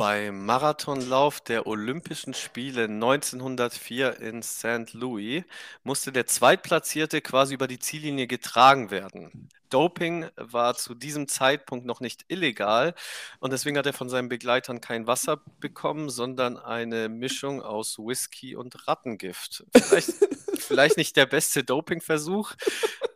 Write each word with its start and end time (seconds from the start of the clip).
Beim 0.00 0.46
Marathonlauf 0.46 1.42
der 1.42 1.66
Olympischen 1.66 2.32
Spiele 2.32 2.84
1904 2.84 4.18
in 4.20 4.42
St. 4.42 4.94
Louis 4.94 5.44
musste 5.84 6.10
der 6.10 6.24
Zweitplatzierte 6.24 7.20
quasi 7.20 7.52
über 7.52 7.68
die 7.68 7.78
Ziellinie 7.78 8.26
getragen 8.26 8.90
werden. 8.90 9.50
Doping 9.68 10.26
war 10.36 10.74
zu 10.74 10.94
diesem 10.94 11.28
Zeitpunkt 11.28 11.84
noch 11.84 12.00
nicht 12.00 12.24
illegal 12.28 12.94
und 13.40 13.52
deswegen 13.52 13.76
hat 13.76 13.84
er 13.84 13.92
von 13.92 14.08
seinen 14.08 14.30
Begleitern 14.30 14.80
kein 14.80 15.06
Wasser 15.06 15.42
bekommen, 15.60 16.08
sondern 16.08 16.56
eine 16.56 17.10
Mischung 17.10 17.60
aus 17.60 17.98
Whisky 17.98 18.56
und 18.56 18.88
Rattengift. 18.88 19.64
Vielleicht, 19.76 20.14
vielleicht 20.66 20.96
nicht 20.96 21.16
der 21.16 21.26
beste 21.26 21.64
Dopingversuch. 21.64 22.52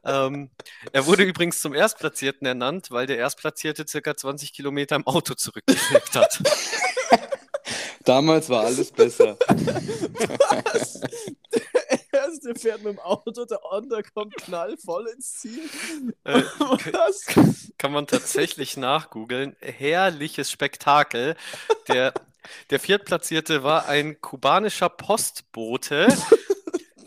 Ähm, 0.04 0.50
er 0.92 1.06
wurde 1.06 1.22
übrigens 1.22 1.60
zum 1.60 1.74
Erstplatzierten 1.74 2.46
ernannt, 2.46 2.90
weil 2.90 3.06
der 3.06 3.18
Erstplatzierte 3.18 3.86
circa 3.88 4.16
20 4.16 4.52
Kilometer 4.52 4.96
im 4.96 5.06
Auto 5.06 5.34
zurückgelegt 5.34 6.14
hat. 6.14 6.40
Damals 8.04 8.50
war 8.50 8.64
alles 8.64 8.92
besser. 8.92 9.38
Was? 9.48 11.00
Der 12.12 12.20
erste 12.20 12.54
fährt 12.54 12.82
mit 12.82 12.92
dem 12.92 13.00
Auto, 13.00 13.46
der 13.46 13.60
andere 13.70 14.02
kommt 14.02 14.36
knallvoll 14.36 15.08
ins 15.08 15.40
Ziel. 15.40 15.70
Äh, 16.24 16.42
Was? 16.58 17.24
Kann 17.78 17.92
man 17.92 18.06
tatsächlich 18.06 18.76
nachgoogeln. 18.76 19.56
Herrliches 19.60 20.50
Spektakel. 20.50 21.34
Der, 21.88 22.12
der 22.68 22.78
Viertplatzierte 22.80 23.62
war 23.62 23.86
ein 23.86 24.20
kubanischer 24.20 24.90
Postbote, 24.90 26.08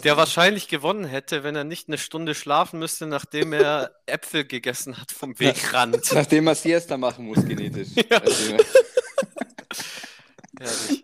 der 0.04 0.18
wahrscheinlich 0.18 0.68
gewonnen 0.68 1.06
hätte, 1.06 1.44
wenn 1.44 1.56
er 1.56 1.64
nicht 1.64 1.88
eine 1.88 1.98
Stunde 1.98 2.36
schlafen 2.36 2.80
müsste, 2.80 3.08
nachdem 3.08 3.54
er 3.54 3.92
Äpfel 4.06 4.46
gegessen 4.46 4.98
hat 5.00 5.12
vom 5.12 5.40
Wegrand. 5.40 6.12
Nachdem 6.14 6.48
er 6.48 6.56
Siesta 6.56 6.98
machen 6.98 7.26
muss, 7.26 7.44
genetisch. 7.46 7.90
Ja. 8.10 8.18
Also, 8.20 8.58
Herrlich. 10.60 11.02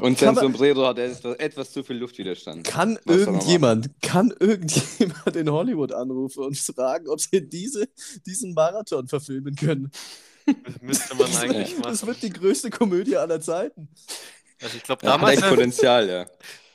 und 0.00 0.18
sein 0.18 0.34
Sombrero 0.34 0.86
hat 0.86 0.98
etwas, 0.98 1.36
etwas 1.36 1.70
zu 1.72 1.84
viel 1.84 1.96
Luftwiderstand. 1.96 2.66
Kann 2.66 2.98
Was 3.04 3.16
irgendjemand, 3.18 3.90
kann 4.02 4.34
irgendjemand 4.38 5.36
in 5.36 5.50
Hollywood 5.50 5.92
anrufen 5.92 6.42
und 6.44 6.58
fragen, 6.58 7.08
ob 7.08 7.20
sie 7.20 7.48
diese, 7.48 7.88
diesen 8.26 8.54
Marathon 8.54 9.06
verfilmen 9.06 9.54
können? 9.54 9.92
Müsste 10.80 11.14
man 11.14 11.34
eigentlich 11.36 11.76
Das 11.82 12.02
machen. 12.02 12.08
wird 12.08 12.22
die 12.22 12.30
größte 12.30 12.70
Komödie 12.70 13.16
aller 13.16 13.40
Zeiten. 13.40 13.88
Also 14.60 14.76
ich 14.76 14.82
glaube, 14.82 15.06
Ja, 15.06 15.12
hat 15.12 15.20
damals, 15.20 15.38
echt 15.40 15.48
Potenzial, 15.48 16.08
ja. 16.08 16.26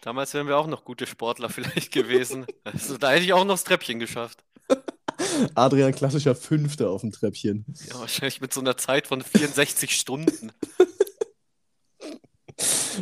Damals 0.06 0.36
wären 0.36 0.48
wir 0.48 0.58
auch 0.58 0.68
noch 0.68 0.86
gute 0.86 1.08
Sportler 1.08 1.50
vielleicht 1.50 1.92
gewesen. 1.92 2.46
Also 2.64 2.98
da 2.98 3.12
hätte 3.12 3.26
ich 3.26 3.34
auch 3.34 3.44
noch 3.44 3.56
das 3.56 3.64
Treppchen 3.66 4.00
geschafft. 4.00 4.44
Adrian, 5.56 5.94
klassischer 5.94 6.36
Fünfter 6.36 6.90
auf 6.90 7.02
dem 7.02 7.12
Treppchen. 7.12 7.66
Ja, 7.90 8.00
wahrscheinlich 8.00 8.40
mit 8.40 8.54
so 8.54 8.62
einer 8.62 8.78
Zeit 8.78 9.08
von 9.08 9.22
64 9.22 9.92
Stunden. 9.98 10.52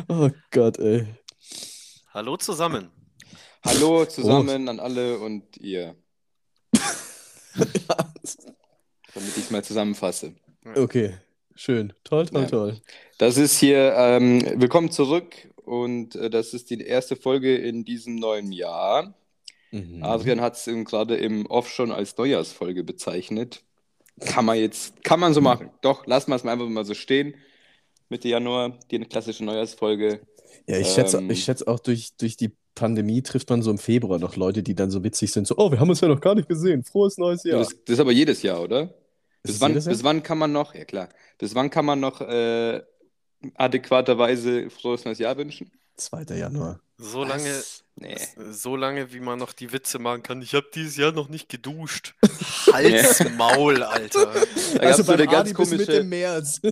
Oh 0.08 0.28
Gott, 0.50 0.78
ey. 0.80 1.06
Hallo 2.12 2.36
zusammen. 2.36 2.90
Hallo 3.64 4.04
zusammen 4.04 4.68
an 4.68 4.80
alle 4.80 5.20
und 5.20 5.56
ihr, 5.58 5.94
damit 7.52 9.36
ich 9.36 9.44
es 9.44 9.50
mal 9.52 9.62
zusammenfasse. 9.62 10.34
Okay, 10.74 11.14
schön. 11.54 11.92
Toll, 12.02 12.26
toll, 12.26 12.42
Ja. 12.42 12.48
toll. 12.48 12.82
Das 13.18 13.36
ist 13.36 13.56
hier, 13.56 13.94
ähm, 13.96 14.42
willkommen 14.60 14.90
zurück 14.90 15.48
und 15.64 16.14
äh, 16.16 16.30
das 16.30 16.54
ist 16.54 16.70
die 16.70 16.80
erste 16.80 17.16
Folge 17.16 17.56
in 17.56 17.84
diesem 17.84 18.16
neuen 18.16 18.52
Jahr. 18.52 19.14
Mhm. 19.70 20.02
Adrian 20.02 20.40
hat 20.40 20.54
es 20.54 20.64
gerade 20.84 21.16
im 21.16 21.46
Off 21.46 21.68
schon 21.68 21.90
als 21.90 22.16
Neujahrsfolge 22.16 22.84
bezeichnet. 22.84 23.62
Kann 24.20 24.44
man 24.44 24.56
jetzt, 24.56 25.02
kann 25.02 25.18
man 25.18 25.34
so 25.34 25.40
machen. 25.40 25.70
Doch, 25.80 26.06
lassen 26.06 26.30
wir 26.30 26.36
es 26.36 26.44
mal 26.44 26.52
einfach 26.52 26.68
mal 26.68 26.84
so 26.84 26.94
stehen. 26.94 27.34
Mitte 28.08 28.28
Januar, 28.28 28.78
die 28.90 29.00
klassische 29.00 29.44
Neujahrsfolge. 29.44 30.20
Ja, 30.66 30.78
ich 30.78 30.88
schätze, 30.88 31.18
Ähm, 31.18 31.30
ich 31.30 31.42
schätze 31.42 31.66
auch 31.66 31.80
durch, 31.80 32.16
durch 32.16 32.36
die 32.36 32.52
Pandemie 32.74 33.22
trifft 33.22 33.50
man 33.50 33.62
so 33.62 33.70
im 33.70 33.78
Februar 33.78 34.18
noch 34.18 34.36
Leute, 34.36 34.62
die 34.62 34.74
dann 34.74 34.90
so 34.90 35.02
witzig 35.02 35.32
sind, 35.32 35.46
so, 35.46 35.56
oh, 35.56 35.70
wir 35.70 35.80
haben 35.80 35.90
uns 35.90 36.00
ja 36.00 36.08
noch 36.08 36.20
gar 36.20 36.34
nicht 36.34 36.48
gesehen. 36.48 36.84
Frohes 36.84 37.18
neues 37.18 37.44
Jahr. 37.44 37.58
Das, 37.58 37.68
das 37.68 37.94
ist 37.94 38.00
aber 38.00 38.12
jedes 38.12 38.42
Jahr, 38.42 38.62
oder? 38.62 38.94
Bis 39.42 39.60
wann, 39.60 39.74
Jahr? 39.74 39.84
bis 39.84 40.04
wann 40.04 40.22
kann 40.22 40.38
man 40.38 40.52
noch, 40.52 40.74
ja 40.74 40.84
klar, 40.84 41.08
bis 41.38 41.54
wann 41.54 41.70
kann 41.70 41.84
man 41.84 42.00
noch 42.00 42.20
äh, 42.20 42.82
adäquaterweise 43.54 44.70
frohes 44.70 45.04
neues 45.04 45.18
Jahr 45.18 45.36
wünschen? 45.36 45.70
2. 45.96 46.22
Januar. 46.36 46.80
So 46.98 47.24
lange? 47.24 47.62
Nee. 47.96 48.16
so 48.50 48.74
lange, 48.74 49.12
wie 49.12 49.20
man 49.20 49.38
noch 49.38 49.52
die 49.52 49.72
Witze 49.72 50.00
machen 50.00 50.24
kann. 50.24 50.42
Ich 50.42 50.54
habe 50.54 50.66
dieses 50.74 50.96
Jahr 50.96 51.12
noch 51.12 51.28
nicht 51.28 51.48
geduscht. 51.48 52.14
Hals, 52.72 53.22
Maul, 53.36 53.82
Alter. 53.84 54.32
Da 54.74 54.80
also 54.80 55.04
so 55.04 55.12
eine 55.12 55.26
ganz 55.26 55.50
Adi 55.50 55.54
bis 55.54 55.70
Mitte 55.70 55.84
komische. 55.86 56.04
März. 56.04 56.60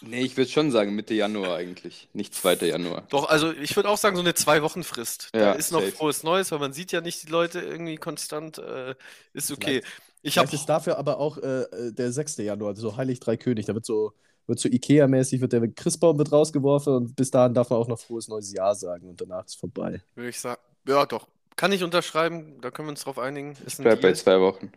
Nee, 0.00 0.22
ich 0.22 0.36
würde 0.36 0.50
schon 0.50 0.70
sagen 0.70 0.94
Mitte 0.94 1.12
Januar 1.12 1.56
eigentlich, 1.56 2.08
nicht 2.14 2.34
2. 2.34 2.54
Januar. 2.66 3.06
Doch, 3.10 3.28
also 3.28 3.52
ich 3.52 3.76
würde 3.76 3.90
auch 3.90 3.98
sagen, 3.98 4.16
so 4.16 4.22
eine 4.22 4.32
Zwei-Wochen-Frist. 4.32 5.28
Da 5.32 5.38
Ja, 5.38 5.52
ist 5.52 5.70
noch 5.70 5.80
safe. 5.80 5.92
frohes 5.92 6.22
Neues, 6.22 6.50
weil 6.50 6.60
man 6.60 6.72
sieht 6.72 6.92
ja 6.92 7.02
nicht 7.02 7.24
die 7.24 7.30
Leute 7.30 7.60
irgendwie 7.60 7.96
konstant. 7.96 8.56
Äh, 8.58 8.94
ist 9.34 9.50
okay. 9.50 9.82
Ich 10.22 10.34
Vielleicht 10.34 10.38
habe 10.48 10.56
ist 10.56 10.66
dafür 10.66 10.96
aber 10.98 11.18
auch 11.18 11.36
äh, 11.38 11.62
äh, 11.62 11.92
der 11.92 12.10
6. 12.12 12.38
Januar, 12.38 12.74
so 12.74 12.96
Heilig 12.96 13.20
Drei 13.20 13.36
König. 13.36 13.66
Da 13.66 13.74
wird 13.74 13.84
so, 13.84 14.14
wird 14.48 14.58
so 14.58 14.68
Ikea-mäßig, 14.68 15.40
wird 15.40 15.52
der 15.52 15.68
Christbaum 15.68 16.18
wird 16.18 16.32
rausgeworfen 16.32 16.94
und 16.96 17.14
bis 17.16 17.30
dahin 17.30 17.54
darf 17.54 17.70
man 17.70 17.78
auch 17.78 17.86
noch 17.88 17.98
frohes 18.00 18.26
neues 18.28 18.52
Jahr 18.52 18.74
sagen 18.74 19.08
und 19.08 19.20
danach 19.20 19.44
ist 19.46 19.54
vorbei. 19.60 20.02
würde 20.16 20.30
ich 20.30 20.40
sagen, 20.40 20.60
ja 20.88 21.06
doch. 21.06 21.28
Kann 21.54 21.70
ich 21.72 21.82
unterschreiben, 21.84 22.60
da 22.60 22.70
können 22.70 22.88
wir 22.88 22.90
uns 22.92 23.02
drauf 23.02 23.18
einigen. 23.18 23.52
Ist 23.52 23.74
Ich 23.74 23.78
ein 23.80 23.82
bleib 23.84 24.00
bei 24.00 24.12
zwei 24.14 24.40
Wochen. 24.40 24.70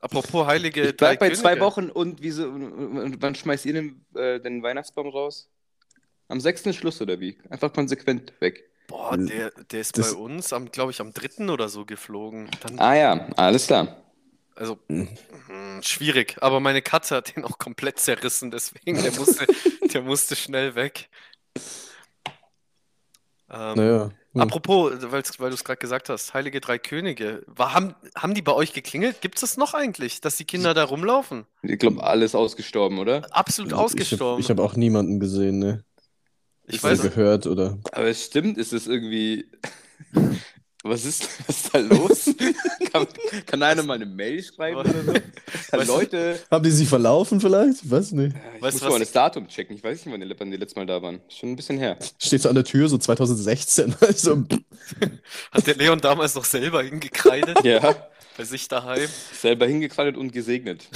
Apropos 0.00 0.46
heilige 0.46 0.88
Ich 0.88 0.96
bleib 0.96 1.18
bei 1.20 1.30
zwei 1.30 1.50
Könige. 1.54 1.64
Wochen 1.64 1.90
und 1.90 2.22
wieso, 2.22 2.44
und 2.48 3.16
wann 3.22 3.34
schmeißt 3.34 3.66
ihr 3.66 3.72
den, 3.72 4.04
äh, 4.14 4.38
den 4.40 4.62
Weihnachtsbaum 4.62 5.08
raus? 5.08 5.48
Am 6.28 6.40
6. 6.40 6.66
ist 6.66 6.76
Schluss 6.76 7.00
oder 7.00 7.18
wie? 7.20 7.38
Einfach 7.50 7.72
konsequent 7.72 8.32
weg. 8.40 8.64
Boah, 8.88 9.16
der, 9.16 9.50
der 9.70 9.80
ist 9.80 9.96
Das- 9.96 10.12
bei 10.14 10.20
uns, 10.20 10.52
am, 10.52 10.70
glaube 10.70 10.90
ich, 10.92 11.00
am 11.00 11.12
3. 11.12 11.48
oder 11.50 11.68
so 11.68 11.84
geflogen. 11.84 12.48
Dann, 12.62 12.78
Ah 12.78 12.94
ja, 12.94 13.28
alles 13.36 13.66
klar. 13.66 13.96
Also, 14.56 14.78
Mhm. 14.88 15.08
mh, 15.48 15.82
schwierig. 15.82 16.36
Aber 16.40 16.60
meine 16.60 16.82
Katze 16.82 17.16
hat 17.16 17.36
den 17.36 17.44
auch 17.44 17.58
komplett 17.58 17.98
zerrissen, 18.00 18.50
deswegen, 18.50 19.02
der 19.02 19.12
musste, 19.12 19.46
der 19.92 20.02
musste 20.02 20.36
schnell 20.36 20.74
weg. 20.74 21.08
Ähm, 23.48 23.74
Naja. 23.76 24.10
hm. 24.32 24.40
Apropos, 24.40 24.92
weil 25.10 25.22
du 25.22 25.54
es 25.54 25.64
gerade 25.64 25.78
gesagt 25.78 26.08
hast, 26.08 26.34
Heilige 26.34 26.60
Drei 26.60 26.78
Könige. 26.78 27.42
War, 27.46 27.74
haben, 27.74 27.94
haben 28.16 28.34
die 28.34 28.42
bei 28.42 28.52
euch 28.52 28.72
geklingelt? 28.72 29.20
Gibt 29.20 29.36
es 29.36 29.42
das 29.42 29.56
noch 29.56 29.74
eigentlich, 29.74 30.20
dass 30.20 30.36
die 30.36 30.44
Kinder 30.44 30.74
da 30.74 30.84
rumlaufen? 30.84 31.46
Ich 31.62 31.78
glaube, 31.78 32.02
alles 32.02 32.34
ausgestorben, 32.34 32.98
oder? 32.98 33.26
Absolut 33.30 33.72
ausgestorben. 33.72 34.42
Ich 34.42 34.50
habe 34.50 34.62
hab 34.62 34.70
auch 34.72 34.76
niemanden 34.76 35.20
gesehen, 35.20 35.58
ne? 35.58 35.84
Ich 36.68 36.82
Oder 36.82 36.92
weiß, 36.92 37.02
gehört 37.02 37.46
oder. 37.46 37.78
Aber 37.92 38.06
es 38.06 38.24
stimmt, 38.24 38.58
ist 38.58 38.72
es 38.72 38.88
irgendwie. 38.88 39.48
Was 40.88 41.04
ist, 41.04 41.28
was 41.46 41.56
ist 41.56 41.74
da 41.74 41.78
los? 41.78 42.24
kann, 42.92 43.06
kann 43.46 43.62
einer 43.62 43.82
mal 43.82 43.94
eine 43.94 44.06
Mail 44.06 44.42
schreiben 44.42 44.76
oder 44.78 44.92
so? 44.92 45.12
Du- 45.72 45.82
Leute, 45.82 46.38
Haben 46.50 46.62
die 46.64 46.70
sich 46.70 46.88
verlaufen 46.88 47.40
vielleicht? 47.40 47.82
Ich 47.84 47.90
weiß 47.90 48.12
nicht. 48.12 48.34
ich 48.56 48.62
Weißt 48.62 48.74
muss 48.76 48.82
was 48.84 48.92
mal 48.92 48.98
das 49.00 49.12
Datum 49.12 49.48
checken. 49.48 49.76
Ich 49.76 49.82
weiß 49.82 50.06
nicht, 50.06 50.12
wann 50.12 50.20
die, 50.26 50.34
wann 50.38 50.50
die 50.50 50.56
letztes 50.56 50.76
Mal 50.76 50.86
da 50.86 51.02
waren. 51.02 51.20
Schon 51.28 51.50
ein 51.52 51.56
bisschen 51.56 51.78
her. 51.78 51.98
Steht 52.18 52.42
so 52.42 52.48
an 52.48 52.54
der 52.54 52.64
Tür, 52.64 52.88
so 52.88 52.96
2016. 52.98 53.94
Also, 54.00 54.44
hat 55.50 55.66
der 55.66 55.74
Leon 55.74 56.00
damals 56.00 56.34
noch 56.34 56.44
selber 56.44 56.82
hingekreidet 56.82 57.64
Ja, 57.64 57.96
bei 58.36 58.44
sich 58.44 58.68
daheim? 58.68 59.08
selber 59.38 59.66
hingekleidet 59.66 60.16
und 60.16 60.32
gesegnet. 60.32 60.88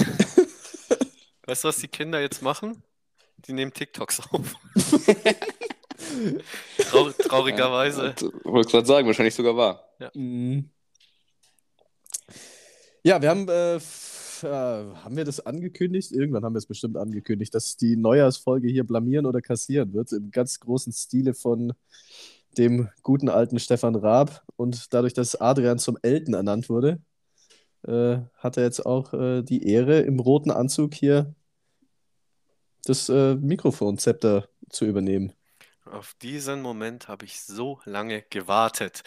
Weißt 1.45 1.63
du, 1.63 1.67
was 1.67 1.77
die 1.77 1.87
Kinder 1.89 2.21
jetzt 2.21 2.41
machen? 2.41 2.81
Die 3.47 3.53
nehmen 3.53 3.73
TikToks 3.73 4.21
auf. 4.31 4.55
Trau 6.89 7.09
traurigerweise. 7.11 8.15
Ja, 8.19 8.29
wollte 8.43 8.71
gerade 8.71 8.87
sagen, 8.87 9.07
wahrscheinlich 9.07 9.35
sogar 9.35 9.55
wahr. 9.55 9.83
Mhm. 10.13 10.69
Ja, 13.03 13.21
wir 13.21 13.29
haben, 13.29 13.47
äh, 13.47 13.75
äh, 13.75 13.79
haben 14.43 15.15
wir 15.15 15.25
das 15.25 15.45
angekündigt? 15.45 16.11
Irgendwann 16.11 16.43
haben 16.43 16.53
wir 16.53 16.59
es 16.59 16.67
bestimmt 16.67 16.97
angekündigt, 16.97 17.53
dass 17.55 17.77
die 17.77 17.95
Neujahrsfolge 17.95 18.67
hier 18.67 18.83
blamieren 18.85 19.25
oder 19.25 19.41
kassieren 19.41 19.93
wird, 19.93 20.11
im 20.11 20.31
ganz 20.31 20.59
großen 20.59 20.93
Stile 20.93 21.33
von 21.33 21.73
dem 22.57 22.89
guten 23.01 23.29
alten 23.29 23.59
Stefan 23.59 23.95
Raab. 23.95 24.43
Und 24.55 24.93
dadurch, 24.93 25.13
dass 25.13 25.39
Adrian 25.39 25.79
zum 25.79 25.97
Elten 26.01 26.33
ernannt 26.33 26.69
wurde, 26.69 27.01
äh, 27.87 28.19
hat 28.37 28.57
er 28.57 28.63
jetzt 28.63 28.85
auch 28.85 29.13
äh, 29.13 29.41
die 29.41 29.67
Ehre, 29.67 30.01
im 30.01 30.19
roten 30.19 30.51
Anzug 30.51 30.93
hier 30.93 31.33
das 32.85 33.09
äh, 33.09 33.35
Mikrofonzepter 33.35 34.47
zu 34.69 34.85
übernehmen. 34.85 35.33
Auf 35.91 36.15
diesen 36.21 36.61
Moment 36.61 37.09
habe 37.09 37.25
ich 37.25 37.41
so 37.41 37.81
lange 37.83 38.21
gewartet. 38.29 39.03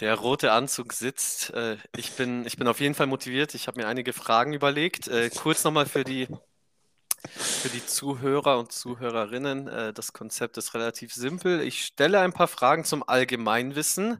Der 0.00 0.14
rote 0.14 0.52
Anzug 0.52 0.92
sitzt. 0.92 1.50
Äh, 1.54 1.78
ich 1.96 2.12
bin, 2.12 2.46
ich 2.46 2.56
bin 2.56 2.68
auf 2.68 2.78
jeden 2.80 2.94
Fall 2.94 3.06
motiviert. 3.06 3.54
Ich 3.54 3.66
habe 3.66 3.80
mir 3.80 3.88
einige 3.88 4.12
Fragen 4.12 4.52
überlegt. 4.52 5.08
Äh, 5.08 5.30
kurz 5.30 5.64
nochmal 5.64 5.86
für 5.86 6.04
die, 6.04 6.28
für 7.26 7.68
die 7.70 7.84
Zuhörer 7.84 8.58
und 8.58 8.70
Zuhörerinnen. 8.70 9.66
Äh, 9.66 9.92
das 9.94 10.12
Konzept 10.12 10.58
ist 10.58 10.74
relativ 10.74 11.14
simpel. 11.14 11.62
Ich 11.62 11.84
stelle 11.84 12.20
ein 12.20 12.34
paar 12.34 12.48
Fragen 12.48 12.84
zum 12.84 13.02
Allgemeinwissen. 13.08 14.18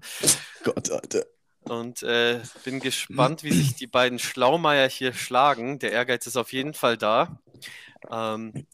Gott, 0.65 0.91
Alter. 0.91 1.27
und 1.65 2.03
äh, 2.03 2.41
bin 2.65 2.81
gespannt, 2.81 3.45
wie 3.45 3.53
sich 3.53 3.75
die 3.77 3.87
beiden 3.87 4.19
Schlaumeier 4.19 4.89
hier 4.89 5.13
schlagen. 5.13 5.79
Der 5.79 5.93
Ehrgeiz 5.93 6.27
ist 6.27 6.37
auf 6.37 6.53
jeden 6.53 6.75
Fall 6.75 6.97
da. 6.97 7.39
Ähm, 8.11 8.67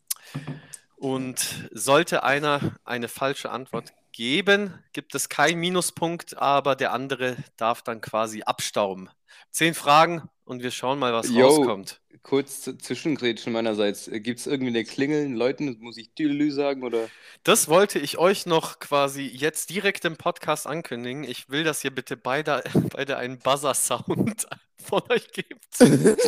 und 1.05 1.69
sollte 1.71 2.23
einer 2.23 2.77
eine 2.83 3.09
falsche 3.09 3.51
Antwort 3.51 3.93
geben, 4.13 4.73
gibt 4.95 5.15
es 5.15 5.29
keinen 5.29 5.61
Minuspunkt, 5.61 6.39
aber 6.39 6.77
der 6.77 6.95
andere 6.95 7.37
darf 7.59 7.83
dann 7.83 8.01
quasi 8.01 8.41
abstauben. 8.41 9.11
Zehn 9.51 9.75
Fragen 9.75 10.23
und 10.45 10.63
wir 10.63 10.71
schauen 10.71 10.99
mal, 10.99 11.13
was 11.13 11.29
Yo. 11.29 11.47
rauskommt. 11.47 12.01
Kurz 12.23 12.63
Zwischengrätschen 12.63 13.53
meinerseits. 13.53 14.09
Gibt 14.11 14.41
es 14.41 14.47
irgendwie 14.47 14.71
eine 14.71 14.85
Klingel, 14.85 15.31
Leuten, 15.31 15.77
muss 15.81 15.99
ich 15.99 16.09
Tüdelü 16.15 16.51
sagen 16.51 16.83
oder? 16.83 17.11
Das 17.43 17.69
wollte 17.69 17.99
ich 17.99 18.17
euch 18.17 18.47
noch 18.47 18.79
quasi 18.79 19.27
jetzt 19.27 19.69
direkt 19.69 20.07
im 20.07 20.17
Podcast 20.17 20.67
ankündigen. 20.67 21.25
Ich 21.25 21.51
will, 21.51 21.65
dass 21.65 21.85
ihr 21.85 21.95
bitte 21.95 22.17
beide, 22.17 22.65
beide 22.97 23.19
einen 23.19 23.39
Buzzer-Sound 23.39 24.47
von 24.83 25.03
euch 25.11 25.31
gebt. 25.33 25.67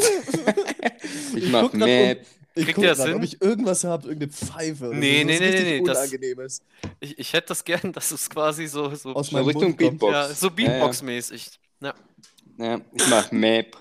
Ich 1.35 1.51
mach 1.51 1.63
guck 1.63 1.73
grad 1.73 1.87
Map. 1.87 2.27
Ich 2.59 2.65
Kriegt 2.65 2.77
guck 2.77 2.85
ihr 2.85 2.89
das 2.91 2.99
grad, 2.99 3.09
hin? 3.09 3.17
ob 3.19 3.23
ich 3.23 3.41
irgendwas 3.43 3.85
habe, 3.85 4.09
irgendeine 4.09 4.33
Pfeife 4.33 4.89
oder 4.89 4.97
Nee, 4.97 5.21
so, 5.21 5.27
nee, 5.27 5.33
was 5.35 5.41
nee, 5.41 5.47
richtig 5.47 5.65
nee, 6.21 6.35
nee, 6.35 6.35
das-. 6.35 6.61
Ich, 7.01 7.19
ich 7.19 7.33
hätte 7.35 7.49
das 7.49 7.65
gern, 7.65 7.93
dass 7.93 8.11
es 8.11 8.31
quasi 8.31 8.67
so, 8.67 8.95
so, 8.95 9.15
Aus 9.15 9.29
So 9.29 9.37
meinem 9.37 9.47
Richtung 9.47 9.65
Mund. 9.69 9.77
Beatbox. 9.77 10.13
ja, 10.13 10.29
so 10.35 10.51
Beatbox-mäßig. 10.51 11.51
Ja, 11.83 11.95
Ja, 12.59 12.81
ich 12.95 13.07
mach 13.09 13.31
Map. 13.31 13.77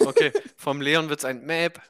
okay. 0.00 0.30
Vom 0.56 0.80
Leon 0.82 1.08
wird 1.08 1.20
es 1.20 1.24
ein 1.24 1.44
Map. 1.46 1.80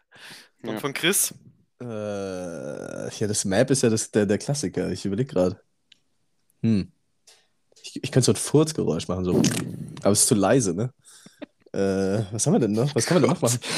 Und 0.62 0.74
Ja. 0.74 0.78
von 0.78 0.92
Chris? 0.94 1.34
Äh, 1.80 1.84
ja, 1.84 3.26
das 3.26 3.44
Map 3.44 3.70
ist 3.70 3.82
ja 3.82 3.90
das, 3.90 4.10
der, 4.10 4.26
der 4.26 4.38
Klassiker. 4.38 4.90
Ich 4.90 5.04
überlege 5.04 5.32
gerade. 5.32 5.60
Hm. 6.62 6.92
Ich, 7.82 8.02
ich 8.02 8.12
könnte 8.12 8.26
so 8.26 8.32
ein 8.32 8.36
Furzgeräusch 8.36 9.08
machen, 9.08 9.24
so. 9.24 9.42
Aber 10.02 10.12
es 10.12 10.20
ist 10.22 10.28
zu 10.28 10.34
leise, 10.34 10.74
ne? 10.74 10.92
Äh, 11.72 12.24
was 12.32 12.46
haben 12.46 12.54
wir 12.54 12.60
denn 12.60 12.72
noch? 12.72 12.94
Was 12.94 13.04
kann 13.04 13.16
man 13.20 13.22
denn 13.24 13.32
noch 13.32 13.42
machen? 13.42 13.58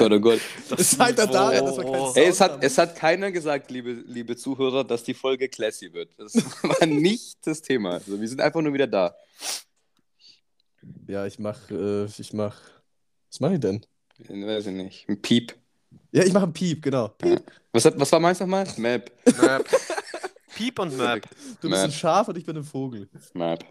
Oh 0.00 0.08
Gott, 0.08 0.12
oh 0.12 0.20
Gott. 0.20 0.40
Es 0.78 0.96
scheitert 0.96 1.34
daran, 1.34 1.64
dass 1.64 1.76
wir 1.76 1.82
keinen. 1.84 1.94
Sound 1.96 2.16
Ey, 2.16 2.26
es 2.28 2.40
hat, 2.40 2.52
haben. 2.52 2.62
es 2.62 2.78
hat 2.78 2.94
keiner 2.94 3.32
gesagt, 3.32 3.70
liebe, 3.72 3.90
liebe 4.06 4.36
Zuhörer, 4.36 4.84
dass 4.84 5.02
die 5.02 5.14
Folge 5.14 5.48
classy 5.48 5.92
wird. 5.92 6.10
Das 6.16 6.34
war 6.62 6.86
nicht 6.86 7.38
das 7.44 7.60
Thema. 7.62 7.94
Also, 7.94 8.20
wir 8.20 8.28
sind 8.28 8.40
einfach 8.40 8.60
nur 8.60 8.72
wieder 8.72 8.86
da. 8.86 9.16
Ja, 11.08 11.26
ich 11.26 11.38
mach, 11.40 11.68
äh, 11.70 12.04
ich 12.04 12.32
mach. 12.32 12.56
Was 13.30 13.40
mache 13.40 13.54
ich 13.54 13.60
denn? 13.60 13.84
Weiß 14.28 14.66
ich 14.66 14.72
nicht. 14.72 15.08
Ein 15.08 15.20
Piep. 15.20 15.54
Ja, 16.12 16.22
ich 16.22 16.32
mache 16.32 16.44
einen 16.44 16.52
Piep, 16.52 16.82
genau. 16.82 17.08
Piep. 17.08 17.42
Was, 17.72 17.84
hat, 17.84 17.98
was 17.98 18.10
war 18.12 18.20
meins 18.20 18.38
nochmal? 18.40 18.66
Map. 18.76 19.10
Map. 19.40 19.68
Piep 20.54 20.78
und 20.78 20.96
Map. 20.96 21.28
Du 21.60 21.68
bist 21.68 21.82
ein 21.82 21.90
Map. 21.90 21.98
Schaf 21.98 22.28
und 22.28 22.38
ich 22.38 22.44
bin 22.46 22.56
ein 22.56 22.64
Vogel. 22.64 23.08
Map. 23.34 23.64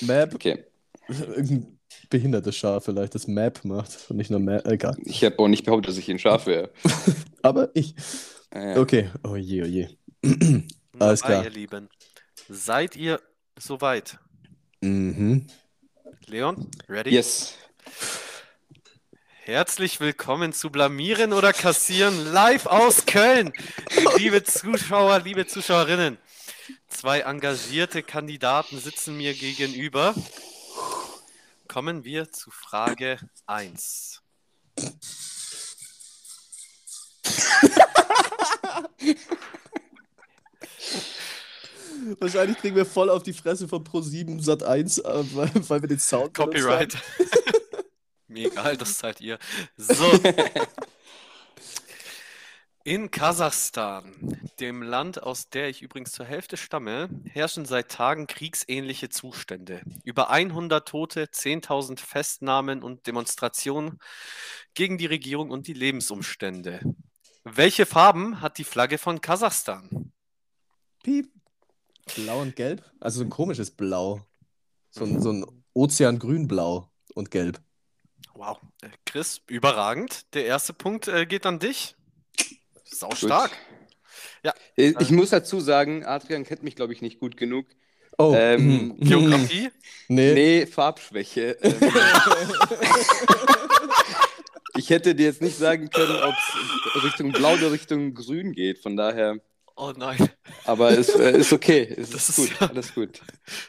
Map, 0.00 0.34
Okay. 0.34 0.64
irgendein 1.08 1.75
behindertes 2.10 2.56
Schaf 2.56 2.84
vielleicht, 2.84 3.14
das 3.14 3.26
Map 3.26 3.64
macht 3.64 4.06
und 4.08 4.16
nicht 4.16 4.30
nur 4.30 4.40
Map. 4.40 4.66
Egal. 4.66 4.96
Ich 5.04 5.24
habe 5.24 5.38
auch 5.38 5.48
nicht 5.48 5.64
behauptet, 5.64 5.90
dass 5.90 5.98
ich 5.98 6.08
ein 6.10 6.18
Schaf 6.18 6.46
wäre. 6.46 6.70
Aber 7.42 7.70
ich. 7.74 7.94
Äh, 8.50 8.78
Okay. 8.78 9.10
Oh 9.24 9.36
je, 9.36 9.62
oh 9.62 9.66
je. 9.66 9.88
Alles 10.98 11.22
klar. 11.22 11.44
ihr 11.44 11.50
Lieben. 11.50 11.88
Seid 12.48 12.96
ihr 12.96 13.20
soweit? 13.58 14.18
Mhm. 14.80 15.46
Leon, 16.26 16.70
ready? 16.88 17.10
Yes. 17.10 17.54
Herzlich 19.42 20.00
willkommen 20.00 20.52
zu 20.52 20.70
Blamieren 20.70 21.32
oder 21.32 21.52
Kassieren 21.52 22.32
live 22.32 22.66
aus 22.66 23.06
Köln. 23.06 23.52
Liebe 24.18 24.42
Zuschauer, 24.42 25.20
liebe 25.20 25.46
Zuschauerinnen, 25.46 26.18
zwei 26.88 27.20
engagierte 27.20 28.02
Kandidaten 28.02 28.78
sitzen 28.80 29.16
mir 29.16 29.34
gegenüber. 29.34 30.14
Kommen 31.76 32.04
wir 32.06 32.32
zu 32.32 32.50
Frage 32.50 33.18
1. 33.44 34.22
Wahrscheinlich 42.18 42.56
kriegen 42.56 42.76
wir 42.76 42.86
voll 42.86 43.10
auf 43.10 43.22
die 43.24 43.34
Fresse 43.34 43.68
von 43.68 43.84
Pro7 43.84 44.42
Sat 44.42 44.62
1, 44.62 45.00
äh, 45.00 45.24
weil, 45.34 45.50
weil 45.68 45.82
wir 45.82 45.88
den 45.90 45.98
Sound 45.98 46.32
Copyright. 46.32 46.96
Mir 48.26 48.50
egal, 48.50 48.78
das 48.78 48.98
seid 48.98 49.20
ihr. 49.20 49.38
So. 49.76 50.10
In 52.86 53.10
Kasachstan, 53.10 54.38
dem 54.60 54.80
Land, 54.80 55.20
aus 55.20 55.50
der 55.50 55.68
ich 55.68 55.82
übrigens 55.82 56.12
zur 56.12 56.24
Hälfte 56.24 56.56
stamme, 56.56 57.08
herrschen 57.24 57.64
seit 57.64 57.90
Tagen 57.90 58.28
kriegsähnliche 58.28 59.08
Zustände. 59.08 59.82
Über 60.04 60.30
100 60.30 60.86
Tote, 60.86 61.24
10.000 61.24 61.98
Festnahmen 61.98 62.84
und 62.84 63.08
Demonstrationen 63.08 63.98
gegen 64.74 64.98
die 64.98 65.06
Regierung 65.06 65.50
und 65.50 65.66
die 65.66 65.72
Lebensumstände. 65.72 66.78
Welche 67.42 67.86
Farben 67.86 68.40
hat 68.40 68.56
die 68.56 68.62
Flagge 68.62 68.98
von 68.98 69.20
Kasachstan? 69.20 70.12
Piep. 71.02 71.28
Blau 72.14 72.40
und 72.40 72.54
gelb? 72.54 72.84
Also 73.00 73.18
so 73.18 73.24
ein 73.24 73.30
komisches 73.30 73.72
Blau. 73.72 74.24
So 74.90 75.04
ein, 75.04 75.20
so 75.20 75.32
ein 75.32 75.44
Ozean-Grün-Blau 75.74 76.88
und 77.16 77.32
gelb. 77.32 77.60
Wow, 78.34 78.60
äh, 78.82 78.90
Chris, 79.04 79.42
überragend. 79.48 80.32
Der 80.34 80.46
erste 80.46 80.72
Punkt 80.72 81.08
äh, 81.08 81.26
geht 81.26 81.46
an 81.46 81.58
dich. 81.58 81.96
Sau 82.98 83.14
stark. 83.14 83.50
Äh, 84.76 84.94
Ich 85.00 85.10
muss 85.10 85.30
dazu 85.30 85.60
sagen, 85.60 86.04
Adrian 86.04 86.44
kennt 86.44 86.62
mich, 86.62 86.76
glaube 86.76 86.92
ich, 86.92 87.02
nicht 87.02 87.18
gut 87.18 87.36
genug. 87.36 87.66
Oh. 88.18 88.32
Ähm, 88.36 88.88
mhm. 88.88 89.00
Geografie? 89.00 89.70
Nee. 90.08 90.32
Nee, 90.34 90.66
Farbschwäche. 90.66 91.56
Ich 94.78 94.90
hätte 94.90 95.14
dir 95.14 95.24
jetzt 95.24 95.40
nicht 95.40 95.56
sagen 95.56 95.88
können, 95.88 96.16
ob 96.22 96.34
es 96.34 97.02
Richtung 97.02 97.32
Blau 97.32 97.54
oder 97.54 97.72
Richtung 97.72 98.12
Grün 98.12 98.52
geht. 98.52 98.78
Von 98.78 98.94
daher. 98.96 99.38
Oh 99.78 99.92
nein. 99.94 100.16
Aber 100.64 100.90
es 100.96 101.10
äh, 101.10 101.36
ist 101.38 101.52
okay. 101.52 101.94
Es 101.98 102.08
Das 102.16 102.28
ist 102.30 102.38
ist 102.38 102.48
gut. 102.50 102.60
ja- 102.60 102.68
Alles 102.68 102.94
gut. 102.94 103.20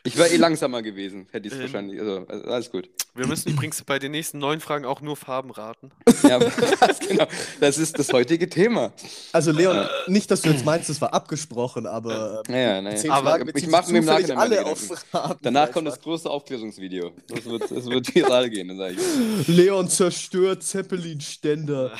Ich 0.03 0.15
wäre 0.17 0.29
eh 0.29 0.37
langsamer 0.37 0.81
gewesen, 0.81 1.27
hätte 1.31 1.47
ich 1.47 1.53
es 1.53 1.59
Ähm. 1.59 1.65
wahrscheinlich. 1.65 1.99
Also, 1.99 2.25
also, 2.29 2.45
alles 2.45 2.71
gut. 2.71 2.89
Wir 3.13 3.27
müssen 3.27 3.49
übrigens 3.51 3.81
bei 3.83 3.99
den 3.99 4.11
nächsten 4.13 4.37
neun 4.37 4.61
Fragen 4.61 4.85
auch 4.85 5.01
nur 5.01 5.17
Farben 5.17 5.51
raten. 5.51 5.91
Ja, 6.23 6.39
das, 6.79 6.99
genau. 6.99 7.27
Das 7.59 7.77
ist 7.77 7.99
das 7.99 8.13
heutige 8.13 8.47
Thema. 8.49 8.93
Also 9.33 9.51
Leon, 9.51 9.85
nicht, 10.07 10.31
dass 10.31 10.41
du 10.43 10.49
jetzt 10.49 10.63
meinst, 10.63 10.87
das 10.89 11.01
war 11.01 11.13
abgesprochen, 11.13 11.85
aber 11.85 12.41
ähm, 12.47 12.53
Naja, 12.53 12.81
naja. 12.81 13.11
Aber 13.11 13.29
Fragen 13.31 13.47
ich 13.49 13.53
beziehen 13.55 13.71
mach 13.71 13.83
sich 13.83 13.91
mir 13.91 13.99
im 13.99 14.05
Nachhinein 14.05 14.37
alle 14.37 14.65
auf 14.65 14.81
Gedanken. 14.81 15.07
Farben. 15.11 15.39
Danach 15.41 15.71
kommt 15.73 15.87
das 15.87 15.99
große 15.99 16.29
Aufklärungsvideo. 16.29 17.11
Das 17.27 17.43
wird, 17.43 17.63
das 17.69 17.85
wird 17.85 18.15
viral 18.15 18.49
gehen, 18.49 18.69
dann 18.69 18.77
sag 18.77 18.93
ich. 18.93 19.47
Leon 19.47 19.89
zerstört 19.89 20.63
Zeppelin-Ständer. 20.63 21.91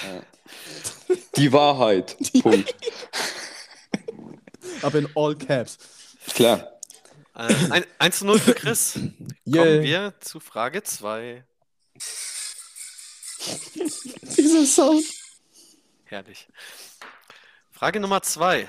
Die 1.36 1.52
Wahrheit. 1.52 2.16
Punkt. 2.42 2.74
Aber 4.82 5.00
in 5.00 5.10
all 5.16 5.36
caps. 5.36 5.78
Klar. 6.34 6.80
Äh, 7.36 7.54
ein, 7.70 7.86
1 8.00 8.20
zu 8.20 8.26
0 8.26 8.40
für 8.40 8.54
Chris. 8.54 8.96
Yeah. 8.96 9.12
Kommen 9.64 9.84
wir 9.84 10.14
zu 10.20 10.40
Frage 10.40 10.84
2. 10.84 11.44
Dieser 13.76 14.66
Sound. 14.66 15.06
Herrlich. 16.06 16.48
Frage 17.72 18.00
Nummer 18.00 18.22
2. 18.22 18.68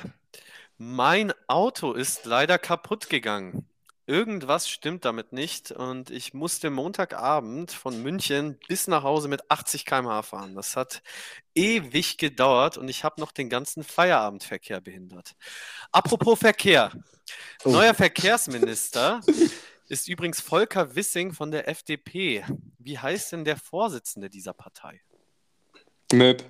Mein 0.77 1.33
Auto 1.47 1.93
ist 1.93 2.25
leider 2.25 2.59
kaputt 2.59 3.09
gegangen. 3.09 3.68
Irgendwas 4.09 4.71
stimmt 4.71 5.05
damit 5.05 5.35
nicht 5.35 5.71
und 5.71 6.09
ich 6.09 6.33
musste 6.33 6.71
Montagabend 6.71 7.71
von 7.71 8.03
München 8.03 8.59
bis 8.67 8.89
nach 8.89 9.03
Hause 9.03 9.29
mit 9.29 9.51
80 9.51 9.85
km/h 9.85 10.23
fahren. 10.23 10.55
Das 10.55 10.77
hat 10.77 11.03
ewig 11.55 12.17
gedauert 12.17 12.79
und 12.79 12.89
ich 12.89 13.05
habe 13.05 13.21
noch 13.21 13.33
den 13.33 13.51
ganzen 13.51 13.85
Feierabendverkehr 13.85 14.81
behindert. 14.81 15.37
Apropos 15.93 16.39
Verkehr. 16.39 16.91
Oh. 17.65 17.71
Neuer 17.71 17.93
Verkehrsminister 17.93 19.21
ist 19.89 20.09
übrigens 20.09 20.41
Volker 20.41 20.97
Wissing 20.97 21.35
von 21.35 21.51
der 21.51 21.69
FDP. 21.69 22.47
Wie 22.79 22.99
heißt 22.99 23.33
denn 23.33 23.45
der 23.45 23.59
Vorsitzende 23.59 24.31
dieser 24.31 24.55
Partei? 24.55 25.03
Möb. 26.15 26.43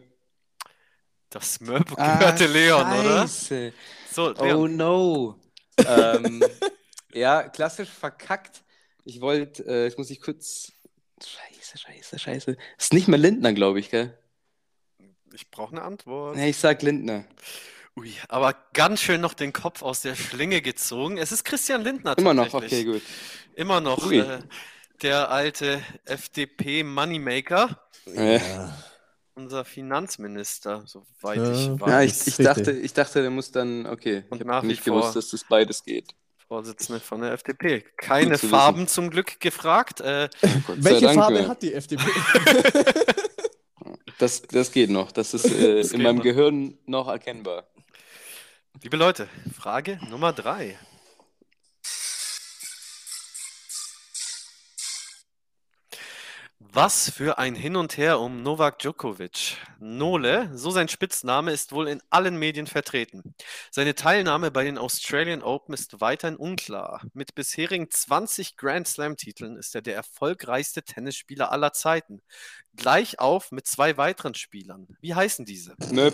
Das 1.29 1.59
Mörb 1.59 1.89
gehörte 1.97 2.47
Leon, 2.47 2.87
oder? 3.01 3.23
Scheiße. 3.23 3.73
So, 4.13 4.31
Leon. 4.31 4.57
Oh 4.57 4.69
no. 4.69 5.41
ähm, 5.87 6.41
ja, 7.13 7.49
klassisch 7.49 7.89
verkackt. 7.91 8.63
Ich 9.05 9.21
wollte, 9.21 9.65
äh, 9.67 9.85
jetzt 9.85 9.99
muss 9.99 10.11
ich 10.11 10.21
kurz. 10.21 10.73
Scheiße, 11.23 11.79
scheiße, 11.79 12.19
scheiße. 12.19 12.57
Ist 12.79 12.93
nicht 12.93 13.09
mehr 13.09 13.19
Lindner, 13.19 13.53
glaube 13.53 13.81
ich, 13.81 13.91
gell? 13.91 14.17
Ich 15.35 15.51
brauche 15.51 15.73
eine 15.73 15.83
Antwort. 15.83 16.37
Nee, 16.37 16.51
ich 16.51 16.57
sag 16.57 16.83
Lindner. 16.83 17.25
Ui, 17.97 18.13
aber 18.29 18.55
ganz 18.75 19.01
schön 19.01 19.21
noch 19.21 19.35
den 19.35 19.53
Kopf 19.53 19.83
aus 19.83 20.03
der 20.03 20.15
Schlinge 20.15 20.63
gezogen. 20.63 21.19
Es 21.19 21.33
ist 21.33 21.45
Christian 21.45 21.83
Lindner 21.83 22.17
Immer 22.17 22.35
noch, 22.35 22.55
okay, 22.55 22.85
gut. 22.85 23.03
Immer 23.57 23.81
noch 23.81 24.07
Ui. 24.07 24.19
äh, 24.19 24.39
der 25.03 25.31
alte 25.31 25.83
FDP-Moneymaker, 26.05 27.81
Äh, 28.15 28.41
unser 29.35 29.65
Finanzminister, 29.65 30.85
soweit 30.87 31.39
Ja. 31.39 31.53
ich 31.53 31.81
weiß. 31.81 31.89
ja, 31.91 32.03
ich, 32.03 32.27
ich, 32.27 32.37
dachte, 32.37 32.73
ich 32.73 32.93
dachte, 32.93 33.21
der 33.23 33.31
muss 33.31 33.51
dann, 33.51 33.87
okay. 33.87 34.25
Und 34.31 34.41
ich 34.41 34.49
habe 34.49 34.67
nicht 34.67 34.85
gewusst, 34.85 35.17
dass 35.17 35.31
das 35.31 35.45
beides 35.45 35.85
geht. 35.85 36.15
Vorsitzende 36.49 36.99
von 37.01 37.21
der 37.21 37.33
FDP. 37.33 37.85
Keine 37.99 38.39
zu 38.39 38.49
Farben 38.49 38.89
zum 38.89 39.11
Glück 39.11 39.39
gefragt. 39.39 40.01
Äh, 40.01 40.31
Welche 40.77 41.05
Dank, 41.07 41.19
Farbe 41.21 41.41
äh, 41.41 41.47
hat 41.47 41.63
die 41.63 41.75
FDP? 41.75 42.03
Das, 44.19 44.43
das 44.43 44.73
geht 44.73 44.91
noch. 44.91 45.13
Das 45.13 45.33
ist 45.33 45.45
äh, 45.45 45.77
Das 45.77 45.93
in 45.93 46.03
meinem 46.03 46.17
noch. 46.17 46.25
Gehirn 46.25 46.77
noch 46.87 47.07
erkennbar. 47.07 47.69
liebe 48.83 48.97
Leute, 48.97 49.29
Frage 49.57 50.01
Nummer 50.11 50.33
drei. 50.33 50.77
Was 56.73 57.11
für 57.11 57.39
ein 57.39 57.55
Hin 57.55 57.77
und 57.77 57.97
Her 57.97 58.21
um 58.21 58.43
Novak 58.43 58.79
Djokovic. 58.79 59.57
Nole, 59.79 60.51
so 60.55 60.71
sein 60.71 60.89
Spitzname, 60.89 61.51
ist 61.51 61.73
wohl 61.73 61.89
in 61.89 62.03
allen 62.11 62.37
Medien 62.39 62.67
vertreten. 62.67 63.35
Seine 63.71 63.95
Teilnahme 63.95 64.51
bei 64.51 64.65
den 64.65 64.77
Australian 64.77 65.43
Open 65.43 65.75
ist 65.75 66.01
weiterhin 66.01 66.37
unklar. 66.37 67.03
Mit 67.15 67.35
bisherigen 67.35 67.91
20 67.91 68.57
Grand 68.57 68.87
Slam-Titeln 68.87 69.57
ist 69.57 69.75
er 69.75 69.83
der 69.83 69.97
erfolgreichste 69.97 70.83
Tennisspieler 70.83 71.51
aller 71.53 71.73
Zeiten. 71.73 72.21
Gleich 72.77 73.19
auf 73.19 73.51
mit 73.51 73.67
zwei 73.67 73.97
weiteren 73.97 74.35
Spielern. 74.35 74.89
Wie 75.01 75.15
heißen 75.15 75.47
diese? 75.47 75.75
Nö. 75.91 76.11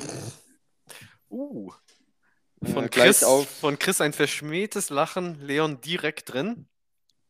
Uh. 1.29 1.73
Ja, 2.63 2.73
Von 2.73 2.91
gleich 2.91 3.19
Chris, 3.19 3.49
von 3.61 3.79
Chris 3.79 4.01
ein 4.01 4.13
verschmähtes 4.13 4.89
Lachen, 4.91 5.41
Leon 5.41 5.81
direkt 5.81 6.33
drin. 6.33 6.69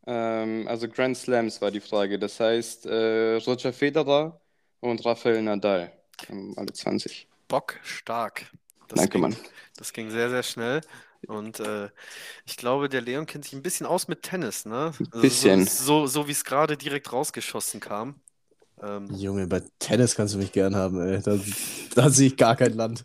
Ähm, 0.06 0.66
also 0.68 0.88
Grand 0.88 1.16
Slams 1.16 1.60
war 1.60 1.70
die 1.70 1.80
Frage. 1.80 2.18
Das 2.18 2.38
heißt, 2.40 2.86
äh, 2.86 3.36
Roger 3.36 3.72
Federer 3.72 4.40
und 4.80 5.04
Rafael 5.04 5.42
Nadal. 5.42 5.92
Alle 6.56 6.72
20. 6.72 7.26
Bock 7.48 7.78
stark. 7.82 8.46
Das 8.88 8.98
Danke, 8.98 9.12
ging, 9.12 9.22
Mann. 9.22 9.36
Das 9.76 9.92
ging 9.92 10.10
sehr, 10.10 10.30
sehr 10.30 10.42
schnell. 10.42 10.80
Und 11.26 11.60
äh, 11.60 11.88
ich 12.44 12.56
glaube, 12.56 12.88
der 12.88 13.00
Leon 13.00 13.26
kennt 13.26 13.44
sich 13.44 13.54
ein 13.54 13.62
bisschen 13.62 13.86
aus 13.86 14.08
mit 14.08 14.22
Tennis, 14.22 14.66
ne? 14.66 14.92
Also 15.10 15.22
bisschen. 15.22 15.66
So, 15.66 16.06
so, 16.06 16.06
so 16.06 16.28
wie 16.28 16.32
es 16.32 16.44
gerade 16.44 16.76
direkt 16.76 17.12
rausgeschossen 17.12 17.80
kam. 17.80 18.20
Ähm, 18.82 19.08
Junge, 19.14 19.46
bei 19.46 19.62
Tennis 19.78 20.14
kannst 20.14 20.34
du 20.34 20.38
mich 20.38 20.52
gern 20.52 20.74
haben, 20.74 21.00
ey. 21.00 21.20
Da, 21.22 21.38
da 21.94 22.10
sehe 22.10 22.28
ich 22.28 22.36
gar 22.36 22.56
kein 22.56 22.74
Land. 22.74 23.04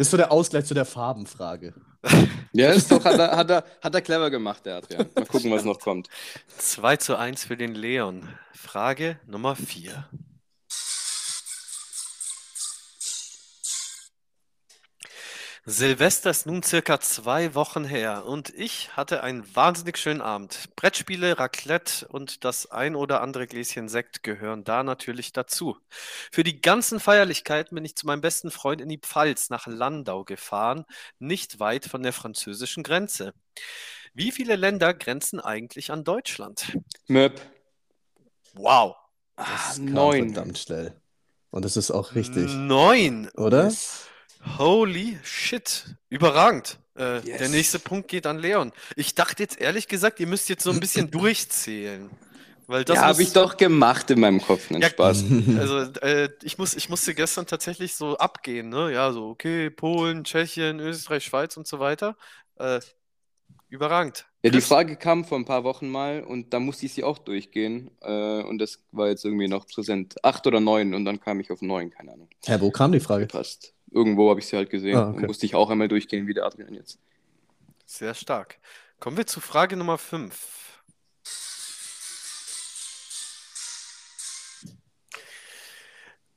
Das 0.00 0.06
ist 0.06 0.12
so 0.12 0.16
der 0.16 0.32
Ausgleich 0.32 0.64
zu 0.64 0.72
der 0.72 0.86
Farbenfrage. 0.86 1.74
Ja, 2.52 2.72
ist 2.72 2.90
doch, 2.90 3.04
hat 3.04 3.16
er, 3.16 3.36
hat, 3.36 3.50
er, 3.50 3.64
hat 3.80 3.94
er 3.94 4.00
clever 4.00 4.28
gemacht, 4.28 4.66
der 4.66 4.78
Adrian. 4.78 5.06
Mal 5.14 5.26
gucken, 5.26 5.52
was 5.52 5.62
noch 5.62 5.78
kommt. 5.78 6.08
2 6.58 6.96
zu 6.96 7.16
1 7.16 7.44
für 7.44 7.56
den 7.56 7.76
Leon. 7.76 8.28
Frage 8.52 9.20
Nummer 9.28 9.54
4. 9.54 10.08
Silvester 15.66 16.30
ist 16.30 16.46
nun 16.46 16.62
circa 16.62 17.00
zwei 17.00 17.54
Wochen 17.54 17.84
her 17.84 18.24
und 18.24 18.48
ich 18.50 18.96
hatte 18.96 19.22
einen 19.22 19.44
wahnsinnig 19.54 19.98
schönen 19.98 20.22
Abend. 20.22 20.70
Brettspiele, 20.74 21.38
Raclette 21.38 22.08
und 22.08 22.44
das 22.44 22.70
ein 22.70 22.96
oder 22.96 23.20
andere 23.20 23.46
Gläschen 23.46 23.88
Sekt 23.88 24.22
gehören 24.22 24.64
da 24.64 24.82
natürlich 24.82 25.32
dazu. 25.32 25.76
Für 26.32 26.44
die 26.44 26.60
ganzen 26.60 26.98
Feierlichkeiten 26.98 27.74
bin 27.74 27.84
ich 27.84 27.94
zu 27.94 28.06
meinem 28.06 28.22
besten 28.22 28.50
Freund 28.50 28.80
in 28.80 28.88
die 28.88 28.98
Pfalz 28.98 29.50
nach 29.50 29.66
Landau 29.66 30.24
gefahren, 30.24 30.84
nicht 31.18 31.60
weit 31.60 31.84
von 31.84 32.02
der 32.02 32.14
französischen 32.14 32.82
Grenze. 32.82 33.34
Wie 34.14 34.32
viele 34.32 34.56
Länder 34.56 34.94
grenzen 34.94 35.40
eigentlich 35.40 35.90
an 35.92 36.04
Deutschland? 36.04 36.76
Möb. 37.06 37.40
Wow. 38.54 38.96
Ah, 39.36 39.44
Das 39.66 39.76
kam 39.76 39.84
neun. 39.92 40.34
verdammt 40.34 40.58
schnell. 40.58 41.00
Und 41.50 41.64
das 41.64 41.76
ist 41.76 41.90
auch 41.90 42.14
richtig, 42.14 42.52
Neun. 42.54 43.28
oder? 43.36 43.64
Yes. 43.64 44.06
Holy 44.58 45.18
shit. 45.22 45.96
Überragend. 46.08 46.78
Äh, 46.96 47.20
Yes. 47.26 47.38
Der 47.38 47.48
nächste 47.48 47.78
Punkt 47.78 48.08
geht 48.08 48.26
an 48.26 48.38
Leon. 48.38 48.72
Ich 48.96 49.14
dachte 49.14 49.42
jetzt 49.42 49.60
ehrlich 49.60 49.88
gesagt, 49.88 50.20
ihr 50.20 50.26
müsst 50.26 50.48
jetzt 50.48 50.64
so 50.64 50.70
ein 50.70 50.80
bisschen 50.80 51.10
durchzählen. 51.10 52.10
Weil 52.66 52.84
das 52.84 52.96
ja, 52.96 53.02
habe 53.06 53.22
ich 53.22 53.32
doch 53.32 53.56
gemacht 53.56 54.10
in 54.10 54.20
meinem 54.20 54.40
Kopf. 54.40 54.70
Nein, 54.70 54.80
Ja, 54.82 54.90
Spaß. 54.90 55.24
Also, 55.58 55.78
äh, 56.02 56.28
ich, 56.42 56.56
muss, 56.56 56.74
ich 56.76 56.88
musste 56.88 57.14
gestern 57.14 57.46
tatsächlich 57.46 57.94
so 57.94 58.16
abgehen, 58.16 58.68
ne? 58.68 58.92
Ja, 58.92 59.12
so, 59.12 59.28
okay, 59.28 59.70
Polen, 59.70 60.22
Tschechien, 60.24 60.78
Österreich, 60.78 61.24
Schweiz 61.24 61.56
und 61.56 61.66
so 61.66 61.80
weiter. 61.80 62.16
Äh, 62.58 62.80
überragend. 63.68 64.26
Ja, 64.42 64.50
die? 64.50 64.60
Frage 64.60 64.96
kam 64.96 65.24
vor 65.24 65.38
ein 65.38 65.44
paar 65.44 65.64
Wochen 65.64 65.88
mal 65.88 66.22
und 66.22 66.54
da 66.54 66.60
musste 66.60 66.86
ich 66.86 66.94
sie 66.94 67.02
auch 67.02 67.18
durchgehen. 67.18 67.90
Äh, 68.02 68.42
und 68.42 68.58
das 68.58 68.84
war 68.92 69.08
jetzt 69.08 69.24
irgendwie 69.24 69.48
noch 69.48 69.66
präsent. 69.66 70.24
Acht 70.24 70.46
oder 70.46 70.60
neun 70.60 70.94
und 70.94 71.04
dann 71.04 71.20
kam 71.20 71.40
ich 71.40 71.50
auf 71.50 71.62
neun, 71.62 71.90
keine 71.90 72.12
Ahnung. 72.12 72.28
Hä, 72.44 72.56
wo 72.60 72.70
kam 72.70 72.92
die 72.92 73.00
Frage? 73.00 73.26
Passt. 73.26 73.74
Irgendwo 73.90 74.30
habe 74.30 74.40
ich 74.40 74.46
sie 74.46 74.56
halt 74.56 74.70
gesehen. 74.70 74.96
Ah, 74.96 75.08
okay. 75.10 75.20
Und 75.20 75.26
musste 75.26 75.46
ich 75.46 75.54
auch 75.54 75.70
einmal 75.70 75.88
durchgehen, 75.88 76.26
wie 76.26 76.34
der 76.34 76.46
Adrian 76.46 76.74
jetzt. 76.74 76.98
Sehr 77.86 78.14
stark. 78.14 78.58
Kommen 79.00 79.16
wir 79.16 79.26
zu 79.26 79.40
Frage 79.40 79.76
Nummer 79.76 79.98
5. 79.98 80.82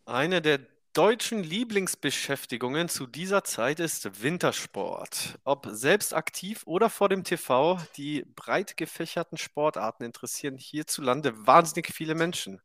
Eine 0.05 0.41
der 0.41 0.59
deutschen 0.93 1.43
Lieblingsbeschäftigungen 1.43 2.87
zu 2.87 3.07
dieser 3.07 3.43
Zeit 3.43 3.79
ist 3.79 4.21
Wintersport. 4.21 5.39
Ob 5.43 5.67
selbst 5.71 6.13
aktiv 6.13 6.61
oder 6.65 6.89
vor 6.89 7.09
dem 7.09 7.23
TV, 7.23 7.79
die 7.97 8.23
breit 8.35 8.77
gefächerten 8.77 9.37
Sportarten 9.37 10.03
interessieren 10.03 10.57
hierzulande 10.57 11.33
wahnsinnig 11.47 11.87
viele 11.91 12.13
Menschen. 12.13 12.61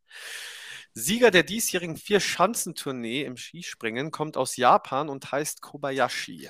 Sieger 0.94 1.30
der 1.30 1.42
diesjährigen 1.42 1.96
Vier-Schanzentournee 1.96 3.22
im 3.22 3.36
Skispringen 3.36 4.10
kommt 4.10 4.36
aus 4.36 4.56
Japan 4.56 5.08
und 5.08 5.30
heißt 5.30 5.62
Kobayashi. 5.62 6.48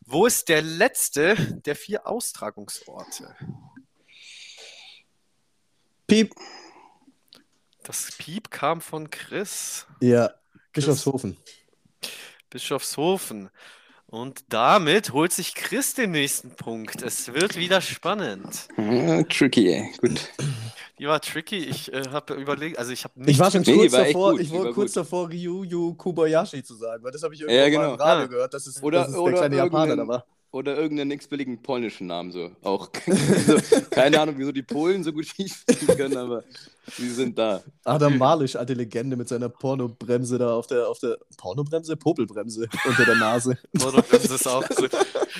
Wo 0.00 0.26
ist 0.26 0.48
der 0.48 0.62
letzte 0.62 1.36
der 1.64 1.76
vier 1.76 2.06
Austragungsorte? 2.06 3.36
Piep. 6.06 6.34
Das 7.82 8.12
Piep 8.18 8.50
kam 8.50 8.80
von 8.80 9.10
Chris, 9.10 9.86
Ja, 10.00 10.30
Bischofshofen. 10.72 11.36
Bischofshofen. 12.50 13.50
Und 14.06 14.44
damit 14.48 15.12
holt 15.12 15.32
sich 15.32 15.54
Chris 15.54 15.94
den 15.94 16.12
nächsten 16.12 16.50
Punkt. 16.54 17.02
Es 17.02 17.32
wird 17.34 17.56
wieder 17.56 17.80
spannend. 17.80 18.68
Ah, 18.76 19.22
tricky, 19.28 19.72
ey. 19.72 19.90
Gut. 20.00 20.20
Die 21.00 21.06
war 21.08 21.20
tricky. 21.20 21.58
Ich 21.58 21.92
äh, 21.92 22.04
habe 22.12 22.34
überlegt, 22.34 22.78
also 22.78 22.92
ich 22.92 23.02
habe 23.02 23.14
Ich 23.20 23.26
nicht. 23.26 23.38
war 23.40 23.50
schon 23.50 23.62
Nee, 23.62 23.74
kurz 23.74 23.92
war 23.92 24.04
davor, 24.04 24.30
gut, 24.32 24.40
ich 24.40 24.52
war 24.52 24.72
kurz 24.72 24.92
gut. 24.94 24.96
davor, 24.96 25.28
Ryuyu 25.30 25.94
Kobayashi 25.94 26.62
zu 26.62 26.74
sagen, 26.76 27.02
weil 27.02 27.10
das 27.10 27.22
habe 27.24 27.34
ich 27.34 27.40
irgendwo 27.40 27.56
Ja, 27.56 27.64
mal 27.64 27.70
genau. 27.70 27.94
im 27.94 28.00
Radio 28.00 28.24
Ah. 28.24 28.26
gehört, 28.28 28.54
dass 28.54 28.66
es, 28.66 28.80
Oder- 28.82 28.98
dass 29.00 29.08
es 29.08 29.14
der 29.14 29.22
oder 29.22 29.36
kleine 29.38 29.56
Japaner 29.56 29.96
da 29.96 30.06
war. 30.06 30.24
Oder 30.54 30.76
irgendeinen 30.76 31.10
x-billigen 31.10 31.60
polnischen 31.62 32.06
Namen 32.06 32.30
so. 32.30 32.52
Auch. 32.62 32.88
so, 33.46 33.56
keine 33.90 34.20
Ahnung, 34.20 34.36
wieso 34.38 34.52
die 34.52 34.62
Polen 34.62 35.02
so 35.02 35.12
gut 35.12 35.26
schießen 35.36 35.64
können, 35.96 36.16
aber 36.16 36.44
sie 36.96 37.08
sind 37.08 37.36
da. 37.36 37.60
Adam 37.82 38.16
Malisch, 38.16 38.54
alte 38.54 38.74
Legende 38.74 39.16
mit 39.16 39.28
seiner 39.28 39.48
Pornobremse 39.48 40.38
da 40.38 40.54
auf 40.54 40.68
der, 40.68 40.86
auf 40.86 41.00
der 41.00 41.18
Pornobremse? 41.38 41.96
Popelbremse 41.96 42.68
unter 42.84 43.04
der 43.04 43.16
Nase. 43.16 43.58
Das 43.72 44.26
ist 44.26 44.46
auch 44.46 44.64
so. 44.70 44.86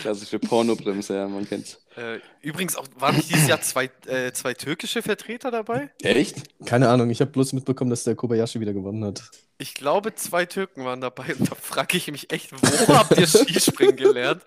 Klassische 0.00 0.40
Pornobremse, 0.40 1.14
ja, 1.14 1.28
man 1.28 1.48
kennt's. 1.48 1.78
Äh, 1.96 2.18
übrigens 2.42 2.74
auch, 2.74 2.88
waren 2.98 3.14
nicht 3.14 3.30
dieses 3.30 3.46
Jahr 3.46 3.60
zwei, 3.60 3.88
äh, 4.06 4.32
zwei 4.32 4.52
türkische 4.54 5.00
Vertreter 5.00 5.52
dabei? 5.52 5.92
Echt? 6.02 6.42
Keine 6.66 6.88
Ahnung, 6.88 7.08
ich 7.10 7.20
habe 7.20 7.30
bloß 7.30 7.52
mitbekommen, 7.52 7.90
dass 7.90 8.02
der 8.02 8.16
Kobayashi 8.16 8.58
wieder 8.58 8.72
gewonnen 8.72 9.04
hat. 9.04 9.22
Ich 9.58 9.74
glaube, 9.74 10.16
zwei 10.16 10.44
Türken 10.46 10.84
waren 10.84 11.00
dabei 11.00 11.36
und 11.38 11.48
da 11.48 11.54
frage 11.54 11.96
ich 11.96 12.10
mich 12.10 12.32
echt, 12.32 12.50
wo 12.52 12.94
habt 12.94 13.16
ihr 13.16 13.28
Skispringen 13.28 13.94
gelernt? 13.94 14.42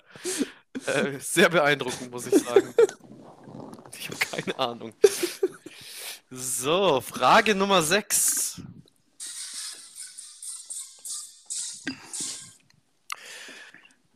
Äh, 0.86 1.20
sehr 1.20 1.50
beeindruckend, 1.50 2.12
muss 2.12 2.28
ich 2.28 2.44
sagen. 2.44 2.74
Ich 3.98 4.10
habe 4.10 4.20
keine 4.20 4.60
Ahnung. 4.60 4.94
So, 6.30 7.02
Frage 7.02 7.56
Nummer 7.56 7.82
6. 7.82 8.62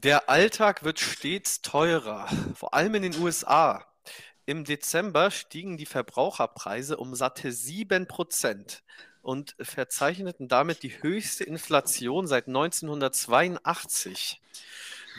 Der 0.03 0.29
Alltag 0.29 0.83
wird 0.83 0.99
stets 0.99 1.61
teurer, 1.61 2.27
vor 2.55 2.73
allem 2.73 2.95
in 2.95 3.03
den 3.03 3.21
USA. 3.21 3.85
Im 4.45 4.65
Dezember 4.65 5.29
stiegen 5.29 5.77
die 5.77 5.85
Verbraucherpreise 5.85 6.97
um 6.97 7.13
satte 7.13 7.49
7% 7.49 8.81
und 9.21 9.55
verzeichneten 9.59 10.47
damit 10.47 10.81
die 10.83 11.01
höchste 11.03 11.43
Inflation 11.43 12.25
seit 12.27 12.47
1982. 12.47 14.41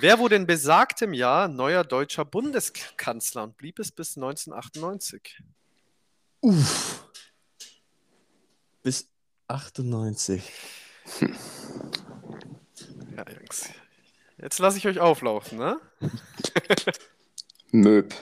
Wer 0.01 0.19
wurde 0.19 0.37
in 0.37 0.47
besagtem 0.47 1.13
Jahr 1.13 1.49
neuer 1.49 1.85
deutscher 1.85 2.25
Bundeskanzler 2.25 3.45
und 3.45 3.57
blieb 3.57 3.79
es 3.79 3.93
bis 3.93 4.17
1998? 4.17 5.43
Uff. 6.41 7.05
Bis 8.83 9.09
98. 9.49 10.51
Ja, 13.17 13.25
Jungs. 13.31 13.69
Jetzt 14.39 14.59
lasse 14.59 14.79
ich 14.79 14.87
euch 14.87 14.99
auflaufen, 14.99 15.59
ne? 15.59 15.81
Möb. 17.71 18.15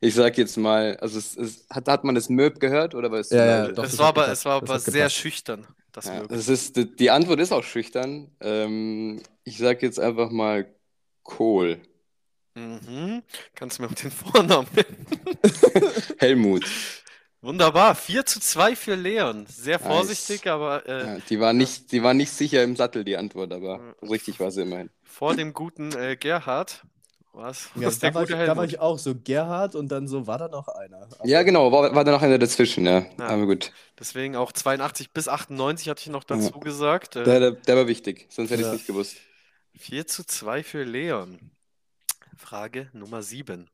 ich 0.00 0.14
sag 0.14 0.38
jetzt 0.38 0.56
mal, 0.56 0.96
also 0.98 1.18
es, 1.18 1.36
es, 1.36 1.66
hat, 1.68 1.88
hat 1.88 2.04
man 2.04 2.14
das 2.14 2.28
Möb 2.28 2.60
gehört 2.60 2.94
oder 2.94 3.10
was? 3.10 3.30
Ja, 3.30 3.44
ja, 3.44 3.68
doch. 3.68 3.84
es 3.84 3.90
das 3.90 3.98
war 3.98 4.08
aber, 4.08 4.28
es 4.28 4.44
war 4.44 4.56
aber 4.56 4.78
sehr 4.78 4.92
gepasst. 4.92 5.16
schüchtern, 5.16 5.66
das 5.96 6.04
Ja, 6.06 6.26
das 6.26 6.48
ist, 6.48 6.76
die, 7.00 7.10
Antwort 7.10 7.40
ist 7.40 7.52
auch 7.52 7.64
schüchtern. 7.64 8.30
Ähm, 8.40 9.22
ich 9.44 9.58
sag 9.58 9.82
jetzt 9.82 9.98
einfach 9.98 10.30
mal 10.30 10.72
Kohl. 11.22 11.80
Mhm. 12.54 13.22
Kannst 13.54 13.78
du 13.78 13.82
mir 13.82 13.88
auch 13.88 13.94
den 13.94 14.10
Vornamen? 14.12 14.68
Helmut. 16.18 16.64
Wunderbar. 17.40 17.94
4 17.94 18.26
zu 18.26 18.40
2 18.40 18.74
für 18.76 18.94
Leon. 18.94 19.46
Sehr 19.46 19.78
Nice. 19.78 19.86
vorsichtig, 19.86 20.46
aber 20.48 20.86
äh, 20.88 21.06
Ja, 21.06 21.18
die, 21.28 21.40
war 21.40 21.52
nicht, 21.52 21.92
die 21.92 22.02
war 22.02 22.14
nicht 22.14 22.30
sicher 22.32 22.62
im 22.62 22.76
Sattel, 22.76 23.04
die 23.04 23.16
Antwort, 23.16 23.52
aber 23.52 23.94
Ja. 24.02 24.08
richtig 24.08 24.40
war 24.40 24.50
sie 24.50 24.62
immerhin. 24.62 24.90
vor 25.04 25.34
dem 25.34 25.52
guten 25.52 25.92
äh, 25.96 26.16
Gerhard 26.16 26.82
was 27.36 27.68
Ja, 27.76 27.86
was 27.86 27.98
der 27.98 28.10
da, 28.10 28.14
war 28.14 28.22
ich, 28.24 28.30
da 28.30 28.56
war 28.56 28.64
ich 28.64 28.80
auch 28.80 28.98
so 28.98 29.14
Gerhard 29.14 29.74
und 29.74 29.88
dann 29.88 30.08
so 30.08 30.26
war 30.26 30.38
da 30.38 30.48
noch 30.48 30.68
einer. 30.68 31.02
Aber 31.18 31.26
Ja, 31.26 31.42
genau, 31.42 31.70
war, 31.70 31.94
war 31.94 32.04
da 32.04 32.10
noch 32.12 32.22
einer 32.22 32.38
dazwischen, 32.38 32.86
ja. 32.86 33.06
Ja. 33.18 33.28
Aber 33.28 33.46
gut. 33.46 33.72
Deswegen 33.98 34.34
auch 34.36 34.52
82 34.52 35.12
bis 35.12 35.28
98 35.28 35.88
hatte 35.88 36.00
ich 36.02 36.08
noch 36.08 36.24
dazu 36.24 36.58
gesagt. 36.58 37.14
Der, 37.14 37.26
Äh, 37.26 37.40
der, 37.40 37.50
der 37.52 37.76
war 37.76 37.86
wichtig, 37.86 38.26
sonst 38.30 38.50
hätte 38.50 38.62
ich 38.62 38.66
Ja. 38.66 38.72
es 38.72 38.78
nicht 38.78 38.86
gewusst. 38.86 39.16
4 39.78 40.06
zu 40.06 40.24
2 40.24 40.62
für 40.64 40.82
Leon. 40.84 41.50
Frage 42.36 42.88
Nummer 42.92 43.22
7. 43.22 43.68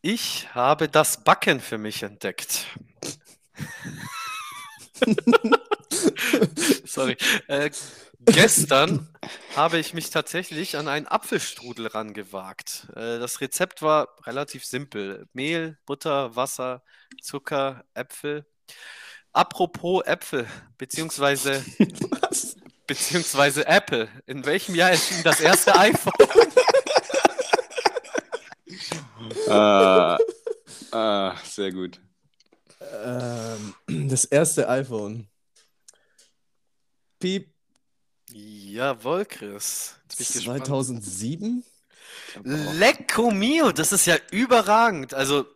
Ich 0.00 0.54
habe 0.54 0.88
das 0.88 1.24
Backen 1.24 1.60
für 1.60 1.78
mich 1.78 2.02
entdeckt. 2.02 2.66
Sorry. 6.84 7.16
Äh, 7.46 7.70
gestern 8.24 9.08
habe 9.56 9.78
ich 9.78 9.94
mich 9.94 10.10
tatsächlich 10.10 10.76
an 10.76 10.88
einen 10.88 11.06
Apfelstrudel 11.06 11.86
rangewagt. 11.86 12.88
Äh, 12.94 13.18
das 13.18 13.40
Rezept 13.40 13.82
war 13.82 14.08
relativ 14.26 14.64
simpel. 14.64 15.26
Mehl, 15.32 15.78
Butter, 15.86 16.36
Wasser, 16.36 16.82
Zucker, 17.20 17.84
Äpfel. 17.94 18.46
Apropos 19.32 20.04
Äpfel, 20.04 20.46
beziehungsweise, 20.78 21.64
Was? 22.20 22.56
beziehungsweise 22.86 23.66
Apple. 23.66 24.08
In 24.26 24.44
welchem 24.44 24.74
Jahr 24.74 24.90
erschien 24.90 25.22
das 25.22 25.40
erste 25.40 25.74
iPhone? 25.78 26.12
Ah, 29.48 30.18
ah, 30.92 31.36
sehr 31.44 31.72
gut. 31.72 32.00
Ähm, 32.80 33.74
das 34.08 34.24
erste 34.24 34.68
iPhone. 34.68 35.28
Piep 37.18 37.52
Jawohl, 38.30 39.24
Chris. 39.24 39.94
Jetzt 40.02 40.16
bin 40.18 40.26
ich 40.28 40.32
gespannt. 40.34 40.66
2007? 40.66 41.64
Lecco 42.44 43.30
mio, 43.30 43.72
das 43.72 43.92
ist 43.92 44.06
ja 44.06 44.16
überragend. 44.30 45.14
Also 45.14 45.46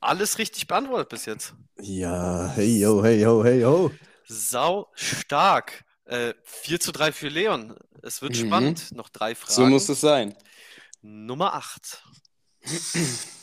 alles 0.00 0.38
richtig 0.38 0.66
beantwortet 0.66 1.10
bis 1.10 1.26
jetzt. 1.26 1.54
Ja, 1.78 2.50
hey 2.54 2.80
yo, 2.80 3.02
hey 3.04 3.20
yo, 3.20 3.44
hey 3.44 3.60
yo. 3.60 3.90
Sau 4.26 4.90
stark. 4.94 5.84
Äh, 6.06 6.34
4 6.44 6.80
zu 6.80 6.92
3 6.92 7.12
für 7.12 7.28
Leon. 7.28 7.76
Es 8.02 8.22
wird 8.22 8.34
Mhm. 8.36 8.46
spannend. 8.46 8.92
Noch 8.92 9.08
drei 9.10 9.34
Fragen. 9.34 9.52
So 9.54 9.66
muss 9.66 9.88
es 9.88 10.00
sein. 10.00 10.34
Nummer 11.02 11.54
8. 11.54 12.02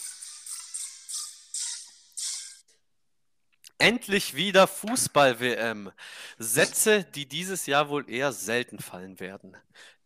Endlich 3.81 4.35
wieder 4.35 4.67
Fußball-WM. 4.67 5.93
Sätze, 6.37 7.05
die 7.05 7.29
dieses 7.29 7.65
Jahr 7.65 7.87
wohl 7.87 8.09
eher 8.09 8.33
selten 8.33 8.79
fallen 8.79 9.21
werden. 9.21 9.55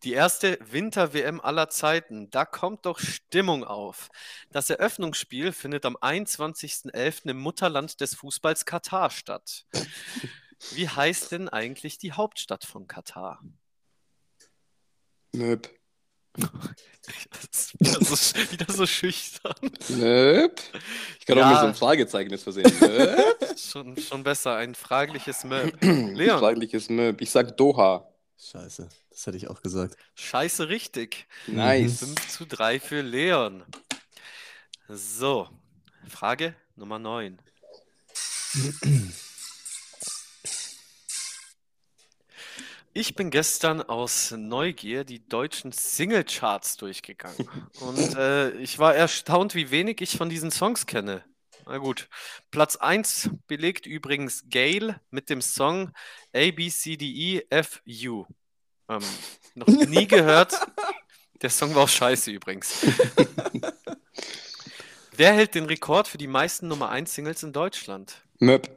Die 0.04 0.14
erste 0.14 0.60
Winter-WM 0.62 1.42
aller 1.42 1.70
Zeiten. 1.70 2.30
Da 2.30 2.46
kommt 2.46 2.86
doch 2.86 3.00
Stimmung 3.00 3.64
auf. 3.64 4.10
Das 4.52 4.70
Eröffnungsspiel 4.70 5.52
findet 5.54 5.88
am 5.88 5.98
21.11. 5.98 7.32
im 7.32 7.40
Mutterland 7.40 8.00
des 8.00 8.14
Fußballs 8.14 8.66
Katar 8.66 9.10
statt. 9.10 9.66
Wie 10.74 10.88
heißt 10.88 11.32
denn 11.32 11.50
eigentlich 11.50 11.98
die 11.98 12.12
Hauptstadt 12.12 12.66
von 12.66 12.86
Katar? 12.86 13.42
Nöp. 15.32 15.68
Das 16.38 17.74
ist 17.74 17.80
wieder 17.80 18.00
so, 18.04 18.52
wieder 18.52 18.74
so 18.74 18.86
schüchtern. 18.86 19.54
Nöp. 19.90 20.62
Ich 21.20 21.26
kann 21.26 21.38
Ja. 21.38 21.46
auch 21.46 21.50
mit 21.52 21.60
so 21.60 21.66
einem 21.66 21.76
Fragezeichen 21.76 22.30
das 22.32 22.44
versehen. 22.44 22.72
Schon, 23.58 23.98
schon 23.98 24.24
besser, 24.24 24.56
ein 24.56 24.74
fragliches 24.76 25.44
Möb. 25.44 25.78
Leon, 25.82 26.40
Fragliches 26.40 26.90
Nöp. 26.90 27.22
Ich 27.22 27.30
sag 27.32 27.56
Doha. 27.58 28.08
Scheiße, 28.40 28.90
das 29.10 29.26
hätte 29.28 29.38
ich 29.38 29.48
auch 29.50 29.62
gesagt. 29.62 29.96
scheiße 30.16 30.70
richtig. 30.70 31.28
Nice. 31.48 32.00
5 32.00 32.28
zu 32.30 32.46
3 32.46 32.80
für 32.80 33.02
Leon. 33.02 33.64
So, 34.90 35.48
Frage 36.10 36.56
Nummer 36.76 37.00
9. 37.00 37.40
Ich 42.96 43.16
bin 43.16 43.32
gestern 43.32 43.82
aus 43.82 44.30
Neugier 44.38 45.04
die 45.04 45.28
deutschen 45.28 45.72
Singlecharts 45.72 46.78
durchgegangen 46.78 47.50
und 47.80 47.98
äh, 48.16 48.52
ich 48.58 48.78
war 48.78 48.94
erstaunt, 48.94 49.56
wie 49.56 49.72
wenig 49.72 50.00
ich 50.02 50.16
von 50.16 50.30
diesen 50.30 50.52
Songs 50.52 50.86
kenne. 50.86 51.24
Na 51.66 51.80
gut, 51.80 52.08
Platz 52.52 52.76
1 52.76 53.32
belegt 53.48 53.88
übrigens 53.88 54.44
Gail 54.48 55.00
mit 55.10 55.32
dem 55.32 55.42
Song 55.42 55.92
A, 56.36 56.52
B, 56.52 56.70
C, 56.70 56.96
D, 56.96 57.06
E, 57.06 57.48
F, 57.50 57.82
U. 58.06 58.26
Ähm, 58.88 59.02
noch 59.56 59.68
nie 59.68 60.06
gehört. 60.08 60.54
Der 61.42 61.50
Song 61.50 61.74
war 61.74 61.86
auch 61.86 61.90
scheiße 61.90 62.30
übrigens. 62.30 62.76
Wer 65.16 65.34
hält 65.34 65.56
den 65.56 65.66
Rekord 65.66 66.08
für 66.08 66.20
die 66.20 66.28
meisten 66.28 66.68
Nummer 66.68 66.90
1 66.90 67.12
Singles 67.12 67.42
in 67.42 67.54
Deutschland? 67.54 68.22
Möp. 68.38 68.70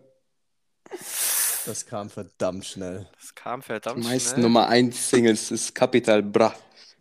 Das 1.67 1.85
kam 1.85 2.09
verdammt 2.09 2.65
schnell. 2.65 3.09
Das 3.21 3.35
kam 3.35 3.61
verdammt 3.61 4.05
Die 4.05 4.09
meisten 4.09 4.31
schnell. 4.31 4.43
Nummer 4.43 4.69
1 4.69 5.11
Singles 5.11 5.51
ist 5.51 5.75
Capital 5.75 6.23
Bra 6.23 6.55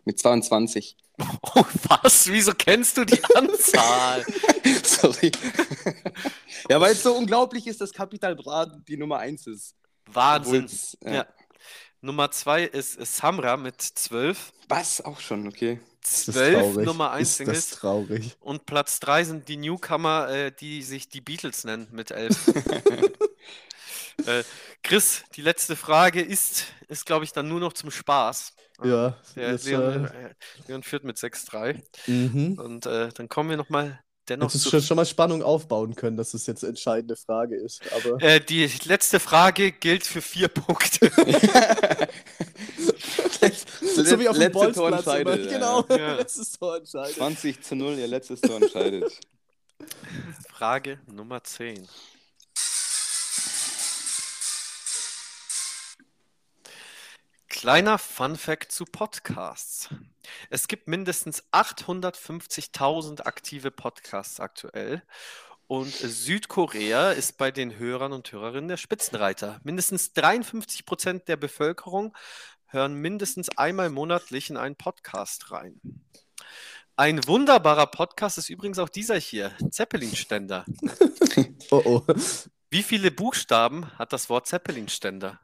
mit 0.04 0.18
22. 0.18 0.96
Oh, 1.18 1.64
was? 1.84 2.26
Wieso 2.30 2.52
kennst 2.52 2.96
du 2.96 3.04
die 3.04 3.22
Anzahl? 3.34 4.26
Sorry. 4.82 5.30
ja, 6.68 6.80
weil 6.80 6.92
es 6.92 7.02
so 7.02 7.14
unglaublich 7.14 7.66
ist, 7.68 7.80
dass 7.80 7.92
Capital 7.92 8.34
Bra 8.34 8.66
die 8.66 8.96
Nummer 8.96 9.18
1 9.18 9.46
ist. 9.46 9.76
Wahnsinn. 10.06 10.68
Ja. 11.04 11.12
ja. 11.12 11.26
Nummer 12.00 12.30
2 12.30 12.64
ist 12.64 13.00
Samra 13.06 13.56
mit 13.56 13.80
12. 13.80 14.52
Was? 14.68 15.00
Auch 15.00 15.20
schon, 15.20 15.46
okay. 15.46 15.80
Ist 16.02 16.28
das 16.28 16.34
12 16.34 16.54
traurig? 16.54 16.86
Nummer 16.86 17.10
1 17.12 17.22
Ist 17.22 17.30
das 17.30 17.46
Singles. 17.46 17.70
traurig? 17.70 18.36
Und 18.40 18.66
Platz 18.66 19.00
3 19.00 19.24
sind 19.24 19.48
die 19.48 19.56
Newcomer, 19.56 20.28
äh, 20.28 20.52
die 20.52 20.82
sich 20.82 21.08
die 21.08 21.20
Beatles 21.20 21.64
nennen 21.64 21.88
mit 21.92 22.10
11. 22.10 22.52
äh, 24.24 24.42
Chris, 24.82 25.24
die 25.34 25.42
letzte 25.42 25.76
Frage 25.76 26.22
ist, 26.22 26.64
ist 26.88 27.04
glaube 27.06 27.24
ich, 27.24 27.32
dann 27.32 27.48
nur 27.48 27.60
noch 27.60 27.72
zum 27.72 27.90
Spaß. 27.90 28.52
Ja, 28.84 29.16
Der 29.34 29.52
jetzt, 29.52 29.64
Leon, 29.66 30.04
äh, 30.06 30.26
äh, 30.26 30.34
Leon 30.68 30.82
führt 30.82 31.04
mit 31.04 31.16
6-3. 31.18 31.82
mhm. 32.06 32.58
Und 32.58 32.84
äh, 32.86 33.08
dann 33.14 33.28
kommen 33.28 33.48
wir 33.50 33.56
nochmal 33.56 34.00
dennoch 34.28 34.48
Hättest 34.48 34.64
zu. 34.64 34.70
schon, 34.70 34.82
schon 34.82 34.96
mal 34.96 35.06
Spannung 35.06 35.42
aufbauen 35.42 35.94
können, 35.94 36.16
dass 36.18 36.34
es 36.34 36.46
jetzt 36.46 36.62
eine 36.62 36.70
entscheidende 36.70 37.16
Frage 37.16 37.56
ist. 37.56 37.80
Aber 37.92 38.20
Äh, 38.22 38.40
die 38.40 38.70
letzte 38.84 39.18
Frage 39.20 39.72
gilt 39.72 40.04
für 40.04 40.20
vier 40.20 40.48
Punkte. 40.48 41.10
so 43.94 44.18
wie 44.20 44.28
auf 44.28 44.38
dem 44.38 44.52
Tor 44.52 44.92
entscheidet. 44.92 45.48
Genau, 45.48 45.84
Ja. 45.88 46.16
letztes 46.16 46.52
Tor 46.52 46.76
entscheidet. 46.76 47.14
20 47.16 47.62
zu 47.62 47.76
0, 47.76 47.98
ihr 47.98 48.08
letztes 48.08 48.40
Tor 48.40 48.56
entscheidet. 48.56 49.10
Frage 50.50 50.98
Nummer 51.06 51.42
10. 51.42 51.86
Kleiner 57.56 57.96
Fun-Fact 57.96 58.70
zu 58.70 58.84
Podcasts. 58.84 59.88
Es 60.50 60.68
gibt 60.68 60.88
mindestens 60.88 61.42
850.000 61.52 63.22
aktive 63.22 63.70
Podcasts 63.70 64.40
aktuell. 64.40 65.02
Und 65.66 65.90
Südkorea 65.90 67.12
ist 67.12 67.38
bei 67.38 67.50
den 67.50 67.78
Hörern 67.78 68.12
und 68.12 68.30
Hörerinnen 68.30 68.68
der 68.68 68.76
Spitzenreiter. 68.76 69.58
Mindestens 69.64 70.12
53 70.12 70.84
Prozent 70.84 71.28
der 71.28 71.38
Bevölkerung 71.38 72.14
hören 72.66 72.92
mindestens 72.92 73.48
einmal 73.56 73.88
monatlich 73.88 74.50
in 74.50 74.58
einen 74.58 74.76
Podcast 74.76 75.50
rein. 75.50 75.80
Ein 76.94 77.26
wunderbarer 77.26 77.86
Podcast 77.86 78.36
ist 78.36 78.50
übrigens 78.50 78.78
auch 78.78 78.90
dieser 78.90 79.16
hier, 79.16 79.50
Zeppelin-Ständer. 79.70 80.66
Oh 81.70 81.82
oh. 81.84 82.14
Wie 82.70 82.82
viele 82.82 83.10
Buchstaben 83.10 83.90
hat 83.98 84.12
das 84.12 84.30
Wort 84.30 84.46
Zeppelin-Ständer? 84.46 85.40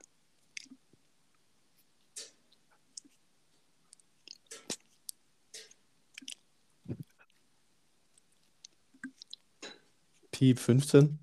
Piep 10.42 10.58
15? 10.58 11.20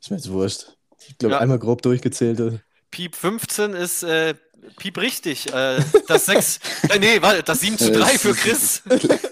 Ist 0.00 0.10
mir 0.12 0.16
jetzt 0.16 0.30
wurscht. 0.30 0.76
Ich 1.08 1.18
glaube, 1.18 1.34
Ja. 1.34 1.38
einmal 1.40 1.58
grob 1.58 1.82
durchgezählt. 1.82 2.38
äh, 2.38 2.60
Piep 2.92 3.16
15 3.16 3.72
ist 3.72 4.04
äh, 4.04 4.34
Piep 4.76 4.96
richtig. 4.98 5.52
Äh, 5.52 5.82
das 6.06 6.26
6, 6.26 6.60
äh, 6.90 7.00
nee, 7.00 7.20
warte, 7.20 7.42
das 7.42 7.58
7 7.58 7.76
zu 7.76 7.90
3 7.90 8.18
für 8.18 8.32
Chris. 8.32 8.82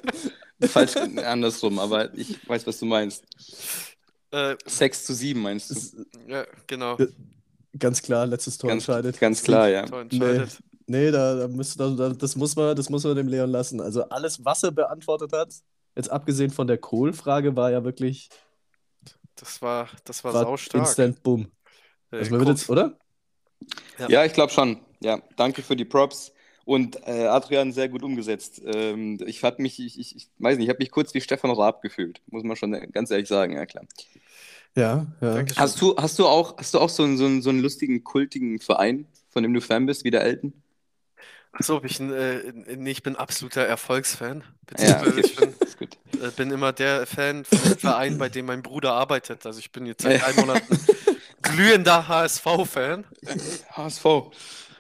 Falsch, 0.73 0.97
andersrum, 0.97 1.79
aber 1.79 2.13
ich 2.19 2.37
weiß, 2.49 2.67
was 2.67 2.81
du 2.81 2.87
meinst. 2.87 3.23
Äh, 4.33 4.57
6 4.67 5.05
zu 5.05 5.15
7 5.15 5.41
meinst 5.41 5.71
du? 5.71 6.05
Ja, 6.27 6.45
genau. 6.67 6.99
ganz 7.79 8.03
klar, 8.03 8.27
letztes 8.27 8.59
Tor 8.59 8.71
Ganz, 8.71 8.89
entscheidet. 8.89 9.21
ganz 9.21 9.41
klar, 9.45 9.69
ja. 9.69 9.87
Tor 9.87 10.01
entscheidet. 10.01 10.59
Nee, 10.89 11.13
da, 11.13 11.37
da 11.37 11.47
müsste, 11.47 11.95
da, 11.95 12.09
das, 12.09 12.35
muss 12.35 12.57
man, 12.57 12.75
das 12.75 12.91
muss 12.91 13.05
man 13.05 13.15
dem 13.15 13.29
Leon 13.29 13.51
lassen. 13.51 13.81
Also 13.81 14.03
alles, 14.09 14.45
was 14.45 14.65
er 14.65 14.73
beantwortet 14.73 15.33
hat, 15.33 15.55
jetzt 15.95 16.11
abgesehen 16.11 16.51
von 16.51 16.67
der 16.67 16.79
Kohl-Frage, 16.79 17.55
war 17.55 17.71
ja 17.71 17.85
wirklich 17.85 18.29
Das 19.41 19.61
war, 19.63 19.89
das 20.05 20.23
war 20.23 20.35
war 20.35 20.45
saustark. 20.45 20.87
Instant 20.87 21.23
Boom. 21.23 21.51
Äh, 22.13 22.19
Also 22.19 22.31
man 22.31 22.41
wird 22.41 22.51
jetzt, 22.51 22.69
oder? 22.71 22.99
Ja. 23.99 24.09
Ja, 24.09 24.25
ich 24.25 24.33
glaube 24.33 24.53
schon. 24.53 24.81
Ja, 25.01 25.21
danke 25.37 25.63
für 25.63 25.77
die 25.77 25.85
Props. 25.85 26.33
Und 26.67 26.97
äh, 27.07 27.27
Adrian 27.27 27.73
sehr 27.73 27.89
gut 27.89 28.03
umgesetzt. 28.03 28.61
Ähm, 28.65 29.19
ich 29.27 29.43
habe 29.43 29.61
mich, 29.63 29.81
ich, 29.81 29.99
ich, 29.99 30.15
ich 30.15 30.29
weiß 30.39 30.57
nicht, 30.59 30.67
ich 30.67 30.71
habe 30.71 30.79
mich 30.79 30.91
kurz 30.91 31.15
wie 31.15 31.21
Stefan 31.21 31.51
Raab 31.51 31.83
gefühlt, 31.83 32.21
muss 32.27 32.45
man 32.45 32.57
schon 32.57 32.73
ganz 32.93 33.11
ehrlich 33.11 33.29
sagen, 33.29 33.55
ja 33.55 33.67
klar. 33.67 33.85
Ja, 34.77 35.07
ja. 35.21 35.35
Dankeschön. 35.35 35.61
Hast 35.63 35.81
du, 35.81 35.97
hast 35.97 36.19
du 36.19 36.27
auch, 36.29 36.59
hast 36.59 36.75
du 36.75 36.79
auch 36.79 36.91
so, 36.91 37.03
einen- 37.03 37.17
so, 37.17 37.25
einen- 37.25 37.43
so 37.43 37.51
einen 37.51 37.61
lustigen, 37.61 38.05
kultigen 38.05 38.61
Verein, 38.61 39.07
von 39.31 39.43
dem 39.43 39.53
du 39.53 39.61
Fan 39.61 39.87
bist, 39.87 40.05
wie 40.05 40.11
der 40.11 40.23
Elton? 40.23 40.53
Achso, 41.53 41.83
ich, 41.83 41.99
bin, 41.99 42.13
äh, 42.13 42.53
nee, 42.77 42.93
ich 42.93 43.03
bin 43.03 43.17
absoluter 43.17 43.63
Erfolgsfan. 43.63 44.45
Ja, 44.79 45.03
Beziehungsweise 45.03 45.11
okay. 45.11 45.21
ich 45.25 45.37
bin, 45.37 45.55
bin 46.37 46.51
immer 46.51 46.73
der 46.73 47.07
Fan 47.07 47.45
von 47.45 47.59
dem 47.63 47.79
Verein, 47.79 48.19
bei 48.19 48.29
dem 48.29 48.47
mein 48.47 48.63
Bruder 48.63 48.93
arbeitet. 48.93 49.47
Also 49.47 49.59
ich 49.59 49.73
bin 49.73 49.87
jetzt 49.87 50.03
seit 50.03 50.23
drei 50.23 50.33
Monaten 50.35 50.79
glühender 51.43 52.09
HSV-Fan. 52.09 53.05
HSV. 53.73 54.05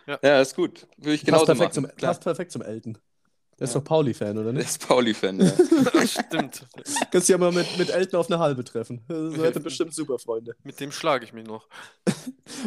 Ja. 0.06 0.18
Ja, 0.22 0.40
ist 0.40 0.54
gut. 0.56 0.86
Würde 0.96 1.14
ich 1.14 1.20
passt, 1.20 1.26
genauso 1.26 1.46
perfekt 1.46 1.60
machen. 1.60 1.72
zum, 1.72 1.96
Klar. 1.96 2.10
passt 2.10 2.22
perfekt 2.22 2.52
zum 2.52 2.62
Elton. 2.62 2.98
Der 3.60 3.66
ist 3.66 3.74
Ja. 3.74 3.80
doch 3.80 3.84
Pauli-Fan, 3.84 4.38
oder 4.38 4.44
Der 4.44 4.52
nicht? 4.54 4.70
ist 4.70 4.88
Pauli-Fan, 4.88 5.38
ja. 5.38 5.52
Stimmt. 6.06 6.66
Kannst 7.12 7.28
du 7.28 7.32
ja 7.34 7.38
mal 7.38 7.52
mit, 7.52 7.76
mit 7.76 7.90
Elton 7.90 8.18
auf 8.18 8.30
eine 8.30 8.38
halbe 8.38 8.64
treffen. 8.64 9.02
So 9.06 9.44
hätte 9.44 9.60
bestimmt 9.60 9.94
super 9.94 10.18
Freunde. 10.18 10.56
Mit 10.64 10.80
dem 10.80 10.90
schlage 10.90 11.24
ich 11.26 11.32
mich 11.32 11.46
noch. 11.46 11.68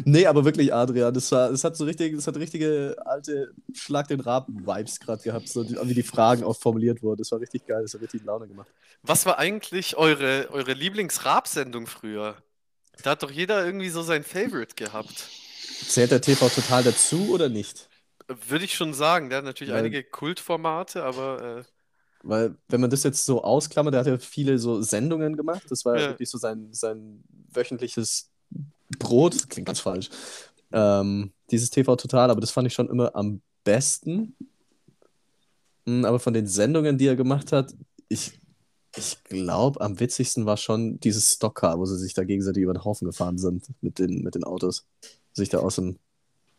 Nee, 0.05 0.25
aber 0.25 0.43
wirklich, 0.45 0.73
Adrian, 0.73 1.13
das, 1.13 1.31
war, 1.31 1.49
das 1.51 1.63
hat 1.63 1.75
so 1.77 1.85
richtig, 1.85 2.15
das 2.15 2.25
hat 2.25 2.35
richtige 2.37 2.95
alte 3.05 3.53
Schlag 3.73 4.07
den 4.07 4.21
Raben-Vibes 4.21 4.99
gerade 4.99 5.21
gehabt, 5.21 5.49
so 5.49 5.63
die, 5.63 5.75
wie 5.83 5.93
die 5.93 6.01
Fragen 6.03 6.43
auch 6.43 6.57
formuliert 6.59 7.03
wurden. 7.03 7.19
Das 7.19 7.31
war 7.31 7.39
richtig 7.39 7.67
geil, 7.67 7.83
das 7.83 7.93
hat 7.93 8.01
richtig 8.01 8.23
Laune 8.23 8.47
gemacht. 8.47 8.67
Was 9.03 9.25
war 9.27 9.37
eigentlich 9.37 9.95
eure, 9.97 10.47
eure 10.51 10.73
Lieblings-Rap-Sendung 10.73 11.85
früher? 11.85 12.35
Da 13.03 13.11
hat 13.11 13.23
doch 13.23 13.29
jeder 13.31 13.63
irgendwie 13.65 13.89
so 13.89 14.01
sein 14.01 14.23
Favorite 14.23 14.75
gehabt. 14.75 15.29
Zählt 15.87 16.11
der 16.11 16.21
TV 16.21 16.49
total 16.49 16.83
dazu 16.83 17.29
oder 17.31 17.49
nicht? 17.49 17.87
Würde 18.27 18.65
ich 18.65 18.73
schon 18.75 18.93
sagen. 18.93 19.29
Der 19.29 19.39
hat 19.39 19.45
natürlich 19.45 19.73
Weil- 19.73 19.79
einige 19.79 20.03
Kultformate, 20.03 21.03
aber 21.03 21.59
äh, 21.59 21.63
Weil, 22.23 22.55
wenn 22.69 22.81
man 22.81 22.89
das 22.89 23.03
jetzt 23.03 23.25
so 23.25 23.43
ausklammert, 23.43 23.93
der 23.93 23.99
hat 24.01 24.07
ja 24.07 24.17
viele 24.17 24.57
so 24.57 24.81
Sendungen 24.81 25.35
gemacht. 25.35 25.63
Das 25.69 25.83
war 25.85 25.99
ja, 25.99 26.09
wirklich 26.09 26.29
so 26.29 26.37
sein, 26.37 26.69
sein 26.71 27.23
wöchentliches 27.53 28.29
Brot. 28.99 29.35
Das 29.35 29.47
klingt 29.49 29.67
ganz 29.67 29.79
falsch. 29.81 30.09
Ähm, 30.71 31.31
dieses 31.51 31.69
TV 31.69 31.95
Total, 31.95 32.31
aber 32.31 32.41
das 32.41 32.51
fand 32.51 32.67
ich 32.67 32.73
schon 32.73 32.89
immer 32.89 33.15
am 33.15 33.41
besten. 33.63 34.35
Mm, 35.85 36.05
Aber 36.05 36.19
von 36.19 36.33
den 36.33 36.47
Sendungen, 36.47 36.97
die 36.97 37.07
er 37.07 37.15
gemacht 37.15 37.51
hat, 37.51 37.73
ich, 38.07 38.39
ich 38.95 39.23
glaube, 39.25 39.81
am 39.81 39.99
witzigsten 39.99 40.45
war 40.45 40.57
schon 40.57 40.99
dieses 40.99 41.33
Stockcar, 41.33 41.77
wo 41.77 41.85
sie 41.85 41.97
sich 41.97 42.13
da 42.13 42.23
gegenseitig 42.23 42.63
über 42.63 42.73
den 42.73 42.85
Haufen 42.85 43.05
gefahren 43.05 43.37
sind 43.37 43.65
mit 43.81 43.99
den, 43.99 44.23
mit 44.23 44.35
den 44.35 44.43
Autos. 44.43 44.85
Sich 45.33 45.49
da 45.49 45.59
aus 45.59 45.75
dem. 45.75 45.97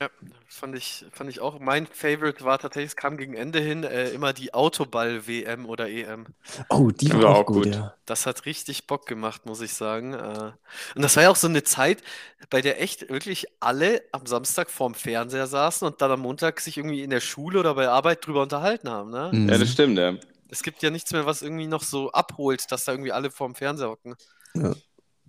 Ja, 0.05 0.11
fand 0.49 0.77
ich, 0.77 1.07
fand 1.13 1.31
ich 1.31 1.41
auch. 1.41 1.59
Mein 1.61 1.87
Favorite 1.87 2.45
war 2.45 2.59
tatsächlich, 2.59 2.93
es 2.93 2.97
kam 2.97 3.17
gegen 3.17 3.35
Ende 3.35 3.61
hin 3.61 3.85
äh, 3.85 4.11
immer 4.11 4.33
die 4.33 4.55
Autoball-WM 4.55 5.67
oder 5.67 5.89
EM. 5.89 6.27
Oh, 6.69 6.91
die 6.91 7.13
war 7.15 7.25
War 7.25 7.37
auch 7.37 7.47
gut, 7.47 7.67
gut. 7.67 7.67
ja. 7.67 7.95
Das 8.07 8.27
hat 8.27 8.47
richtig 8.47 8.87
Bock 8.87 9.07
gemacht, 9.07 9.47
muss 9.47 9.61
ich 9.61 9.75
sagen. 9.75 10.15
Äh, 10.15 10.53
Und 10.97 11.03
das 11.03 11.17
war 11.17 11.25
ja 11.25 11.31
auch 11.31 11.37
so 11.37 11.49
eine 11.49 11.63
Zeit, 11.63 12.03
bei 12.51 12.61
der 12.63 12.81
echt 12.83 13.09
wirklich 13.11 13.47
alle 13.61 14.03
am 14.13 14.27
Samstag 14.27 14.71
vorm 14.71 14.95
Fernseher 14.95 15.47
saßen 15.47 15.87
und 15.87 16.03
dann 16.03 16.11
am 16.13 16.21
Montag 16.21 16.61
sich 16.61 16.77
irgendwie 16.79 17.03
in 17.03 17.11
der 17.11 17.21
Schule 17.21 17.61
oder 17.61 17.75
bei 17.75 17.89
Arbeit 17.89 18.27
drüber 18.27 18.43
unterhalten 18.43 18.91
haben. 18.91 19.11
Ne? 19.11 19.37
Mhm. 19.37 19.49
ja, 19.49 19.59
das 19.59 19.71
stimmt, 19.73 19.99
ja. 19.99 20.17
Es 20.49 20.63
gibt 20.63 20.83
ja 20.83 20.91
nichts 20.91 21.13
mehr, 21.13 21.27
was 21.27 21.43
irgendwie 21.43 21.67
noch 21.67 21.83
so 21.83 22.13
abholt, 22.13 22.71
dass 22.73 22.85
da 22.85 22.93
irgendwie 22.93 23.13
alle 23.13 23.31
vorm 23.31 23.55
Fernseher 23.55 23.89
hocken. 23.91 24.15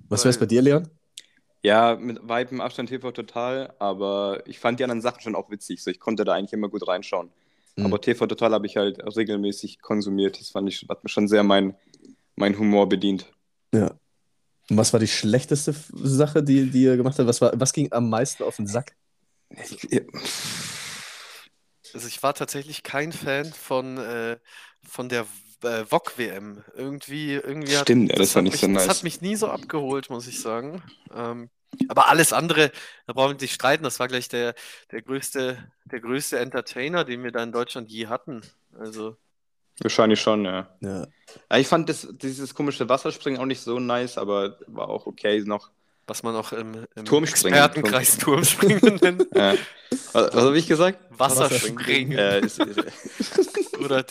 Was 0.09 0.25
wär's 0.25 0.39
bei 0.39 0.45
dir, 0.45 0.61
Leon? 0.61 0.89
Ja, 1.65 1.95
mit 1.95 2.19
weitem 2.21 2.61
Abstand 2.61 2.89
TV 2.89 3.11
total, 3.11 3.73
aber 3.79 4.43
ich 4.45 4.59
fand 4.59 4.79
die 4.79 4.83
anderen 4.83 5.01
Sachen 5.01 5.21
schon 5.21 5.33
auch 5.33 5.49
witzig. 5.49 5.81
So, 5.81 5.89
ich 5.89 5.99
konnte 5.99 6.23
da 6.23 6.33
eigentlich 6.33 6.53
immer 6.53 6.69
gut 6.69 6.87
reinschauen. 6.87 7.31
Mhm. 7.75 7.85
Aber 7.87 7.99
TV 7.99 8.27
total 8.27 8.53
habe 8.53 8.67
ich 8.67 8.77
halt 8.77 8.99
regelmäßig 8.99 9.81
konsumiert. 9.81 10.39
Das 10.39 10.49
fand 10.49 10.69
ich, 10.69 10.85
hat 10.87 11.03
mir 11.03 11.09
schon 11.09 11.27
sehr 11.27 11.41
mein, 11.41 11.75
mein 12.35 12.59
Humor 12.59 12.87
bedient. 12.87 13.33
Ja. 13.73 13.95
Und 14.69 14.77
was 14.77 14.93
war 14.93 14.99
die 14.99 15.07
schlechteste 15.07 15.73
Sache, 15.93 16.43
die, 16.43 16.69
die 16.69 16.83
ihr 16.83 16.97
gemacht 16.97 17.17
habt? 17.17 17.27
Was, 17.27 17.41
war, 17.41 17.51
was 17.55 17.73
ging 17.73 17.91
am 17.91 18.11
meisten 18.11 18.43
auf 18.43 18.57
den 18.57 18.67
Sack? 18.67 18.95
Also 21.95 22.07
ich 22.07 22.21
war 22.21 22.35
tatsächlich 22.35 22.83
kein 22.83 23.11
Fan 23.11 23.45
von, 23.45 23.97
äh, 23.97 24.37
von 24.83 25.09
der 25.09 25.25
äh, 25.63 25.83
VOG-WM. 25.83 26.63
Irgendwie, 26.75 27.33
irgendwie 27.33 27.75
hat, 27.75 27.85
Stimmt, 27.85 28.11
ja, 28.11 28.17
das 28.17 28.35
war 28.35 28.41
hat 28.41 28.43
nicht 28.43 28.53
mich, 28.53 28.61
so 28.61 28.67
Das 28.67 28.85
nice. 28.85 28.97
hat 28.97 29.03
mich 29.03 29.21
nie 29.21 29.35
so 29.35 29.47
abgeholt, 29.47 30.11
muss 30.11 30.27
ich 30.27 30.39
sagen. 30.41 30.83
Ähm, 31.11 31.49
aber 31.87 32.09
alles 32.09 32.33
andere, 32.33 32.71
da 33.07 33.13
brauchen 33.13 33.35
wir 33.37 33.41
nicht 33.41 33.53
streiten. 33.53 33.83
Das 33.83 33.99
war 33.99 34.07
gleich 34.07 34.27
der, 34.27 34.55
der 34.91 35.01
größte, 35.01 35.57
der 35.85 35.99
größte 35.99 36.39
Entertainer, 36.39 37.03
den 37.03 37.23
wir 37.23 37.31
da 37.31 37.43
in 37.43 37.51
Deutschland 37.51 37.89
je 37.89 38.07
hatten. 38.07 38.41
Also, 38.77 39.17
Wahrscheinlich 39.79 40.21
schon, 40.21 40.45
ja. 40.45 40.69
Ja. 40.79 41.07
Ich 41.57 41.67
fand 41.67 41.89
das, 41.89 42.07
dieses 42.11 42.53
komische 42.53 42.87
Wasserspringen 42.87 43.41
auch 43.41 43.45
nicht 43.45 43.61
so 43.61 43.79
nice, 43.79 44.17
aber 44.17 44.57
war 44.67 44.87
auch 44.89 45.05
okay 45.05 45.41
noch. 45.45 45.69
was 46.07 46.23
man 46.23 46.35
auch 46.35 46.53
im, 46.53 46.85
im 46.95 47.05
Turmspringen, 47.05 47.57
Expertenkreis 47.59 48.17
Turmspringen 48.17 48.95
nennt. 49.01 49.27
Ja. 49.35 49.55
Was, 50.13 50.33
was 50.33 50.43
habe 50.43 50.57
ich 50.57 50.67
gesagt? 50.67 50.99
Wasserspringen. 51.09 52.17
Oder, 53.79 54.05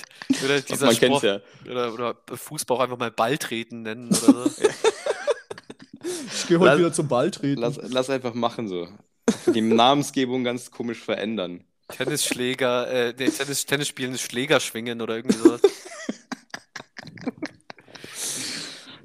oder 0.44 0.60
dieser 0.60 0.92
Sport. 0.92 1.22
ja. 1.22 1.40
Oder, 1.68 1.94
oder 1.94 2.16
Fußball 2.34 2.76
auch 2.76 2.80
einfach 2.82 2.98
mal 2.98 3.10
Ball 3.10 3.38
treten 3.38 3.82
nennen 3.82 4.08
oder 4.08 4.48
so. 4.50 4.68
Ich 6.04 6.46
gehe 6.46 6.58
heute 6.58 6.70
Lass- 6.70 6.78
wieder 6.78 6.92
zum 6.92 7.08
Ball 7.08 7.30
treten. 7.30 7.60
Lass, 7.60 7.78
lass 7.82 8.10
einfach 8.10 8.34
machen 8.34 8.68
so. 8.68 8.88
Die 9.54 9.60
Namensgebung 9.60 10.44
ganz 10.44 10.70
komisch 10.70 10.98
verändern. 11.00 11.64
Tennisschläger, 11.88 12.88
äh, 12.90 13.14
nee, 13.18 13.28
Tennis, 13.28 13.66
Tennis 13.66 13.88
spielen 13.88 14.16
Schläger 14.18 14.60
schwingen 14.60 15.00
oder 15.02 15.16
irgendwie 15.16 15.36
sowas. 15.38 15.60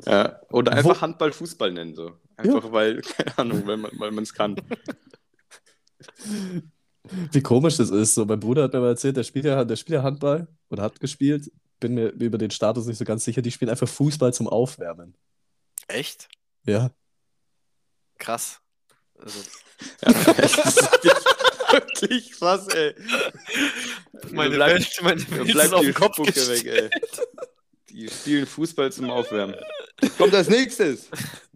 Ja. 0.05 0.39
Oder 0.51 0.71
Wo- 0.71 0.77
einfach 0.77 1.01
Handball, 1.01 1.31
Fußball 1.31 1.71
nennen 1.71 1.93
so. 1.93 2.13
Einfach 2.37 2.71
weil, 2.71 3.01
keine 3.01 3.37
Ahnung, 3.37 3.67
weil 3.67 3.77
man 3.77 3.91
weil 3.99 4.17
es 4.23 4.33
kann. 4.33 4.55
Wie 7.31 7.41
komisch 7.41 7.77
das 7.77 7.89
ist. 7.89 8.15
So, 8.15 8.25
mein 8.25 8.39
Bruder 8.39 8.63
hat 8.63 8.73
mir 8.73 8.79
mal 8.79 8.89
erzählt, 8.89 9.17
der 9.17 9.23
spielt 9.23 9.45
ja, 9.45 9.63
der 9.65 9.75
spielt 9.75 9.95
ja 9.97 10.03
Handball 10.03 10.47
oder 10.69 10.83
hat 10.83 10.99
gespielt. 10.99 11.51
Bin 11.79 11.93
mir 11.93 12.07
über 12.09 12.37
den 12.37 12.51
Status 12.51 12.85
nicht 12.87 12.97
so 12.97 13.05
ganz 13.05 13.23
sicher. 13.23 13.41
Die 13.41 13.51
spielen 13.51 13.69
einfach 13.69 13.87
Fußball 13.87 14.33
zum 14.33 14.47
Aufwärmen. 14.47 15.15
Echt? 15.87 16.27
Ja. 16.69 16.91
Krass. 18.17 18.59
Also, 19.17 19.39
Ja, 20.05 20.11
das 20.33 20.57
ist 20.57 20.91
wirklich 21.71 22.31
krass, 22.33 22.67
ey. 22.69 22.95
meine 24.31 24.55
bleibt- 24.55 24.73
Welt, 24.73 24.99
meine 25.01 25.31
Welt 25.31 25.47
ist 25.47 25.53
bleibt 25.53 25.73
auf 25.73 25.79
die 25.81 25.85
den 25.87 25.93
Kopf 25.95 26.17
weg, 26.19 26.65
ey. 26.65 26.89
Die 27.89 28.07
spielen 28.09 28.45
Fußball 28.45 28.91
zum 28.91 29.09
Aufwärmen. 29.09 29.55
Kommt 30.17 30.33
als 30.33 30.49
nächstes. 30.49 31.07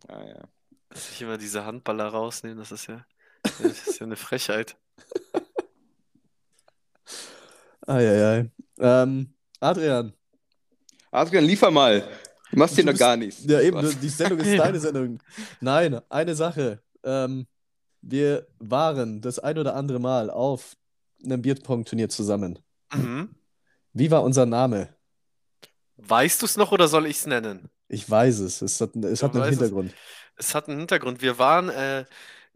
Ah, 0.07 0.23
ja. 0.23 0.43
Dass 0.89 1.09
ich 1.11 1.21
immer 1.21 1.37
diese 1.37 1.65
Handballer 1.65 2.07
rausnehme, 2.07 2.55
das 2.55 2.71
ist 2.71 2.87
ja, 2.87 3.05
das 3.43 3.87
ist 3.87 3.99
ja 3.99 4.05
eine 4.05 4.15
Frechheit. 4.15 4.75
Eieiei. 7.85 8.49
Ähm, 8.79 9.33
Adrian. 9.59 10.13
Adrian, 11.11 11.43
liefer 11.45 11.71
mal. 11.71 12.07
Du 12.53 12.59
machst 12.59 12.75
hier 12.75 12.85
Du 12.85 12.91
noch 12.91 12.99
gar 12.99 13.17
nichts. 13.17 13.43
Ja, 13.45 13.59
eben, 13.61 13.99
die 13.99 14.09
Sendung 14.09 14.39
ist 14.39 14.57
deine 14.59 14.79
Sendung. 14.79 15.19
Nein, 15.59 15.99
eine 16.09 16.35
Sache. 16.35 16.79
Ähm, 17.03 17.47
wir 18.01 18.47
waren 18.59 19.21
das 19.21 19.39
ein 19.39 19.57
oder 19.57 19.75
andere 19.75 19.99
Mal 19.99 20.29
auf 20.29 20.75
einem 21.25 21.41
Bierpong-Turnier 21.41 22.09
zusammen. 22.09 22.59
Mhm. 22.93 23.33
Wie 23.93 24.11
war 24.11 24.23
unser 24.23 24.45
Name? 24.45 24.89
Weißt 25.97 26.41
du 26.41 26.45
es 26.45 26.55
noch 26.55 26.71
oder 26.71 26.87
soll 26.87 27.07
ich 27.07 27.17
es 27.17 27.25
nennen? 27.25 27.69
Ich 27.87 28.07
weiß 28.07 28.39
es. 28.39 28.61
Es 28.61 28.79
hat, 28.81 28.95
es 28.97 29.23
hat 29.23 29.31
einen 29.33 29.41
weißt 29.41 29.53
es. 29.53 29.59
Hintergrund. 29.59 29.93
Es 30.35 30.53
hat 30.53 30.69
einen 30.69 30.77
Hintergrund. 30.79 31.21
Wir 31.21 31.39
waren 31.39 31.69
äh, 31.69 32.05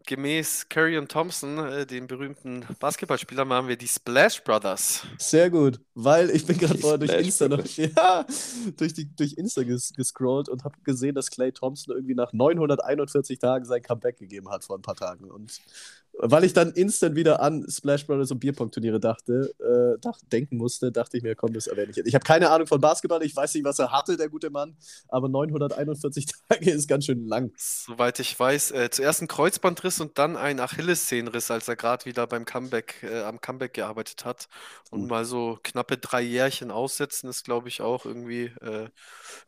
gemäß 0.06 0.68
Curry 0.68 0.96
und 0.98 1.10
Thompson, 1.10 1.58
äh, 1.58 1.86
dem 1.86 2.06
berühmten 2.06 2.64
Basketballspieler, 2.80 3.48
waren 3.48 3.68
wir 3.68 3.76
die 3.76 3.88
Splash 3.88 4.42
Brothers. 4.42 5.02
Sehr 5.18 5.50
gut, 5.50 5.80
weil 5.94 6.30
ich 6.30 6.46
bin 6.46 6.58
gerade 6.58 6.78
vorher 6.78 6.98
durch 6.98 7.12
Insta 7.12 7.48
noch, 7.48 7.64
ja, 7.76 8.24
durch, 8.76 8.94
die, 8.94 9.14
durch 9.14 9.34
Insta 9.34 9.62
ges, 9.62 9.92
gescrollt 9.94 10.48
und 10.48 10.64
habe 10.64 10.76
gesehen, 10.84 11.14
dass 11.14 11.30
Clay 11.30 11.52
Thompson 11.52 11.94
irgendwie 11.94 12.14
nach 12.14 12.32
941 12.32 13.38
Tagen 13.38 13.64
sein 13.64 13.82
Comeback 13.82 14.18
gegeben 14.18 14.48
hat 14.50 14.64
vor 14.64 14.76
ein 14.76 14.82
paar 14.82 14.96
Tagen. 14.96 15.30
Und 15.30 15.60
Weil 16.20 16.44
ich 16.44 16.52
dann 16.52 16.72
instant 16.72 17.16
wieder 17.16 17.40
an 17.40 17.66
Splash 17.68 18.06
Brothers 18.06 18.30
und 18.30 18.40
Bierpong-Turniere 18.40 19.00
dachte, 19.00 19.54
äh, 19.58 19.98
dach, 20.00 20.18
denken 20.30 20.56
musste, 20.56 20.92
dachte 20.92 21.16
ich 21.16 21.22
mir, 21.22 21.34
komm, 21.34 21.52
das 21.52 21.66
erwähne 21.66 21.90
ich 21.90 21.96
jetzt. 21.96 22.06
Ich 22.06 22.14
habe 22.14 22.24
keine 22.24 22.50
Ahnung 22.50 22.66
von 22.66 22.80
Basketball, 22.80 23.22
ich 23.22 23.34
weiß 23.34 23.54
nicht, 23.54 23.64
was 23.64 23.78
er 23.78 23.92
hatte, 23.92 24.16
der 24.16 24.28
gute 24.28 24.50
Mann, 24.50 24.76
aber 25.08 25.28
941 25.28 26.26
Tage 26.48 26.70
ist 26.70 26.88
ganz 26.88 27.06
schön 27.06 27.26
lang. 27.26 27.52
Soweit 27.56 28.18
ich 28.20 28.38
weiß, 28.38 28.72
äh, 28.72 28.90
zuerst 28.90 29.22
ein 29.22 29.28
Kreuzbandriss 29.28 30.00
und 30.00 30.18
dann 30.18 30.36
ein 30.36 30.60
Achillessehnenriss, 30.60 31.50
als 31.50 31.68
er 31.68 31.76
gerade 31.76 32.04
wieder 32.04 32.26
beim 32.26 32.44
Comeback, 32.44 33.02
äh, 33.02 33.22
am 33.22 33.40
Comeback 33.40 33.74
gearbeitet 33.74 34.24
hat. 34.24 34.48
Und 34.90 35.02
Gut. 35.02 35.10
mal 35.10 35.24
so 35.24 35.58
knappe 35.62 35.98
drei 35.98 36.22
Jährchen 36.22 36.70
aussetzen, 36.70 37.28
ist, 37.28 37.44
glaube 37.44 37.68
ich, 37.68 37.80
auch 37.80 38.06
irgendwie 38.06 38.52
äh, 38.60 38.88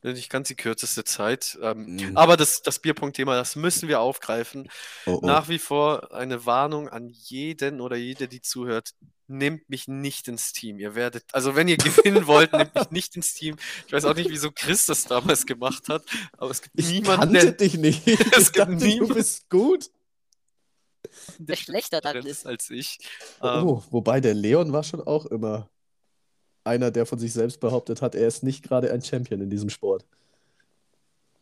nicht 0.03 0.31
ganz 0.31 0.49
die 0.49 0.57
kürzeste 0.57 1.05
Zeit. 1.05 1.59
Ähm, 1.63 1.91
Mhm. 2.01 2.17
Aber 2.17 2.37
das, 2.37 2.63
das 2.63 2.79
Bierpunkt-Thema, 2.79 3.37
das 3.37 3.57
müssen 3.57 3.89
wir 3.89 4.01
aufgreifen. 4.01 4.69
Oh, 5.07 5.19
oh. 5.23 5.27
Nach 5.27 5.49
wie 5.49 5.59
vor 5.59 6.13
eine 6.13 6.47
Warnung 6.61 6.89
an 6.89 7.09
jeden 7.09 7.81
oder 7.81 7.97
jede, 7.97 8.29
die 8.29 8.43
zuhört. 8.43 8.91
Nehmt 9.29 9.69
mich 9.71 9.89
nicht 9.89 10.29
ins 10.29 10.53
Team. 10.53 10.79
Ihr 10.79 10.95
werdet, 10.95 11.25
also 11.33 11.55
wenn 11.57 11.69
ihr 11.69 11.77
gewinnen 11.77 12.27
wollt, 12.27 12.53
nehmt 12.53 12.75
mich 12.75 12.91
nicht 12.91 13.17
ins 13.17 13.33
Team. 13.35 13.57
Ich 13.87 13.93
weiß 13.93 14.05
auch 14.05 14.15
nicht, 14.15 14.29
wieso 14.29 14.51
Chris 14.51 14.87
das 14.87 15.05
damals 15.05 15.47
gemacht 15.47 15.89
hat, 15.89 16.05
aber 16.37 16.51
es 16.51 16.61
gibt 16.63 16.79
ich 16.79 16.91
niemanden, 16.91 17.33
kannte 17.33 17.53
der 17.53 17.53
dich 17.53 17.79
nicht. 17.79 18.07
Es 18.37 18.49
Ich 18.49 18.53
gibt 18.53 18.57
dachte, 18.59 18.77
du 18.77 19.09
bist 19.09 19.49
gut. 19.49 19.91
Wer 21.39 21.57
schlechter 21.57 22.01
dann 22.01 22.27
ist. 22.27 22.47
als 22.47 22.71
ich. 22.71 22.99
Ähm, 23.43 23.67
Oh, 23.67 23.83
wobei 23.91 24.21
der 24.21 24.35
Leon 24.35 24.73
war 24.73 24.83
schon 24.85 25.01
auch 25.01 25.27
immer 25.27 25.71
einer, 26.65 26.91
der 26.91 27.07
von 27.07 27.19
sich 27.19 27.33
selbst 27.33 27.61
behauptet 27.61 28.03
hat, 28.03 28.15
er 28.15 28.29
ist 28.29 28.43
nicht 28.43 28.63
gerade 28.63 28.93
ein 28.93 29.03
Champion 29.03 29.41
in 29.41 29.51
diesem 29.51 29.71
Sport. 29.71 30.07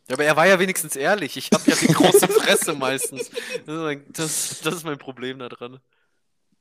Ja, 0.09 0.15
aber 0.17 0.25
er 0.25 0.37
war 0.37 0.47
ja 0.47 0.59
wenigstens 0.59 0.97
ehrlich. 0.97 1.37
Ich 1.37 1.51
habe 1.53 1.71
ja 1.71 1.77
die 1.77 1.89
große 1.89 2.29
Fresse 2.29 2.75
meistens. 2.75 3.31
Das 3.67 3.75
ist, 3.77 3.83
mein, 3.83 4.05
das, 4.13 4.61
das 4.63 4.75
ist 4.77 4.85
mein 4.85 4.99
Problem 4.99 5.39
daran. 5.39 5.81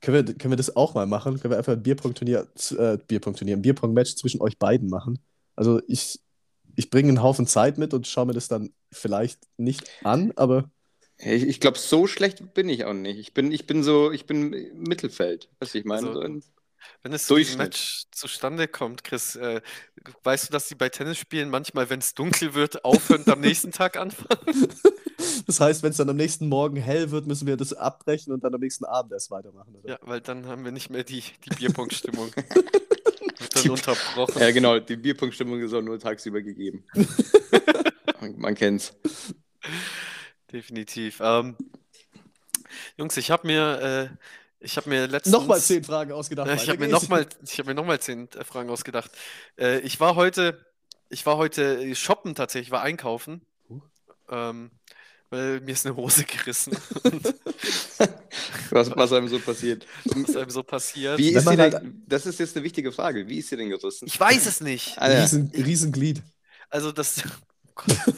Können 0.00 0.26
wir, 0.28 0.34
können 0.34 0.52
wir 0.52 0.56
das 0.56 0.76
auch 0.76 0.94
mal 0.94 1.06
machen? 1.06 1.40
Können 1.40 1.52
wir 1.52 1.58
einfach 1.58 1.72
ein 1.72 1.82
Bierpong-Turnier, 1.82 2.46
äh, 2.78 2.98
Bierpong-Turnier, 2.98 3.56
ein 3.56 3.62
Bierpong-Match 3.62 4.14
zwischen 4.16 4.40
euch 4.40 4.58
beiden 4.58 4.88
machen? 4.88 5.18
Also 5.56 5.80
ich, 5.88 6.20
ich 6.76 6.90
bringe 6.90 7.08
einen 7.08 7.22
Haufen 7.22 7.46
Zeit 7.48 7.78
mit 7.78 7.94
und 7.94 8.06
schaue 8.06 8.26
mir 8.26 8.34
das 8.34 8.48
dann 8.48 8.72
vielleicht 8.92 9.40
nicht 9.56 9.90
an, 10.04 10.32
aber 10.36 10.70
Ich, 11.18 11.42
ich 11.44 11.60
glaube, 11.60 11.78
so 11.78 12.06
schlecht 12.06 12.54
bin 12.54 12.68
ich 12.68 12.84
auch 12.84 12.92
nicht. 12.94 13.18
Ich 13.18 13.34
bin, 13.34 13.50
ich 13.52 13.66
bin 13.66 13.82
so, 13.82 14.12
ich 14.12 14.26
bin 14.26 14.52
im 14.52 14.82
Mittelfeld. 14.84 15.48
Weißt 15.60 15.74
du, 15.74 15.78
ich 15.78 15.84
meine? 15.84 16.12
Also, 16.12 16.22
so 16.22 16.40
Wenn 17.02 17.12
es 17.12 17.26
zu 17.26 17.36
diesem. 17.36 17.58
Match 17.58 18.04
zustande 18.10 18.68
kommt, 18.68 19.04
Chris, 19.04 19.36
äh, 19.36 19.60
weißt 20.22 20.48
du, 20.48 20.52
dass 20.52 20.68
die 20.68 20.74
bei 20.74 20.88
Tennisspielen 20.88 21.50
manchmal, 21.50 21.90
wenn 21.90 22.00
es 22.00 22.14
dunkel 22.14 22.54
wird, 22.54 22.84
aufhören 22.84 23.22
und 23.22 23.28
am 23.30 23.40
nächsten 23.40 23.72
Tag 23.72 23.96
anfangen? 23.96 24.40
das 25.46 25.60
heißt, 25.60 25.82
wenn 25.82 25.90
es 25.90 25.96
dann 25.96 26.08
am 26.08 26.16
nächsten 26.16 26.48
Morgen 26.48 26.76
hell 26.76 27.10
wird, 27.10 27.26
müssen 27.26 27.46
wir 27.46 27.56
das 27.56 27.72
abbrechen 27.72 28.32
und 28.32 28.44
dann 28.44 28.54
am 28.54 28.60
nächsten 28.60 28.84
Abend 28.84 29.12
erst 29.12 29.30
weitermachen, 29.30 29.74
oder? 29.76 29.88
Ja, 29.88 29.98
weil 30.02 30.20
dann 30.20 30.46
haben 30.46 30.64
wir 30.64 30.72
nicht 30.72 30.90
mehr 30.90 31.04
die, 31.04 31.22
die 31.44 31.50
Bierpunktstimmung. 31.50 32.30
Wird 33.38 33.54
dann 33.54 33.62
Die- 33.62 33.70
unterbrochen. 33.70 34.40
ja, 34.40 34.50
genau, 34.50 34.78
die 34.80 34.96
Bierpunktstimmung 34.96 35.60
ist 35.60 35.72
auch 35.72 35.82
nur 35.82 35.98
tagsüber 35.98 36.42
gegeben. 36.42 36.84
man, 38.20 38.36
man 38.38 38.54
kennt's. 38.56 38.94
Definitiv. 40.52 41.20
Ähm, 41.22 41.56
Jungs, 42.96 43.16
ich 43.16 43.30
habe 43.30 43.46
mir, 43.46 44.10
äh, 44.12 44.16
ich 44.60 44.76
habe 44.76 44.88
mir 44.88 45.06
letztens. 45.06 45.32
Nochmal 45.32 45.60
zehn 45.60 45.84
Fragen 45.84 46.12
ausgedacht. 46.12 46.48
Ich 46.54 46.68
habe 46.68 46.78
mir 46.78 46.88
nochmal, 46.88 47.26
ich 47.44 47.58
habe 47.58 47.68
mir 47.68 47.74
noch 47.74 47.84
mal 47.86 48.00
zehn 48.00 48.28
äh, 48.32 48.44
Fragen 48.44 48.70
ausgedacht. 48.70 49.10
Äh, 49.58 49.78
ich 49.80 49.98
war 50.00 50.14
heute, 50.16 50.64
ich 51.08 51.24
war 51.26 51.36
heute 51.36 51.80
äh, 51.82 51.94
shoppen 51.94 52.34
tatsächlich, 52.34 52.70
war 52.70 52.82
einkaufen, 52.82 53.42
Huh. 53.68 53.80
ähm, 54.30 54.70
weil 55.30 55.60
mir 55.60 55.72
ist 55.72 55.84
eine 55.86 55.94
Hose 55.96 56.24
gerissen. 56.24 56.76
Was, 58.70 58.94
was 58.94 59.12
einem 59.12 59.28
so 59.28 59.38
passiert. 59.40 59.86
was 60.04 60.36
einem 60.36 60.50
so 60.50 60.62
passiert. 60.62 61.18
Wie 61.18 61.30
ist 61.30 61.46
dir 61.48 61.56
halt- 61.56 61.72
denn, 61.74 62.02
das 62.06 62.26
ist 62.26 62.38
jetzt 62.38 62.54
eine 62.56 62.64
wichtige 62.64 62.92
Frage. 62.92 63.26
Wie 63.26 63.38
ist 63.38 63.50
dir 63.50 63.56
denn 63.56 63.70
gerissen? 63.70 64.06
Ich 64.06 64.18
weiß 64.20 64.44
es 64.46 64.60
nicht. 64.60 64.96
Ah. 64.98 65.06
Riesen, 65.06 65.50
Riesenglied. 65.54 66.22
Also 66.70 66.92
das. 66.92 67.22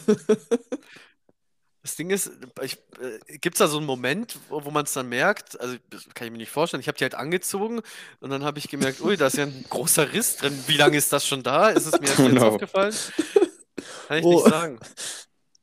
Das 1.83 1.95
Ding 1.95 2.11
ist, 2.11 2.27
äh, 2.27 3.37
gibt 3.39 3.55
es 3.55 3.59
da 3.59 3.67
so 3.67 3.77
einen 3.77 3.87
Moment, 3.87 4.37
wo, 4.49 4.63
wo 4.65 4.69
man 4.71 4.85
es 4.85 4.93
dann 4.93 5.09
merkt? 5.09 5.59
Also, 5.59 5.77
das 5.89 6.05
kann 6.13 6.27
ich 6.27 6.31
mir 6.31 6.37
nicht 6.37 6.51
vorstellen. 6.51 6.81
Ich 6.81 6.87
habe 6.87 6.97
die 6.97 7.03
halt 7.03 7.15
angezogen 7.15 7.81
und 8.19 8.29
dann 8.29 8.43
habe 8.43 8.59
ich 8.59 8.67
gemerkt, 8.69 9.01
ui, 9.01 9.17
da 9.17 9.27
ist 9.27 9.37
ja 9.37 9.45
ein 9.45 9.65
großer 9.69 10.13
Riss 10.13 10.37
drin. 10.37 10.57
Wie 10.67 10.77
lange 10.77 10.97
ist 10.97 11.11
das 11.11 11.25
schon 11.25 11.41
da? 11.41 11.69
Ist 11.69 11.87
es 11.87 11.99
mir 11.99 12.07
erst 12.07 12.19
Oh 12.19 12.23
jetzt 12.27 12.33
no. 12.35 12.47
aufgefallen? 12.49 12.93
Kann 14.07 14.17
ich 14.19 14.25
Oh. 14.25 14.33
nicht 14.35 14.47
sagen. 14.49 14.79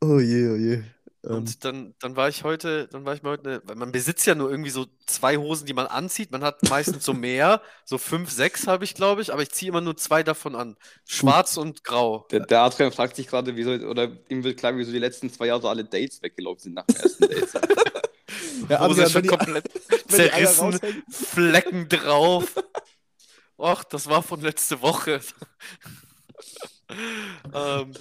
Oh 0.00 0.18
je, 0.18 0.48
oh 0.48 0.56
je. 0.56 0.82
Ähm, 1.24 1.36
Und 1.36 1.64
dann, 1.64 1.94
dann 2.00 2.16
war 2.16 2.28
ich 2.28 2.44
heute, 2.44 2.86
dann 2.88 3.04
war 3.04 3.14
ich 3.14 3.22
mal 3.22 3.30
heute, 3.30 3.48
eine, 3.48 3.62
weil 3.64 3.76
man 3.76 3.90
besitzt 3.90 4.26
ja 4.26 4.34
nur 4.34 4.50
irgendwie 4.50 4.70
so 4.70 4.86
zwei 5.06 5.36
Hosen, 5.36 5.66
die 5.66 5.72
man 5.72 5.86
anzieht. 5.86 6.30
Man 6.30 6.44
hat 6.44 6.62
meistens 6.68 7.04
so 7.04 7.12
mehr, 7.12 7.60
so 7.84 7.98
fünf, 7.98 8.30
sechs 8.30 8.66
habe 8.66 8.84
ich, 8.84 8.94
glaube 8.94 9.22
ich, 9.22 9.32
aber 9.32 9.42
ich 9.42 9.50
ziehe 9.50 9.70
immer 9.70 9.80
nur 9.80 9.96
zwei 9.96 10.22
davon 10.22 10.54
an. 10.54 10.76
Schwarz 11.04 11.56
und 11.56 11.82
grau. 11.82 12.26
Der, 12.30 12.40
der 12.40 12.60
Adrian 12.60 12.92
fragt 12.92 13.16
sich 13.16 13.26
gerade, 13.26 13.56
wieso, 13.56 13.72
oder 13.72 14.10
ihm 14.28 14.44
wird 14.44 14.58
klar, 14.58 14.76
wieso 14.76 14.92
die 14.92 14.98
letzten 14.98 15.30
zwei 15.30 15.46
Jahre 15.46 15.68
alle 15.68 15.84
Dates 15.84 16.22
weggelaufen 16.22 16.62
sind 16.62 16.74
nach 16.74 16.86
dem 16.86 16.96
ersten 16.96 17.28
Date. 17.28 17.48
ja, 18.68 18.80
Hose 18.80 19.04
Adrian, 19.04 19.10
schon 19.10 19.26
komplett 19.26 19.70
die 20.10 20.14
zerrissen. 20.14 20.80
Flecken 21.10 21.88
drauf. 21.88 22.54
Och, 23.58 23.82
das 23.84 24.08
war 24.08 24.22
von 24.22 24.40
letzte 24.40 24.80
Woche. 24.82 25.20
ähm, 27.52 27.92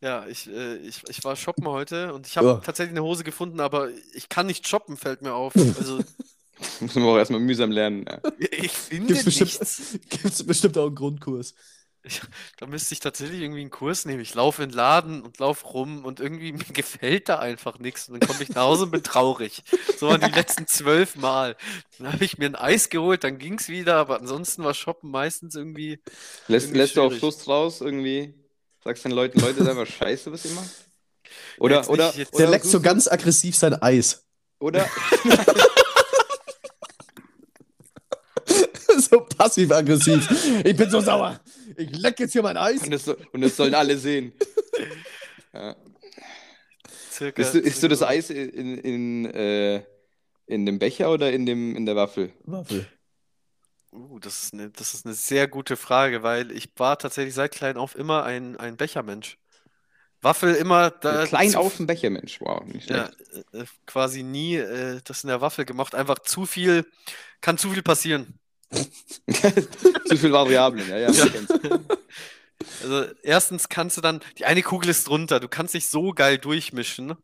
ja, 0.00 0.26
ich, 0.26 0.48
äh, 0.48 0.76
ich, 0.78 1.02
ich 1.08 1.24
war 1.24 1.36
shoppen 1.36 1.66
heute 1.68 2.14
und 2.14 2.26
ich 2.26 2.36
habe 2.36 2.48
Ja. 2.48 2.60
tatsächlich 2.62 2.92
eine 2.96 3.02
Hose 3.04 3.24
gefunden, 3.24 3.60
aber 3.60 3.90
ich 4.14 4.28
kann 4.28 4.46
nicht 4.46 4.68
shoppen, 4.68 4.96
fällt 4.96 5.22
mir 5.22 5.34
auf. 5.34 5.54
Also, 5.76 6.04
Muss 6.80 6.94
man 6.94 7.04
auch 7.04 7.16
erstmal 7.16 7.40
mühsam 7.40 7.70
lernen. 7.70 8.04
Ja. 8.08 8.20
ich 8.38 8.72
finde 8.72 9.06
Gibt's 9.06 9.24
bestimmt, 9.24 9.52
nichts. 9.52 9.98
gibt's 10.08 10.44
bestimmt 10.46 10.76
auch 10.78 10.86
einen 10.86 10.94
Grundkurs. 10.94 11.54
Da 12.58 12.66
müsste 12.66 12.94
ich 12.94 13.00
tatsächlich 13.00 13.40
irgendwie 13.40 13.60
einen 13.62 13.70
Kurs 13.70 14.04
nehmen. 14.04 14.20
Ich 14.20 14.34
laufe 14.34 14.62
in 14.62 14.70
den 14.70 14.76
Laden 14.76 15.22
und 15.22 15.38
laufe 15.38 15.66
rum 15.66 16.04
und 16.04 16.20
irgendwie 16.20 16.52
mir 16.52 16.64
gefällt 16.72 17.28
da 17.28 17.38
einfach 17.38 17.78
nichts. 17.78 18.08
Und 18.08 18.14
dann 18.14 18.22
komme 18.22 18.42
ich 18.42 18.50
nach 18.54 18.62
Hause 18.62 18.84
und 18.84 18.90
bin 18.90 19.02
traurig. 19.02 19.62
So 19.96 20.08
waren 20.08 20.20
die 20.20 20.30
letzten 20.30 20.66
zwölf 20.66 21.16
Mal. 21.16 21.56
Dann 21.98 22.12
habe 22.12 22.24
ich 22.24 22.38
mir 22.38 22.46
ein 22.46 22.56
Eis 22.56 22.88
geholt, 22.90 23.24
dann 23.24 23.38
ging 23.38 23.54
es 23.58 23.68
wieder, 23.68 23.96
aber 23.96 24.20
ansonsten 24.20 24.64
war 24.64 24.74
Shoppen 24.74 25.10
meistens 25.10 25.54
irgendwie. 25.54 26.00
Lässt, 26.48 26.74
Irgendwie 26.74 26.74
lässt 26.74 26.96
du 26.96 27.02
auf 27.02 27.16
schwierig. 27.16 27.18
Frust 27.18 27.46
raus 27.48 27.80
irgendwie? 27.80 28.34
Sagst 28.84 29.04
den 29.04 29.12
Leuten, 29.12 29.40
Leute, 29.40 29.60
ist 29.60 29.68
einfach 29.68 29.86
scheiße, 29.86 30.30
was 30.32 30.44
ihr 30.44 30.52
macht? 30.52 30.70
Oder, 31.58 31.76
Jetzt 31.78 31.88
oder, 31.90 32.06
nicht, 32.08 32.18
jetzt- 32.18 32.32
Der 32.34 32.40
oder, 32.46 32.50
leckt 32.50 32.64
so 32.66 32.80
ganz 32.80 33.08
aggressiv 33.08 33.54
sein 33.56 33.74
Eis. 33.82 34.24
oder, 34.60 34.88
so 38.98 39.20
passiv-aggressiv. 39.20 40.62
Ich 40.64 40.76
bin 40.76 40.90
so 40.90 41.00
sauer. 41.00 41.40
Ich 41.76 41.90
leck 41.96 42.18
jetzt 42.20 42.32
hier 42.32 42.42
mein 42.42 42.56
Eis. 42.56 42.82
und 42.82 42.90
das, 42.90 43.04
so- 43.04 43.16
und 43.32 43.40
das 43.40 43.56
sollen 43.56 43.74
alle 43.74 43.96
sehen. 43.98 44.32
Ja. 45.52 45.76
Circa, 47.12 47.42
Isst 47.42 47.54
du, 47.54 47.58
isst 47.58 47.82
du 47.82 47.88
das 47.88 48.02
Eis 48.02 48.30
in, 48.30 48.78
in, 48.78 49.24
äh, 49.26 49.82
in 50.46 50.66
dem 50.66 50.78
Becher 50.78 51.10
oder 51.10 51.32
in, 51.32 51.46
dem, 51.46 51.74
in 51.76 51.84
der 51.86 51.96
Waffel? 51.96 52.32
Waffel. 52.44 52.86
Uh, 53.90 54.18
das 54.18 54.42
ist 54.44 54.54
eine, 54.54 54.70
das 54.70 54.94
ist 54.94 55.06
eine 55.06 55.14
sehr 55.14 55.48
gute 55.48 55.76
Frage, 55.76 56.22
weil 56.22 56.52
ich 56.52 56.68
war 56.76 56.98
tatsächlich 56.98 57.34
seit 57.34 57.52
klein 57.52 57.76
auf 57.76 57.94
immer 57.94 58.24
ein, 58.24 58.56
ein 58.56 58.76
Bechermensch. 58.76 59.38
Waffel 60.20 60.54
immer 60.56 60.90
da 60.90 61.26
Klein 61.26 61.50
zu- 61.50 61.58
auf 61.58 61.76
dem 61.76 61.86
Becher, 61.86 62.10
Mensch. 62.10 62.40
Wow, 62.40 62.64
nicht 62.64 62.90
Ja, 62.90 63.10
schlecht. 63.12 63.44
äh, 63.54 63.58
äh, 63.60 63.64
quasi 63.86 64.22
nie 64.24 64.56
äh, 64.56 65.00
das 65.04 65.22
in 65.22 65.28
der 65.28 65.40
Waffel 65.40 65.64
gemacht. 65.64 65.94
Einfach 65.94 66.18
zu 66.18 66.44
viel, 66.44 66.84
kann 67.40 67.56
zu 67.56 67.70
viel 67.70 67.82
passieren. 67.82 68.38
Zu 68.70 70.16
viel 70.18 70.32
Variablen, 70.32 70.86
ja, 70.88 70.98
ja. 70.98 71.10
Ja. 71.10 71.26
Also 72.82 73.04
erstens 73.22 73.68
kannst 73.68 73.96
du 73.96 74.00
dann, 74.00 74.20
die 74.36 74.44
eine 74.44 74.62
Kugel 74.62 74.90
ist 74.90 75.08
drunter, 75.08 75.40
du 75.40 75.48
kannst 75.48 75.74
dich 75.74 75.88
so 75.88 76.12
geil 76.12 76.38
durchmischen. 76.38 77.14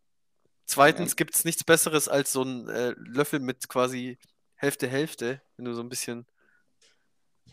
Zweitens 0.65 1.11
Ja. 1.13 1.15
gibt 1.17 1.35
es 1.35 1.45
nichts 1.45 1.65
Besseres 1.65 2.09
als 2.09 2.33
so 2.33 2.43
ein 2.43 2.69
äh, 2.69 2.95
Löffel 2.97 3.41
mit 3.41 3.69
quasi 3.69 4.17
Hälfte 4.55 4.87
Hälfte, 4.89 5.43
wenn 5.57 5.65
du 5.67 5.75
so 5.75 5.83
ein 5.83 5.89
bisschen, 5.89 6.25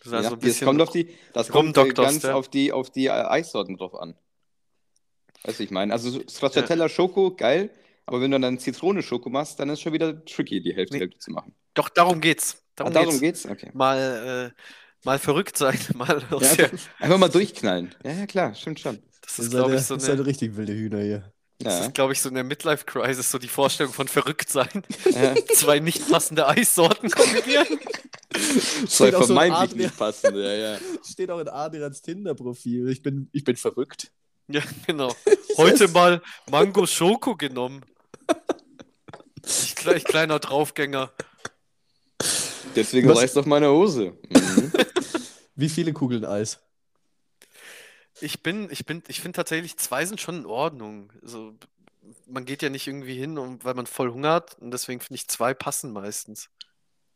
du 0.04 0.10
da 0.12 0.22
Ja, 0.22 0.30
so 0.30 0.36
ein 0.36 0.40
das 0.42 0.60
kommt 0.62 0.82
auf 0.82 0.92
die, 0.92 1.10
das 1.34 1.50
kommt 1.50 1.78
äh, 1.78 1.90
ganz 1.94 2.24
ja. 2.24 2.34
auf 2.36 2.50
die, 2.50 2.72
auf 2.72 2.90
die 2.92 3.08
äh, 3.08 3.12
Eissorten 3.12 3.78
drauf 3.78 3.96
an. 3.96 4.16
Weißt 5.44 5.60
du, 5.60 5.64
ich 5.64 5.72
meine, 5.72 5.94
also 5.94 6.10
so 6.10 6.22
Stracciatella 6.30 6.88
Schoko, 6.90 7.36
geil, 7.36 7.72
aber 8.06 8.22
wenn 8.22 8.32
du 8.32 8.40
dann 8.40 8.60
Zitrone 8.60 9.02
Schoko 9.02 9.30
machst, 9.30 9.60
dann 9.60 9.70
ist 9.70 9.82
schon 9.82 9.94
wieder 9.94 10.24
tricky, 10.26 10.62
die 10.62 10.76
Hälfte 10.76 10.96
Nee. 10.96 11.00
Hälfte 11.00 11.18
zu 11.20 11.32
machen. 11.32 11.56
Doch, 11.74 11.90
darum 11.90 12.22
geht's. 12.22 12.58
Ah, 12.84 12.90
Darum, 12.90 12.94
darum 12.94 13.20
geht's. 13.20 13.44
geht's? 13.44 13.46
Okay. 13.46 13.70
Mal, 13.74 14.54
äh, 14.56 14.62
mal 15.04 15.20
verrückt 15.20 15.58
sein, 15.58 15.78
mal 15.96 16.24
Ja, 16.40 16.70
einfach 17.00 17.18
mal 17.18 17.30
durchknallen. 17.30 17.94
Ja, 18.04 18.12
ja, 18.14 18.26
klar, 18.28 18.54
stimmt 18.56 18.80
schon. 18.80 19.00
das 19.22 19.40
ist, 19.40 19.52
glaube 19.52 19.74
ja, 19.74 19.78
ich, 19.78 19.86
so 19.86 19.96
ihr 19.96 20.00
seid 20.00 20.18
eine, 20.18 20.26
richtig 20.26 20.56
wilde 20.56 20.74
Hühner 20.74 21.02
hier. 21.02 21.34
Das 21.64 21.80
Ja, 21.80 21.86
ist, 21.86 21.94
glaube 21.94 22.14
ich, 22.14 22.22
so 22.22 22.30
eine 22.30 22.44
Midlife-Crisis, 22.44 23.32
so 23.32 23.38
die 23.38 23.48
Vorstellung 23.48 23.94
von 23.94 24.08
verrückt 24.08 24.50
sein. 24.50 24.84
ja. 25.12 25.34
Zwei 25.54 25.80
nicht 25.80 26.10
passende 26.10 26.48
Eissorten 26.48 27.10
kombinieren. 27.10 27.68
Zwei 28.88 29.08
Steht 29.08 29.16
auch 29.16 29.20
so 29.20 29.20
in 29.20 29.26
vermeintlich 29.28 29.60
Adrian, 29.72 29.78
nicht 29.78 29.98
passende, 29.98 30.44
ja, 30.60 30.74
ja. 30.74 30.80
steht 31.04 31.30
auch 31.32 31.40
in 31.40 31.48
Adrians 31.50 32.02
Tinder-Profil. 32.02 32.90
Ich 32.90 33.02
bin, 33.02 33.30
ich 33.34 33.44
bin 33.44 33.56
verrückt. 33.56 34.12
Ja, 34.48 34.62
genau. 34.88 35.14
Heute 35.58 35.88
mal 35.90 36.22
Mango 36.50 36.86
Schoko 36.86 37.36
genommen. 37.36 37.82
Ich 39.46 39.76
Gleich 39.76 40.04
kleiner 40.04 40.40
Draufgänger. 40.40 41.12
Deswegen 42.76 43.10
Was- 43.10 43.18
reißt 43.20 43.38
auf 43.38 43.46
meine 43.46 43.70
Hose. 43.70 44.14
Mhm. 44.30 44.72
Wie 45.56 45.70
viele 45.70 45.94
Kugeln 45.94 46.26
Eis? 46.26 46.60
Ich 48.22 48.44
bin, 48.44 48.70
ich 48.72 48.86
bin, 48.86 49.04
ich 49.08 49.20
finde 49.22 49.36
tatsächlich, 49.38 49.78
zwei 49.78 50.06
sind 50.06 50.22
schon 50.22 50.38
in 50.38 50.46
Ordnung. 50.46 51.12
Also, 51.24 51.54
man 52.28 52.46
geht 52.46 52.62
ja 52.62 52.70
nicht 52.70 52.88
irgendwie 52.88 53.18
hin, 53.18 53.38
um, 53.38 53.64
weil 53.64 53.74
man 53.74 53.88
voll 53.88 54.12
Hunger 54.12 54.32
hat. 54.34 54.58
Und 54.60 54.72
deswegen 54.72 55.00
finde 55.02 55.16
ich, 55.16 55.28
zwei 55.28 55.54
passen 55.54 55.92
meistens. 55.92 56.50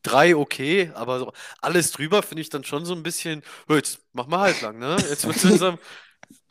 Drei 0.03 0.35
okay, 0.35 0.91
aber 0.93 1.19
so 1.19 1.33
alles 1.61 1.91
drüber 1.91 2.21
finde 2.21 2.41
ich 2.41 2.49
dann 2.49 2.63
schon 2.63 2.85
so 2.85 2.93
ein 2.93 3.01
bisschen, 3.01 3.41
"Oh, 3.67 3.73
jetzt 3.73 3.99
mach 4.13 4.27
mal 4.27 4.39
halblang, 4.39 4.77
ne? 4.77 4.97
Jetzt 5.09 5.25
wird 5.25 5.41
langsam. 5.43 5.79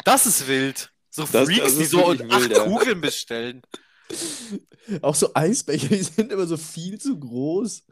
Das 0.04 0.26
ist 0.26 0.48
wild. 0.48 0.92
So 1.10 1.22
Das- 1.30 1.46
Freaks, 1.46 1.62
das 1.64 1.76
die 1.78 1.84
so 1.84 2.04
und 2.06 2.32
acht 2.32 2.40
wild, 2.40 2.52
ja. 2.52 2.64
Kugeln 2.64 3.00
bestellen. 3.00 3.62
Auch 5.02 5.14
so 5.14 5.30
Eisbecher, 5.34 5.88
die 5.88 6.02
sind 6.02 6.32
immer 6.32 6.46
so 6.46 6.56
viel 6.56 7.00
zu 7.00 7.18
groß. 7.18 7.84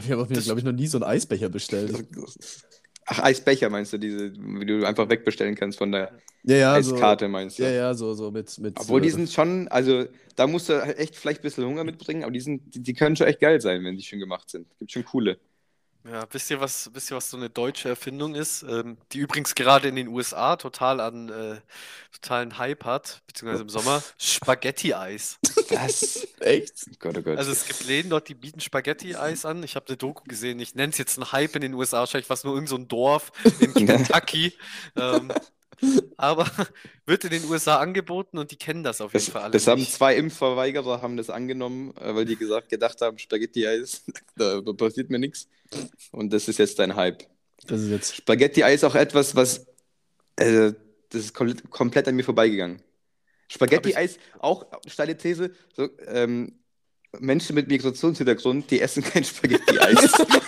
Ich 0.00 0.10
habe 0.12 0.24
mir, 0.26 0.34
Das- 0.36 0.44
glaube 0.44 0.60
ich, 0.60 0.64
noch 0.66 0.72
nie 0.72 0.86
so 0.86 0.98
einen 0.98 1.04
Eisbecher 1.04 1.48
bestellt. 1.48 2.06
Ach, 3.10 3.20
Eisbecher 3.20 3.70
meinst 3.70 3.92
du, 3.94 3.98
diese, 3.98 4.30
die 4.30 4.66
du 4.66 4.84
einfach 4.84 5.08
wegbestellen 5.08 5.54
kannst 5.54 5.78
von 5.78 5.90
der 5.92 6.12
Ja, 6.42 6.56
ja, 6.56 6.82
so. 6.82 6.94
Eiskarte, 6.94 7.26
meinst 7.26 7.58
du? 7.58 7.62
Ja, 7.62 7.70
ja, 7.70 7.94
so, 7.94 8.12
so 8.12 8.30
mit. 8.30 8.58
mit 8.58 8.78
Obwohl 8.78 9.00
die 9.00 9.08
sind 9.08 9.30
schon, 9.30 9.66
also 9.68 10.04
da 10.36 10.46
musst 10.46 10.68
du 10.68 10.82
halt 10.82 10.98
echt 10.98 11.16
vielleicht 11.16 11.40
ein 11.40 11.42
bisschen 11.42 11.64
Hunger 11.64 11.84
mitbringen, 11.84 12.22
aber 12.22 12.32
die, 12.32 12.40
sind, 12.40 12.74
die, 12.74 12.80
die 12.80 12.92
können 12.92 13.16
schon 13.16 13.26
echt 13.26 13.40
geil 13.40 13.62
sein, 13.62 13.82
wenn 13.82 13.96
die 13.96 14.02
schön 14.02 14.18
gemacht 14.18 14.50
sind. 14.50 14.66
Gibt 14.78 14.92
schon 14.92 15.06
coole. 15.06 15.38
Ja, 16.04 16.26
wisst 16.30 16.50
ihr, 16.50 16.60
was, 16.60 16.90
wisst 16.94 17.10
ihr, 17.10 17.16
was 17.16 17.30
so 17.30 17.36
eine 17.36 17.50
deutsche 17.50 17.88
Erfindung 17.88 18.34
ist? 18.34 18.62
Ähm, 18.62 18.96
die 19.12 19.18
übrigens 19.18 19.54
gerade 19.54 19.88
in 19.88 19.96
den 19.96 20.08
USA 20.08 20.56
total 20.56 21.00
an 21.00 21.28
äh, 21.28 21.60
totalen 22.12 22.56
Hype 22.56 22.84
hat, 22.84 23.22
beziehungsweise 23.26 23.62
im 23.62 23.68
Sommer. 23.68 24.02
Spaghetti-Eis. 24.18 25.38
Was? 25.70 26.26
Echt? 26.40 26.98
Gott, 26.98 27.18
oh 27.18 27.22
Gott. 27.22 27.36
Also 27.36 27.52
es 27.52 27.66
gibt 27.66 27.84
Läden 27.84 28.10
dort, 28.10 28.28
die 28.28 28.34
bieten 28.34 28.60
Spaghetti-Eis 28.60 29.44
an. 29.44 29.62
Ich 29.62 29.76
habe 29.76 29.86
eine 29.88 29.96
Doku 29.96 30.24
gesehen, 30.24 30.60
ich 30.60 30.74
nenne 30.74 30.92
es 30.92 30.98
jetzt 30.98 31.18
einen 31.18 31.32
Hype 31.32 31.56
in 31.56 31.62
den 31.62 31.74
USA, 31.74 31.98
wahrscheinlich 31.98 32.28
war 32.30 32.34
es 32.34 32.44
nur 32.44 32.54
irgend 32.54 32.70
so 32.70 32.76
ein 32.76 32.88
Dorf 32.88 33.32
in 33.60 33.74
Kentucky. 33.86 34.54
ähm, 34.96 35.32
aber 36.16 36.46
wird 37.06 37.24
in 37.24 37.30
den 37.30 37.44
USA 37.44 37.78
angeboten 37.78 38.38
und 38.38 38.50
die 38.50 38.56
kennen 38.56 38.82
das 38.82 39.00
auf 39.00 39.12
jeden 39.12 39.24
das, 39.24 39.32
Fall 39.32 39.42
alle 39.42 39.52
das 39.52 39.66
haben 39.66 39.80
nicht. 39.80 39.92
zwei 39.92 40.16
Impfverweigerer 40.16 41.02
haben 41.02 41.16
das 41.16 41.30
angenommen, 41.30 41.94
äh, 41.96 42.14
weil 42.14 42.24
die 42.24 42.36
gesagt, 42.36 42.68
gedacht 42.68 43.00
haben, 43.00 43.18
Spaghetti-Eis, 43.18 44.02
da, 44.36 44.60
da 44.64 44.72
passiert 44.72 45.10
mir 45.10 45.18
nichts. 45.18 45.48
Und 46.12 46.32
das 46.32 46.48
ist 46.48 46.58
jetzt 46.58 46.80
ein 46.80 46.96
Hype. 46.96 47.24
Das 47.66 47.80
ist 47.80 47.90
jetzt. 47.90 48.16
Spaghetti-Eis 48.16 48.76
ist 48.76 48.84
auch 48.84 48.94
etwas, 48.94 49.34
was, 49.34 49.66
äh, 50.36 50.72
das 51.10 51.22
ist 51.22 51.34
komplett, 51.34 51.70
komplett 51.70 52.08
an 52.08 52.16
mir 52.16 52.24
vorbeigegangen. 52.24 52.82
Spaghetti-Eis, 53.48 54.18
auch 54.40 54.66
steile 54.86 55.16
These, 55.16 55.52
so, 55.74 55.88
ähm, 56.06 56.58
Menschen 57.18 57.54
mit 57.54 57.68
Migrationshintergrund, 57.68 58.70
die 58.70 58.80
essen 58.80 59.02
kein 59.02 59.24
Spaghetti-Eis. 59.24 60.12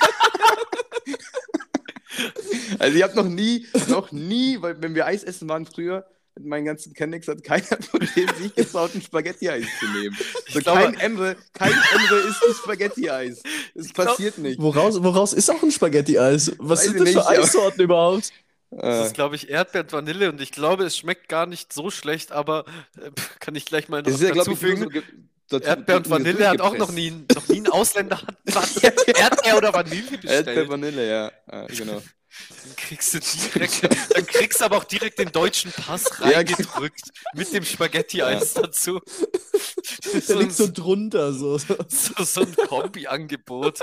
also 2.81 2.97
ich 2.97 3.03
habe 3.03 3.14
noch 3.14 3.29
nie, 3.29 3.66
noch 3.88 4.11
nie, 4.12 4.61
weil 4.61 4.81
wenn 4.83 4.95
wir 4.95 5.07
Eis 5.07 5.23
essen 5.23 5.49
waren 5.49 5.66
früher, 5.66 6.05
mit 6.37 6.47
meinen 6.47 6.64
ganzen 6.64 6.93
Kennex 6.95 7.29
hat 7.29 7.43
keiner 7.45 7.64
von 7.90 8.01
denen 8.16 8.35
sich 8.40 8.55
getraut, 8.55 8.90
ein 8.95 9.03
Spaghetti-Eis 9.03 9.66
zu 9.79 9.87
nehmen. 9.99 10.16
So 10.53 10.61
glaube- 10.61 10.81
kein 10.83 10.95
Emre, 10.95 11.37
kein 11.53 11.73
Emre 11.73 12.19
isst 12.29 12.43
ein 12.49 12.55
Spaghetti-Eis. 12.55 13.43
Das 13.75 13.93
glaub- 13.93 14.07
passiert 14.09 14.38
nicht. 14.38 14.61
Woraus, 14.61 15.03
woraus 15.03 15.33
ist 15.33 15.51
auch 15.51 15.62
ein 15.62 15.71
Spaghetti-Eis? 15.71 16.53
Was 16.59 16.81
Weiß 16.81 16.85
sind 16.87 16.95
das 17.01 17.09
für 17.11 17.14
nicht, 17.16 17.19
aber- 17.19 17.29
Eissorten 17.31 17.83
überhaupt? 17.83 18.31
Das 18.71 19.03
Äh, 19.03 19.07
ist, 19.07 19.14
glaube 19.14 19.35
ich, 19.35 19.51
Erdbeer 19.51 19.81
und 19.83 19.93
Vanille 19.93 20.29
und 20.31 20.40
ich 20.40 20.53
glaube, 20.53 20.85
es 20.85 20.97
schmeckt 20.97 21.29
gar 21.29 21.45
nicht 21.47 21.73
so 21.73 21.90
schlecht, 21.90 22.31
aber 22.31 22.64
äh, 23.01 23.11
kann 23.40 23.57
ich 23.57 23.64
gleich 23.64 23.88
mal 23.88 23.99
noch 24.03 24.05
das 24.12 24.21
ist 24.21 24.29
ja, 24.29 24.33
dazu 24.35 24.55
fügen. 24.55 25.03
so 25.51 25.59
Erdbeer 25.59 25.97
und 25.97 26.09
Vanille 26.09 26.49
hat 26.49 26.61
auch 26.61 26.77
noch 26.79 26.93
nie, 26.93 27.12
noch 27.35 27.49
nie 27.49 27.59
ein 27.62 27.66
Ausländer 27.66 28.23
hat 28.23 28.37
was 28.45 28.77
Erdbeer 28.83 29.57
oder 29.57 29.75
Vanille 29.75 30.03
Erdbeer, 30.12 30.43
bestellt. 30.45 30.69
Vanille, 30.69 31.09
ja. 31.11 31.33
ja 31.51 31.66
genau. 31.66 32.01
Dann 32.49 32.77
kriegst 32.77 33.14
du 33.14 33.21
direkt, 33.55 33.83
dann 34.14 34.27
kriegst 34.27 34.62
aber 34.62 34.77
auch 34.79 34.85
direkt 34.85 35.19
den 35.19 35.33
deutschen 35.33 35.73
Pass 35.73 36.05
Ja, 36.21 36.38
reingedrückt 36.38 37.11
mit 37.35 37.53
dem 37.53 37.64
Spaghetti-Eis 37.64 38.55
dazu. 38.55 39.01
Der 40.12 40.21
So, 40.21 40.38
liegt 40.38 40.53
so 40.53 40.69
drunter. 40.73 41.33
So. 41.33 41.59
so, 41.59 42.25
so 42.25 42.40
ein 42.43 42.55
Kombi-Angebot. 42.69 43.81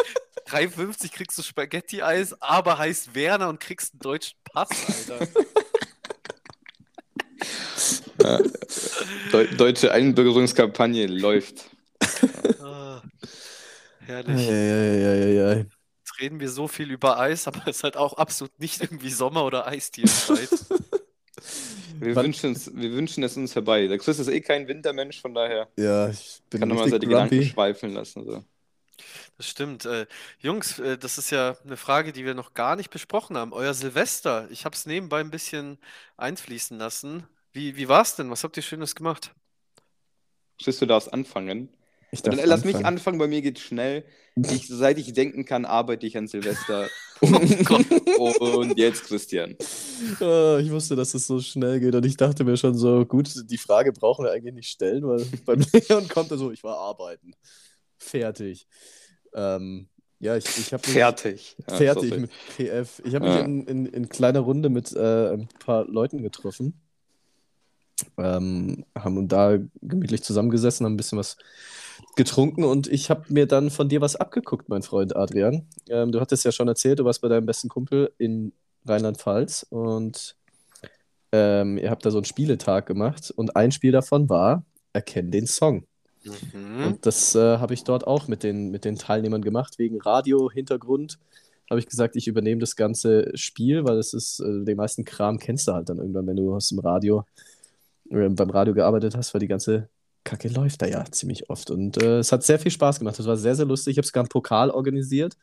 3,50 0.48 1.12
kriegst 1.12 1.38
du 1.38 1.44
Spaghetti-Eis, 1.44 2.42
aber 2.42 2.78
heißt 2.78 3.14
Werner 3.16 3.50
und 3.50 3.60
kriegst 3.60 3.94
einen 3.94 4.00
deutschen 4.00 4.38
Pass, 4.44 4.70
Alter. 5.10 5.28
Deu 9.32 9.48
deutsche 9.56 9.92
Einbürgerungskampagne 9.92 11.08
läuft. 11.08 11.70
Ah, 12.62 13.02
herrlich. 14.06 14.50
Eieieiei. 14.50 15.66
Jetzt 16.18 16.22
reden 16.22 16.40
wir 16.40 16.50
so 16.50 16.68
viel 16.68 16.90
über 16.92 17.20
Eis, 17.20 17.48
aber 17.48 17.68
es 17.68 17.78
ist 17.78 17.84
halt 17.84 17.96
auch 17.98 18.14
absolut 18.14 18.58
nicht 18.60 18.82
irgendwie 18.82 19.10
Sommer- 19.12 19.46
oder 19.46 19.68
Eistierzeit. 19.68 20.50
Wir 22.00 22.16
Wann- 22.16 22.26
wünschen, 22.26 22.56
wir 22.76 22.92
wünschen 22.92 23.24
es 23.24 23.38
uns 23.38 23.56
herbei. 23.56 23.88
Der 23.88 23.98
Chris 23.98 24.20
ist 24.20 24.28
eh 24.28 24.42
kein 24.42 24.68
Wintermensch, 24.68 25.20
von 25.22 25.34
daher 25.34 25.68
Ja, 25.78 26.10
ich 26.10 26.42
bin 26.50 26.60
kann 26.60 26.70
mal 26.70 26.88
seine 26.90 26.94
richtig 26.96 27.10
Gedanken 27.10 27.36
grumpy. 27.36 27.50
schweifeln 27.50 27.94
lassen. 27.94 28.24
So. 28.26 28.44
Das 29.38 29.48
stimmt. 29.48 29.86
Äh, 29.86 30.06
Jungs, 30.40 30.78
äh, 30.80 30.98
das 30.98 31.18
ist 31.18 31.30
ja 31.32 31.56
eine 31.64 31.78
Frage, 31.78 32.12
die 32.14 32.26
wir 32.26 32.34
noch 32.36 32.54
gar 32.54 32.76
nicht 32.76 32.90
besprochen 32.92 33.38
haben. 33.38 33.54
Euer 33.54 33.74
Silvester, 33.74 34.48
ich 34.52 34.66
habe 34.66 34.76
es 34.76 34.86
nebenbei 34.86 35.20
ein 35.22 35.32
bisschen 35.32 35.80
einfließen 36.18 36.78
lassen. 36.78 37.26
Wie, 37.52 37.78
wie 37.78 37.88
war 37.88 38.02
es 38.02 38.16
denn? 38.16 38.30
Was 38.30 38.44
habt 38.44 38.58
ihr 38.58 38.64
Schönes 38.64 38.94
gemacht? 38.96 39.34
Chris, 40.62 40.80
du 40.80 40.86
darfst 40.86 41.12
anfangen. 41.14 41.70
Ich 42.12 42.22
darf 42.22 42.36
Lass 42.46 42.64
mich 42.64 42.76
anfangen. 42.76 42.86
anfangen, 42.86 43.18
bei 43.20 43.28
mir 43.28 43.42
geht's 43.42 43.62
schnell. 43.62 44.06
Ich, 44.36 44.68
seit 44.70 44.98
ich 44.98 45.14
denken 45.14 45.46
kann, 45.46 45.66
arbeite 45.66 46.06
ich 46.06 46.18
an 46.18 46.28
Silvester. 46.28 46.88
Und 47.22 48.78
jetzt 48.78 49.04
Christian. 49.06 49.56
Ah, 50.20 50.60
ich 50.62 50.70
wusste, 50.72 50.96
dass 50.96 51.14
es 51.14 51.26
so 51.28 51.40
schnell 51.42 51.80
geht 51.80 51.96
und 51.96 52.06
ich 52.06 52.16
dachte 52.16 52.44
mir 52.44 52.56
schon 52.58 52.76
so, 52.78 53.06
gut, 53.06 53.30
die 53.50 53.58
Frage 53.58 53.92
brauchen 53.92 54.24
wir 54.26 54.32
eigentlich 54.32 54.54
nicht 54.54 54.70
stellen, 54.70 55.04
weil 55.08 55.26
beim 55.46 55.66
Leon 55.74 56.08
kommt 56.08 56.30
er 56.32 56.38
so, 56.38 56.52
ich 56.52 56.64
war 56.64 56.78
arbeiten. 56.78 57.34
Fertig. 57.98 58.68
Ähm, 59.34 59.88
ja, 60.20 60.38
ich, 60.38 60.46
ich 60.46 60.72
habe 60.74 60.84
mich 60.86 60.94
Fertig. 60.96 61.56
Ja, 61.68 61.76
fertig 61.76 62.10
sorry. 62.10 62.22
mit 62.22 62.32
PF. 62.56 63.02
Ich 63.04 63.16
habe 63.16 63.26
mich 63.28 63.36
Ja. 63.36 63.42
in, 63.42 63.64
in, 63.66 63.86
in 63.88 64.10
kleiner 64.10 64.40
Runde 64.42 64.70
mit 64.70 64.94
äh, 64.96 65.34
ein 65.34 65.48
paar 65.60 65.86
Leuten 65.86 66.22
getroffen. 66.22 66.80
Ähm, 68.18 68.86
haben 68.96 69.28
da 69.28 69.58
gemütlich 69.82 70.22
zusammengesessen, 70.22 70.86
haben 70.86 70.94
ein 70.94 70.98
bisschen 70.98 71.18
was 71.18 71.36
getrunken 72.18 72.64
und 72.64 72.88
ich 72.88 73.10
habe 73.10 73.24
mir 73.30 73.46
dann 73.46 73.70
von 73.70 73.88
dir 73.88 74.02
was 74.02 74.16
abgeguckt, 74.16 74.68
mein 74.70 74.82
Freund 74.82 75.16
Adrian. 75.16 75.68
Ähm, 75.90 76.12
du 76.12 76.20
hattest 76.20 76.44
ja 76.44 76.52
schon 76.52 76.68
erzählt, 76.68 77.00
du 77.00 77.06
warst 77.06 77.22
bei 77.22 77.30
deinem 77.30 77.46
besten 77.46 77.70
Kumpel 77.70 78.12
in 78.18 78.52
Rheinland-Pfalz 78.86 79.66
und 79.70 80.36
ähm, 81.32 81.78
ihr 81.78 81.90
habt 81.90 82.06
da 82.06 82.12
so 82.12 82.18
einen 82.18 82.26
Spieletag 82.26 82.86
gemacht 82.86 83.32
und 83.36 83.56
ein 83.56 83.72
Spiel 83.72 83.92
davon 83.92 84.30
war 84.30 84.66
Erkenn 84.94 85.32
den 85.32 85.48
Song. 85.48 85.86
Mhm. 86.54 86.86
Und 86.86 87.06
das 87.06 87.36
äh, 87.36 87.58
habe 87.58 87.74
ich 87.74 87.84
dort 87.84 88.06
auch 88.06 88.28
mit 88.28 88.44
den, 88.44 88.70
mit 88.72 88.86
den 88.86 88.96
Teilnehmern 88.96 89.42
gemacht, 89.42 89.80
wegen 89.80 90.02
Radio-Hintergrund. 90.02 91.20
Habe 91.70 91.80
ich 91.80 91.88
gesagt, 91.88 92.16
ich 92.16 92.28
übernehme 92.28 92.60
das 92.60 92.76
ganze 92.76 93.32
Spiel, 93.36 93.86
weil 93.86 93.98
es 93.98 94.14
ist, 94.14 94.40
äh, 94.40 94.64
den 94.64 94.78
meisten 94.78 95.06
Kram 95.06 95.38
kennst 95.38 95.68
du 95.68 95.74
halt 95.74 95.90
dann 95.90 95.98
irgendwann, 95.98 96.28
wenn 96.28 96.38
du 96.38 96.54
aus 96.54 96.70
dem 96.70 96.80
Radio, 96.80 97.26
äh, 98.10 98.30
beim 98.30 98.50
Radio 98.50 98.74
gearbeitet 98.74 99.16
hast, 99.16 99.34
weil 99.34 99.40
die 99.40 99.48
ganze 99.48 99.90
Kacke 100.28 100.50
läuft 100.50 100.82
da 100.82 100.88
ja 100.88 101.06
ziemlich 101.10 101.50
oft. 101.50 101.72
Und 101.72 102.02
äh, 102.04 102.20
es 102.20 102.32
hat 102.32 102.44
sehr 102.44 102.60
viel 102.60 102.72
Spaß 102.72 103.00
gemacht. 103.00 103.18
Das 103.18 103.28
war 103.28 103.38
sehr, 103.38 103.56
sehr 103.56 103.66
lustig. 103.66 103.94
Ich 103.94 103.98
habe 103.98 104.06
sogar 104.06 104.24
einen 104.24 104.30
Pokal 104.30 104.70
organisiert. 104.70 105.38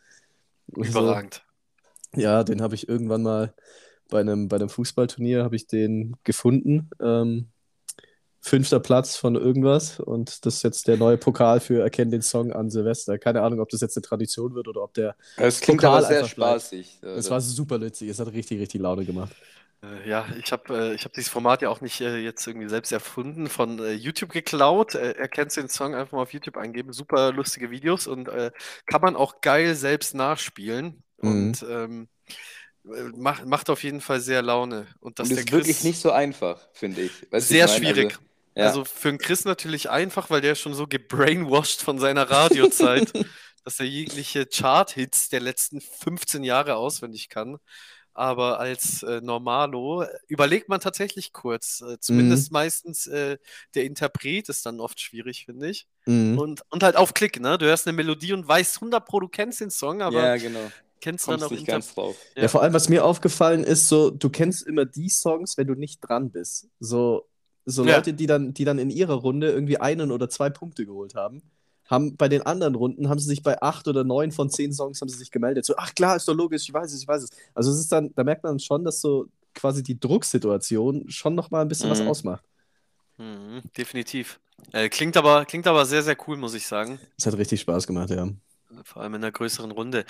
Also, 0.77 0.91
Überragend. 0.91 1.43
ja, 2.15 2.45
den 2.45 2.61
habe 2.61 2.75
ich 2.75 2.89
irgendwann 2.89 3.23
mal 3.23 3.55
bei 4.11 4.21
einem, 4.21 4.49
bei 4.49 4.57
einem 4.57 4.69
Fußballturnier 4.69 5.43
habe 5.43 5.57
ich 5.57 5.67
den 5.67 6.17
gefunden. 6.23 6.91
Ähm, 7.01 7.49
fünfter 8.41 8.79
Platz 8.79 9.17
von 9.17 9.37
irgendwas 9.37 10.01
und 10.01 10.45
das 10.45 10.57
ist 10.57 10.63
jetzt 10.65 10.87
der 10.87 10.99
neue 10.99 11.17
Pokal 11.17 11.61
für 11.61 11.81
Erkenn 11.81 12.11
den 12.11 12.21
Song 12.21 12.53
an 12.53 12.69
Silvester. 12.69 13.19
Keine 13.19 13.41
Ahnung, 13.41 13.61
ob 13.61 13.71
das 13.71 13.81
jetzt 13.81 13.97
eine 13.97 14.03
Tradition 14.03 14.55
wird 14.55 14.69
oder 14.69 14.83
ob 14.83 14.93
der. 14.93 15.17
Es 15.39 15.63
klingt 15.63 15.81
Pokal 15.81 16.05
aber 16.05 16.07
sehr 16.07 16.27
spaßig. 16.27 16.99
Es 17.01 17.31
war 17.31 17.41
super 17.41 17.81
witzig, 17.81 18.11
es 18.11 18.19
hat 18.21 18.31
richtig, 18.33 18.61
richtig 18.61 18.83
Laune 18.83 19.07
gemacht. 19.07 19.35
Äh, 19.85 20.09
Ja, 20.09 20.27
ich 20.39 20.53
habe 20.53 20.93
äh, 20.93 20.95
ich 20.95 21.05
hab 21.05 21.13
dieses 21.13 21.31
Format 21.31 21.63
ja 21.63 21.69
auch 21.71 21.81
nicht 21.81 22.01
äh, 22.01 22.19
jetzt 22.19 22.47
irgendwie 22.47 22.69
selbst 22.69 22.93
erfunden, 22.93 23.49
von 23.49 23.79
äh, 23.79 23.93
YouTube 23.93 24.33
geklaut. 24.33 24.95
Äh, 24.95 25.13
erkennst 25.13 25.57
den 25.57 25.69
Song 25.69 25.95
einfach 25.95 26.13
mal 26.13 26.23
auf 26.23 26.33
YouTube 26.33 26.57
eingeben. 26.57 26.93
Super 26.93 27.33
lustige 27.33 27.71
Videos 27.71 28.07
und 28.07 28.29
äh, 28.29 28.51
kann 28.87 29.01
man 29.03 29.17
auch 29.17 29.41
geil 29.41 29.75
selbst 29.75 30.15
nachspielen. 30.15 31.03
Mhm. 31.21 31.29
Und 31.31 31.67
ähm, 31.69 32.09
äh, 32.87 33.03
macht, 33.17 33.47
macht 33.47 33.71
auf 33.71 33.83
jeden 33.83 34.01
Fall 34.01 34.21
sehr 34.21 34.43
Laune. 34.43 34.87
Und 35.01 35.19
dass 35.19 35.29
Und 35.29 35.37
der 35.37 35.45
ist 35.45 35.53
wirklich 35.53 35.79
Chris 35.79 35.85
nicht 35.85 36.01
so 36.01 36.11
einfach, 36.13 36.69
finde 36.73 37.03
ich. 37.03 37.27
Weißt 37.31 37.51
du, 37.51 37.55
sehr 37.55 37.67
ich 37.67 37.73
schwierig. 37.73 38.15
Also, 38.15 38.21
ja. 38.57 38.67
Also 38.67 38.85
für 38.85 39.09
einen 39.09 39.19
Chris 39.19 39.45
natürlich 39.45 39.91
einfach, 39.91 40.31
weil 40.31 40.41
der 40.41 40.55
schon 40.55 40.75
so 40.75 40.87
gebrainwashed 40.87 41.83
von 41.83 41.99
seiner 41.99 42.31
Radiozeit, 42.31 43.13
dass 43.65 43.81
er 43.81 43.87
jegliche 43.87 44.47
Chart-Hits 44.47 45.29
der 45.31 45.41
letzten 45.41 45.81
15 45.81 46.45
Jahre 46.45 46.77
auswendig 46.77 47.29
kann. 47.29 47.59
Aber 48.15 48.61
als 48.61 49.03
äh, 49.03 49.21
Normalo 49.21 50.05
überlegt 50.29 50.69
man 50.69 50.81
tatsächlich 50.81 51.33
kurz. 51.33 51.83
Äh, 51.83 51.99
zumindest 52.01 52.51
Mhm. 52.51 52.55
meistens 52.55 53.07
äh, 53.07 53.39
der 53.75 53.85
Interpret 53.85 54.49
ist 54.49 54.65
dann 54.67 54.81
oft 54.81 55.01
schwierig, 55.01 55.45
finde 55.47 55.69
ich. 55.69 55.87
Mhm. 56.07 56.39
Und, 56.39 56.63
und 56.71 56.83
halt 56.83 56.97
auf 56.97 57.13
Klick, 57.13 57.41
ne? 57.41 57.59
Du 57.59 57.67
hörst 57.67 57.87
eine 57.87 57.97
Melodie 57.97 58.33
und 58.33 58.47
weißt 58.47 58.77
100 58.77 59.05
Pro, 59.05 59.21
du 59.21 59.29
kennst 59.29 59.61
den 59.61 59.71
Song, 59.71 60.01
aber 60.03 60.23
ja, 60.23 60.37
genau. 60.37 60.71
kennst 61.01 61.27
dann 61.29 61.35
Kommst 61.41 61.47
auch 61.47 61.51
nicht 61.51 61.67
ganz 61.67 61.95
drauf. 61.95 62.17
Ja. 62.37 62.43
Ja. 62.43 62.49
vor 62.49 62.63
allem, 62.63 62.73
was 62.73 62.89
mir 62.89 63.05
aufgefallen 63.05 63.65
ist, 63.65 63.89
so, 63.89 64.11
du 64.11 64.31
kennst 64.31 64.63
immer 64.67 64.85
die 64.85 65.09
Songs, 65.11 65.59
wenn 65.59 65.67
du 65.67 65.75
nicht 65.75 66.01
dran 66.01 66.31
bist. 66.31 66.69
So, 66.81 67.27
so 67.67 67.85
Ja. 67.85 67.97
Leute, 67.97 68.15
die 68.15 68.27
dann, 68.27 68.55
die 68.55 68.65
dann 68.65 68.79
in 68.79 68.91
ihrer 68.91 69.15
Runde 69.15 69.51
irgendwie 69.51 69.79
einen 69.79 70.11
oder 70.13 70.29
zwei 70.31 70.51
Punkte 70.51 70.87
geholt 70.87 71.15
haben, 71.15 71.43
haben 71.87 72.17
bei 72.17 72.29
den 72.29 72.43
anderen 72.43 72.75
Runden, 72.75 73.09
haben 73.09 73.19
sie 73.19 73.29
sich 73.29 73.43
bei 73.43 73.61
acht 73.63 73.89
oder 73.89 74.05
neun 74.05 74.33
von 74.33 74.51
zehn 74.51 74.73
Songs 74.73 75.01
haben 75.01 75.09
sie 75.09 75.19
sich 75.19 75.31
gemeldet. 75.31 75.65
So, 75.65 75.75
ach 75.77 75.95
klar, 75.95 76.17
ist 76.17 76.29
doch 76.29 76.35
logisch, 76.35 76.65
ich 76.69 76.75
weiß 76.75 76.93
es, 76.93 77.03
ich 77.03 77.09
weiß 77.09 77.23
es. 77.25 77.31
Also 77.55 77.71
es 77.71 77.79
ist 77.81 77.93
dann, 77.93 78.13
da 78.15 78.25
merkt 78.25 78.45
man 78.45 78.59
schon, 78.59 78.85
dass 78.85 79.01
so 79.01 79.27
quasi 79.55 79.83
die 79.83 79.99
Drucksituation 79.99 81.11
schon 81.11 81.35
nochmal 81.35 81.63
ein 81.63 81.69
bisschen 81.69 81.91
was 81.91 82.01
Mhm. 82.01 82.07
ausmacht. 82.07 82.45
Mhm, 83.19 83.63
definitiv. 83.77 84.41
Äh, 84.73 84.89
klingt 84.89 85.17
aber, 85.17 85.45
klingt 85.45 85.67
aber 85.67 85.87
sehr, 85.87 86.03
sehr 86.03 86.17
cool, 86.27 86.37
muss 86.37 86.55
ich 86.55 86.67
sagen. 86.67 87.01
Es 87.19 87.27
hat 87.27 87.37
richtig 87.37 87.61
Spaß 87.61 87.87
gemacht, 87.87 88.11
ja. 88.11 88.29
Vor 88.85 89.03
allem 89.03 89.15
in 89.15 89.23
einer 89.23 89.31
größeren 89.33 89.71
Runde. 89.71 90.05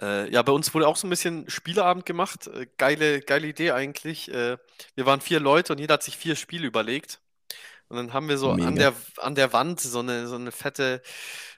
Äh, 0.00 0.30
ja, 0.30 0.42
bei 0.42 0.52
uns 0.52 0.74
wurde 0.74 0.86
auch 0.88 0.96
so 0.96 1.06
ein 1.06 1.10
bisschen 1.10 1.48
Spieleabend 1.48 2.04
gemacht. 2.04 2.48
Äh, 2.48 2.66
geile, 2.76 3.20
geile 3.20 3.46
Idee 3.46 3.70
eigentlich. 3.72 4.28
Äh, 4.30 4.58
wir 4.94 5.06
waren 5.06 5.20
vier 5.20 5.40
Leute 5.40 5.72
und 5.72 5.78
jeder 5.80 5.94
hat 5.94 6.02
sich 6.02 6.16
vier 6.18 6.36
Spiele 6.36 6.66
überlegt. 6.66 7.20
Und 7.90 7.96
dann 7.96 8.12
haben 8.14 8.28
wir 8.28 8.38
so 8.38 8.52
an 8.52 8.76
der, 8.76 8.94
an 9.18 9.34
der 9.34 9.52
Wand 9.52 9.80
so 9.80 9.98
eine, 9.98 10.26
so 10.28 10.36
eine 10.36 10.52
fette, 10.52 11.02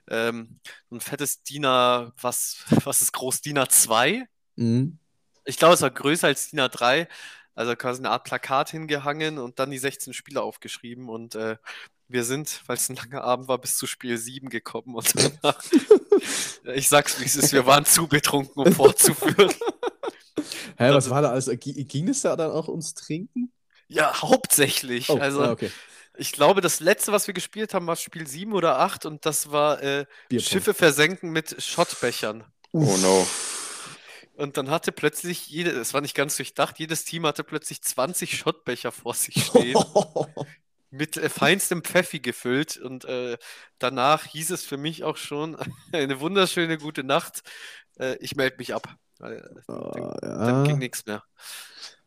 ähm, 0.08 0.58
ein 0.90 1.00
fettes 1.00 1.42
DIN 1.44 1.64
A, 1.66 2.12
was, 2.20 2.64
was 2.84 3.02
ist 3.02 3.12
groß? 3.12 3.42
DIN 3.42 3.58
A2? 3.58 4.22
Mhm. 4.56 4.98
Ich 5.44 5.58
glaube, 5.58 5.74
es 5.74 5.82
war 5.82 5.90
größer 5.90 6.26
als 6.26 6.50
DIN 6.50 6.60
A3. 6.60 7.06
Also 7.54 7.76
quasi 7.76 8.00
eine 8.00 8.10
Art 8.10 8.24
Plakat 8.24 8.70
hingehangen 8.70 9.38
und 9.38 9.58
dann 9.58 9.70
die 9.70 9.78
16 9.78 10.14
Spiele 10.14 10.40
aufgeschrieben. 10.42 11.10
Und 11.10 11.34
äh, 11.34 11.58
wir 12.08 12.24
sind, 12.24 12.62
weil 12.66 12.76
es 12.78 12.88
ein 12.88 12.96
langer 12.96 13.22
Abend 13.24 13.46
war, 13.48 13.58
bis 13.58 13.76
zu 13.76 13.86
Spiel 13.86 14.16
7 14.16 14.48
gekommen. 14.48 14.94
Und 14.94 15.12
danach, 15.14 15.62
ich 16.74 16.88
sag's 16.88 17.20
wie 17.20 17.26
es 17.26 17.36
ist, 17.36 17.52
wir 17.52 17.66
waren 17.66 17.84
zu 17.84 18.06
betrunken, 18.08 18.62
um 18.66 18.72
fortzuführen. 18.72 19.52
Hä, 20.78 20.88
was 20.88 20.94
Also- 20.94 21.10
war 21.10 21.20
da 21.22 21.30
alles? 21.30 21.50
Gi- 21.60 21.84
Ging 21.84 22.08
es 22.08 22.22
da 22.22 22.36
dann 22.36 22.50
auch 22.52 22.68
ums 22.68 22.94
Trinken? 22.94 23.52
Ja, 23.88 24.22
hauptsächlich. 24.22 25.10
Oh, 25.10 25.18
Also, 25.18 25.42
ah, 25.42 25.50
okay. 25.52 25.70
Ich 26.16 26.32
glaube, 26.32 26.60
das 26.60 26.80
letzte, 26.80 27.12
was 27.12 27.26
wir 27.26 27.34
gespielt 27.34 27.74
haben, 27.74 27.86
war 27.86 27.96
Spiel 27.96 28.26
7 28.26 28.52
oder 28.52 28.78
8 28.78 29.06
und 29.06 29.24
das 29.26 29.50
war 29.50 29.82
äh. 29.82 30.06
Schiffe 30.36 30.74
versenken 30.74 31.30
mit 31.30 31.62
Schottbechern. 31.62 32.44
Oh 32.72 32.96
no. 32.98 33.26
Und 34.34 34.56
dann 34.56 34.70
hatte 34.70 34.92
plötzlich 34.92 35.48
jede, 35.48 35.70
es 35.70 35.94
war 35.94 36.00
nicht 36.00 36.14
ganz 36.14 36.36
durchdacht, 36.36 36.78
jedes 36.78 37.04
Team 37.04 37.26
hatte 37.26 37.44
plötzlich 37.44 37.82
20 37.82 38.36
Schottbecher 38.36 38.90
vor 38.90 39.14
sich 39.14 39.44
stehen, 39.44 39.76
mit 40.90 41.16
äh, 41.16 41.28
feinstem 41.28 41.82
Pfeffi 41.84 42.20
gefüllt. 42.20 42.76
Und 42.78 43.04
äh, 43.04 43.38
danach 43.78 44.24
hieß 44.26 44.50
es 44.50 44.64
für 44.64 44.78
mich 44.78 45.04
auch 45.04 45.16
schon 45.16 45.56
eine 45.92 46.20
wunderschöne 46.20 46.78
gute 46.78 47.04
Nacht. 47.04 47.42
Äh, 47.98 48.16
ich 48.20 48.36
melde 48.36 48.56
mich 48.58 48.74
ab. 48.74 48.96
Weil, 49.18 49.38
äh, 49.38 49.62
dann, 49.92 50.02
Ah, 50.02 50.16
dann 50.20 50.64
ging 50.64 50.76
ja. 50.76 50.78
nichts 50.78 51.06
mehr. 51.06 51.22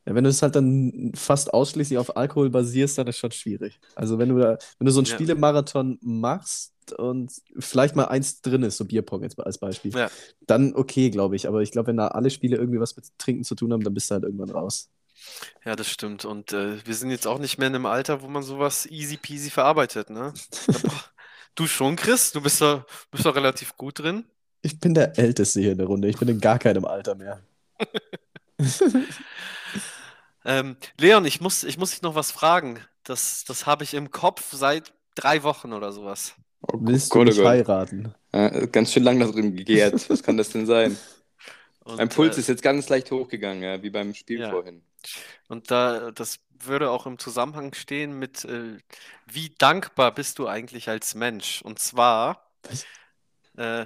Ja, 0.05 0.13
wenn 0.15 0.23
du 0.23 0.29
es 0.29 0.41
halt 0.41 0.55
dann 0.55 1.11
fast 1.15 1.53
ausschließlich 1.53 1.97
auf 1.97 2.15
Alkohol 2.15 2.49
basierst, 2.49 2.97
dann 2.97 3.07
ist 3.07 3.17
schon 3.17 3.31
schwierig. 3.31 3.79
Also 3.95 4.19
wenn 4.19 4.29
du 4.29 4.37
da, 4.39 4.57
wenn 4.77 4.85
du 4.85 4.91
so 4.91 4.99
einen 4.99 5.07
Ja. 5.07 5.13
Spielemarathon 5.15 5.97
machst 6.01 6.73
und 6.97 7.31
vielleicht 7.57 7.95
mal 7.95 8.05
eins 8.05 8.41
drin 8.41 8.61
ist, 8.63 8.77
so 8.77 8.85
Bierpong 8.85 9.23
jetzt 9.23 9.39
als 9.39 9.57
Beispiel, 9.57 9.91
Ja. 9.95 10.11
dann 10.45 10.75
okay, 10.75 11.09
glaube 11.09 11.35
ich. 11.35 11.47
Aber 11.47 11.61
ich 11.61 11.71
glaube, 11.71 11.87
wenn 11.87 11.97
da 11.97 12.09
alle 12.09 12.29
Spiele 12.29 12.57
irgendwie 12.57 12.79
was 12.79 12.95
mit 12.95 13.05
Trinken 13.17 13.43
zu 13.43 13.55
tun 13.55 13.73
haben, 13.73 13.83
dann 13.83 13.93
bist 13.95 14.11
du 14.11 14.13
halt 14.13 14.23
irgendwann 14.25 14.51
raus. 14.51 14.89
Ja, 15.65 15.75
das 15.75 15.89
stimmt. 15.89 16.23
Und 16.25 16.53
äh, 16.53 16.85
wir 16.85 16.93
sind 16.93 17.09
jetzt 17.09 17.25
auch 17.25 17.39
nicht 17.39 17.57
mehr 17.57 17.67
in 17.69 17.75
einem 17.75 17.87
Alter, 17.87 18.21
wo 18.21 18.27
man 18.27 18.43
sowas 18.43 18.85
easy 18.85 19.17
peasy 19.17 19.49
verarbeitet, 19.49 20.11
ne? 20.11 20.33
Du 21.55 21.65
schon, 21.67 21.95
Chris? 21.95 22.31
Du 22.31 22.41
bist 22.41 22.61
da, 22.61 22.85
bist 23.11 23.25
da 23.25 23.31
relativ 23.31 23.75
gut 23.77 23.99
drin. 23.99 24.25
Ich 24.61 24.79
bin 24.79 24.93
der 24.93 25.17
Älteste 25.17 25.61
hier 25.61 25.71
in 25.71 25.77
der 25.77 25.87
Runde. 25.87 26.07
Ich 26.09 26.17
bin 26.17 26.27
in 26.27 26.39
gar 26.41 26.59
keinem 26.59 26.85
Alter 26.85 27.15
mehr. 27.15 27.41
Ähm, 30.45 30.77
Leon, 30.97 31.25
ich 31.25 31.41
muss, 31.41 31.63
ich 31.63 31.77
muss 31.77 31.91
dich 31.91 32.01
noch 32.01 32.15
was 32.15 32.31
fragen. 32.31 32.79
Das, 33.03 33.43
das 33.45 33.65
habe 33.65 33.83
ich 33.83 33.93
im 33.93 34.11
Kopf 34.11 34.51
seit 34.53 34.93
drei 35.15 35.43
Wochen 35.43 35.73
oder 35.73 35.91
sowas. 35.91 36.35
Oh, 36.61 36.77
Willst 36.81 37.13
du 37.15 37.19
Gott, 37.19 37.29
oh 37.29 37.33
mich 37.33 37.35
Gott. 37.35 37.45
heiraten? 37.45 38.13
Ja, 38.33 38.65
ganz 38.67 38.91
schön 38.93 39.03
lang 39.03 39.19
da 39.19 39.27
drin 39.27 39.55
gegärt. 39.55 40.09
Was 40.09 40.23
kann 40.23 40.37
das 40.37 40.49
denn 40.49 40.65
sein? 40.65 40.97
Und, 41.81 41.99
Mein 41.99 42.09
Puls 42.09 42.37
äh, 42.37 42.39
ist 42.39 42.47
jetzt 42.49 42.61
ganz 42.63 42.89
leicht 42.89 43.11
hochgegangen, 43.11 43.63
ja, 43.63 43.83
wie 43.83 43.89
beim 43.89 44.13
Spiel 44.13 44.39
Ja. 44.39 44.49
vorhin. 44.49 44.83
Und 45.47 45.71
da, 45.71 46.11
das 46.11 46.39
würde 46.59 46.89
auch 46.91 47.05
im 47.05 47.19
Zusammenhang 47.19 47.73
stehen 47.73 48.17
mit, 48.19 48.45
äh, 48.45 48.77
wie 49.27 49.49
dankbar 49.57 50.13
bist 50.13 50.39
du 50.39 50.47
eigentlich 50.47 50.89
als 50.89 51.15
Mensch? 51.15 51.61
Und 51.61 51.79
zwar 51.79 52.51
äh, 53.57 53.85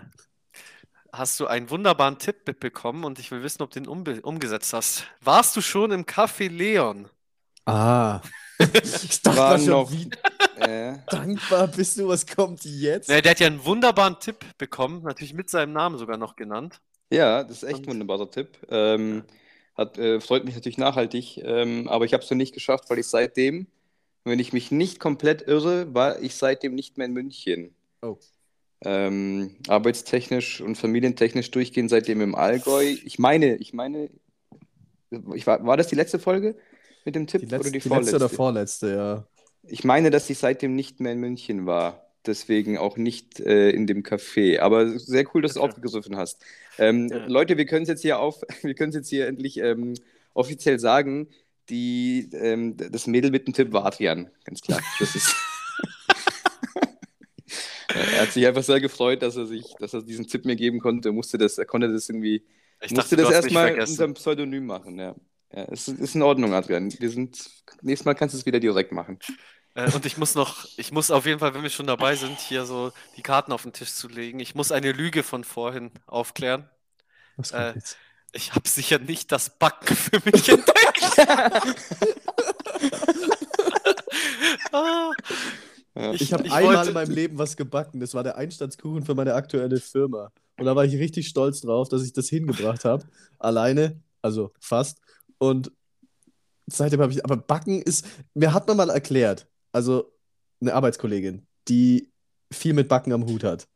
hast 1.13 1.39
du 1.39 1.47
einen 1.47 1.69
wunderbaren 1.69 2.17
Tipp 2.17 2.37
mitbekommen 2.45 3.03
und 3.03 3.19
ich 3.19 3.31
will 3.31 3.43
wissen, 3.43 3.61
ob 3.63 3.71
du 3.71 3.79
den 3.79 3.87
umgesetzt 4.21 4.73
hast. 4.73 5.05
Warst 5.21 5.55
du 5.55 5.61
schon 5.61 5.91
im 5.91 6.05
Café 6.05 6.49
Leon? 6.49 7.09
Ah. 7.65 8.21
ich 8.59 9.21
dachte 9.21 9.37
War 9.37 9.57
schon, 9.59 9.67
noch- 9.69 9.91
wie 9.91 10.09
Äh, 10.59 10.97
dankbar 11.07 11.67
bist 11.67 11.97
du, 11.97 12.09
was 12.09 12.27
kommt 12.27 12.65
jetzt? 12.65 13.07
Ne, 13.07 13.21
der 13.21 13.31
hat 13.31 13.39
ja 13.39 13.47
einen 13.47 13.63
wunderbaren 13.63 14.19
Tipp 14.19 14.43
bekommen, 14.57 15.03
natürlich 15.03 15.33
mit 15.33 15.49
seinem 15.49 15.71
Namen 15.71 15.97
sogar 15.97 16.17
noch 16.17 16.35
genannt. 16.35 16.81
ja, 17.09 17.43
das 17.43 17.63
ist 17.63 17.63
echt 17.63 17.77
Und- 17.79 17.83
ein 17.85 17.89
wunderbarer 17.91 18.29
Tipp. 18.29 18.57
Ähm, 18.69 19.23
hat, 19.77 19.97
äh, 19.97 20.19
freut 20.19 20.43
mich 20.43 20.55
natürlich 20.55 20.77
nachhaltig, 20.77 21.37
ähm, 21.37 21.87
aber 21.87 22.03
ich 22.03 22.11
habe 22.13 22.21
es 22.23 22.29
noch 22.29 22.35
nicht 22.35 22.53
geschafft, 22.53 22.89
weil 22.89 22.99
ich 22.99 23.07
seitdem, 23.07 23.67
wenn 24.25 24.39
ich 24.39 24.51
mich 24.51 24.69
nicht 24.71 24.99
komplett 24.99 25.41
irre, 25.47 25.93
war 25.93 26.19
ich 26.21 26.35
seitdem 26.35 26.75
nicht 26.75 26.97
mehr 26.97 27.05
in 27.07 27.13
München. 27.13 27.73
Oh. 28.01 28.17
Ähm, 28.81 29.57
arbeitstechnisch 29.67 30.61
und 30.61 30.75
familientechnisch 30.77 31.51
durchgehend 31.51 31.89
seitdem 31.89 32.21
im 32.21 32.35
Allgäu. 32.35 32.83
Ich 33.03 33.19
meine, 33.19 33.55
ich 33.57 33.73
meine, 33.73 34.09
ich 35.35 35.47
war, 35.47 35.65
war 35.65 35.77
das 35.77 35.87
die 35.87 35.95
letzte 35.95 36.19
Folge 36.19 36.55
mit 37.05 37.15
dem 37.15 37.27
Tipp 37.27 37.41
Die, 37.41 37.47
oder 37.55 37.57
letzte, 37.57 37.71
die 37.71 37.79
die 37.79 37.89
letzte 37.89 38.15
oder 38.15 38.29
vorletzte? 38.29 38.29
vorletzte, 38.29 38.89
ja. 38.95 39.27
Ich 39.63 39.83
meine, 39.83 40.09
dass 40.11 40.29
ich 40.29 40.37
seitdem 40.37 40.75
nicht 40.75 40.99
mehr 40.99 41.13
in 41.13 41.19
München 41.19 41.65
war. 41.65 42.05
Deswegen 42.25 42.77
auch 42.77 42.97
nicht 42.97 43.39
äh, 43.39 43.69
in 43.71 43.87
dem 43.87 44.03
Café. 44.03 44.59
Aber 44.59 44.97
sehr 44.99 45.25
cool, 45.33 45.41
dass 45.41 45.53
du 45.53 45.61
Okay. 45.61 45.69
aufgegriffen 45.69 46.17
hast. 46.17 46.43
Ähm, 46.77 47.09
Ja. 47.09 47.25
Leute, 47.27 47.57
wir 47.57 47.65
können 47.65 47.83
es 47.83 47.89
jetzt 47.89 48.01
hier 48.01 48.19
auf, 48.19 48.41
wir 48.61 48.73
können 48.75 48.89
es 48.89 48.95
jetzt 48.95 49.09
hier 49.09 49.27
endlich 49.27 49.57
ähm, 49.57 49.93
offiziell 50.33 50.79
sagen. 50.79 51.27
Die, 51.69 52.29
ähm, 52.33 52.77
das 52.77 53.07
Mädel 53.07 53.31
mit 53.31 53.45
dem 53.47 53.53
Tipp 53.53 53.71
war 53.73 53.85
Adrian, 53.85 54.31
ganz 54.43 54.61
klar. 54.61 54.81
Das 54.99 55.15
ist. 55.15 55.35
Er 58.19 58.23
hat 58.23 58.33
sich 58.33 58.45
einfach 58.45 58.63
sehr 58.63 58.81
gefreut, 58.81 59.21
dass 59.21 59.37
er 59.37 59.45
sich, 59.45 59.75
dass 59.79 59.93
er 59.93 60.03
diesen 60.03 60.27
Tipp 60.27 60.45
mir 60.45 60.55
geben 60.57 60.79
konnte. 60.79 61.11
Musste 61.13 61.37
das, 61.37 61.57
er 61.57 61.65
konnte 61.65 61.91
das 61.91 62.09
irgendwie, 62.09 62.45
Ich 62.81 62.91
musste 62.91 63.15
dachte, 63.15 63.15
das 63.15 63.29
erstmal 63.31 63.79
unter 63.79 64.03
einem 64.03 64.13
Pseudonym 64.13 64.65
machen. 64.65 64.99
Ja, 64.99 65.15
ja 65.53 65.65
es 65.71 65.87
ist, 65.87 65.99
ist 65.99 66.15
in 66.15 66.21
Ordnung, 66.21 66.53
Adrian. 66.53 66.91
Wir 66.99 67.09
sind, 67.09 67.49
nächstes 67.81 68.05
Mal 68.05 68.15
kannst 68.15 68.35
du 68.35 68.39
es 68.39 68.45
wieder 68.45 68.59
direkt 68.59 68.91
machen. 68.91 69.19
Äh, 69.75 69.91
und 69.93 70.05
ich 70.05 70.17
muss 70.17 70.35
noch, 70.35 70.67
ich 70.77 70.91
muss 70.91 71.11
auf 71.11 71.25
jeden 71.25 71.39
Fall, 71.39 71.53
wenn 71.53 71.63
wir 71.63 71.69
schon 71.69 71.87
dabei 71.87 72.15
sind, 72.15 72.39
hier 72.39 72.65
so 72.65 72.91
die 73.15 73.21
Karten 73.23 73.51
auf 73.53 73.63
den 73.63 73.73
Tisch 73.73 73.93
zu 73.93 74.07
legen. 74.09 74.39
Ich 74.39 74.55
muss 74.55 74.71
eine 74.71 74.91
Lüge 74.91 75.23
von 75.23 75.43
vorhin 75.43 75.91
aufklären. 76.07 76.69
Was 77.37 77.53
kommt 77.53 77.75
Äh, 77.75 77.75
jetzt? 77.75 77.97
Ich 78.33 78.53
habe 78.53 78.67
sicher 78.67 78.99
nicht 78.99 79.31
das 79.31 79.57
Backen 79.57 79.95
für 79.95 80.21
mich 80.25 80.49
entdeckt. 80.49 81.17
ah, 84.73 85.11
Ja. 85.99 86.13
Ich 86.13 86.31
habe 86.33 86.45
ich 86.47 86.51
einmal 86.53 86.75
wollte- 86.77 86.87
in 86.89 86.93
meinem 86.93 87.11
Leben 87.11 87.37
was 87.37 87.57
gebacken. 87.57 87.99
Das 87.99 88.13
war 88.13 88.23
der 88.23 88.37
Einstandskuchen 88.37 89.03
für 89.03 89.15
meine 89.15 89.33
aktuelle 89.33 89.79
Firma. 89.79 90.31
Und 90.57 90.65
da 90.65 90.75
war 90.75 90.85
ich 90.85 90.95
richtig 90.95 91.27
stolz 91.27 91.61
drauf, 91.61 91.89
dass 91.89 92.03
ich 92.03 92.13
das 92.13 92.29
hingebracht 92.29 92.85
habe. 92.85 93.03
Alleine, 93.39 93.99
also 94.21 94.51
fast. 94.59 94.99
Und 95.37 95.71
seitdem 96.67 97.01
habe 97.01 97.11
ich, 97.11 97.23
aber 97.23 97.37
Backen 97.37 97.81
ist, 97.81 98.05
mir 98.33 98.53
hat 98.53 98.67
man 98.67 98.77
mal 98.77 98.89
erklärt, 98.89 99.47
also 99.71 100.11
eine 100.61 100.73
Arbeitskollegin, 100.73 101.45
die 101.67 102.11
viel 102.51 102.73
mit 102.73 102.87
Backen 102.87 103.13
am 103.13 103.25
Hut 103.25 103.43
hat, 103.43 103.67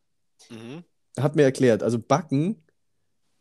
Mhm. 0.49 0.83
hat 1.19 1.35
mir 1.35 1.43
erklärt, 1.43 1.83
also 1.83 1.99
Backen 1.99 2.62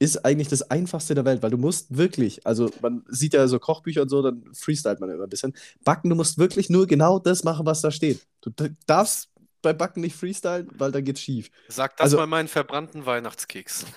ist 0.03 0.25
eigentlich 0.25 0.49
das 0.49 0.63
Einfachste 0.71 1.15
der 1.15 1.25
Welt, 1.25 1.43
weil 1.43 1.51
du 1.51 1.59
musst 1.59 1.97
wirklich, 1.97 2.45
also 2.47 2.71
man 2.81 3.05
sieht 3.09 3.35
ja 3.35 3.47
so 3.47 3.59
Kochbücher 3.59 4.03
und 4.03 4.09
so, 4.09 4.21
dann 4.21 4.43
freestylt 4.53 4.99
man 5.01 5.11
immer 5.11 5.25
ein 5.25 5.31
bisschen. 5.31 5.55
Backen, 5.85 6.11
du 6.11 6.17
musst 6.17 6.39
wirklich 6.39 6.69
nur 6.71 6.87
genau 6.87 7.19
das 7.19 7.45
machen, 7.45 7.65
was 7.67 7.83
da 7.83 7.91
steht. 7.91 8.27
Du 8.41 8.51
darfst 8.87 9.31
bei 9.63 9.73
Backen 9.73 10.01
nicht 10.01 10.17
freestylen, 10.17 10.69
weil 10.77 10.91
dann 10.91 11.05
geht's 11.05 11.21
schief. 11.21 11.51
Sag 11.69 11.97
das 11.97 12.05
Also- 12.07 12.17
mal 12.17 12.27
meinen 12.27 12.49
verbrannten 12.49 13.07
Weihnachtskeks. 13.07 13.87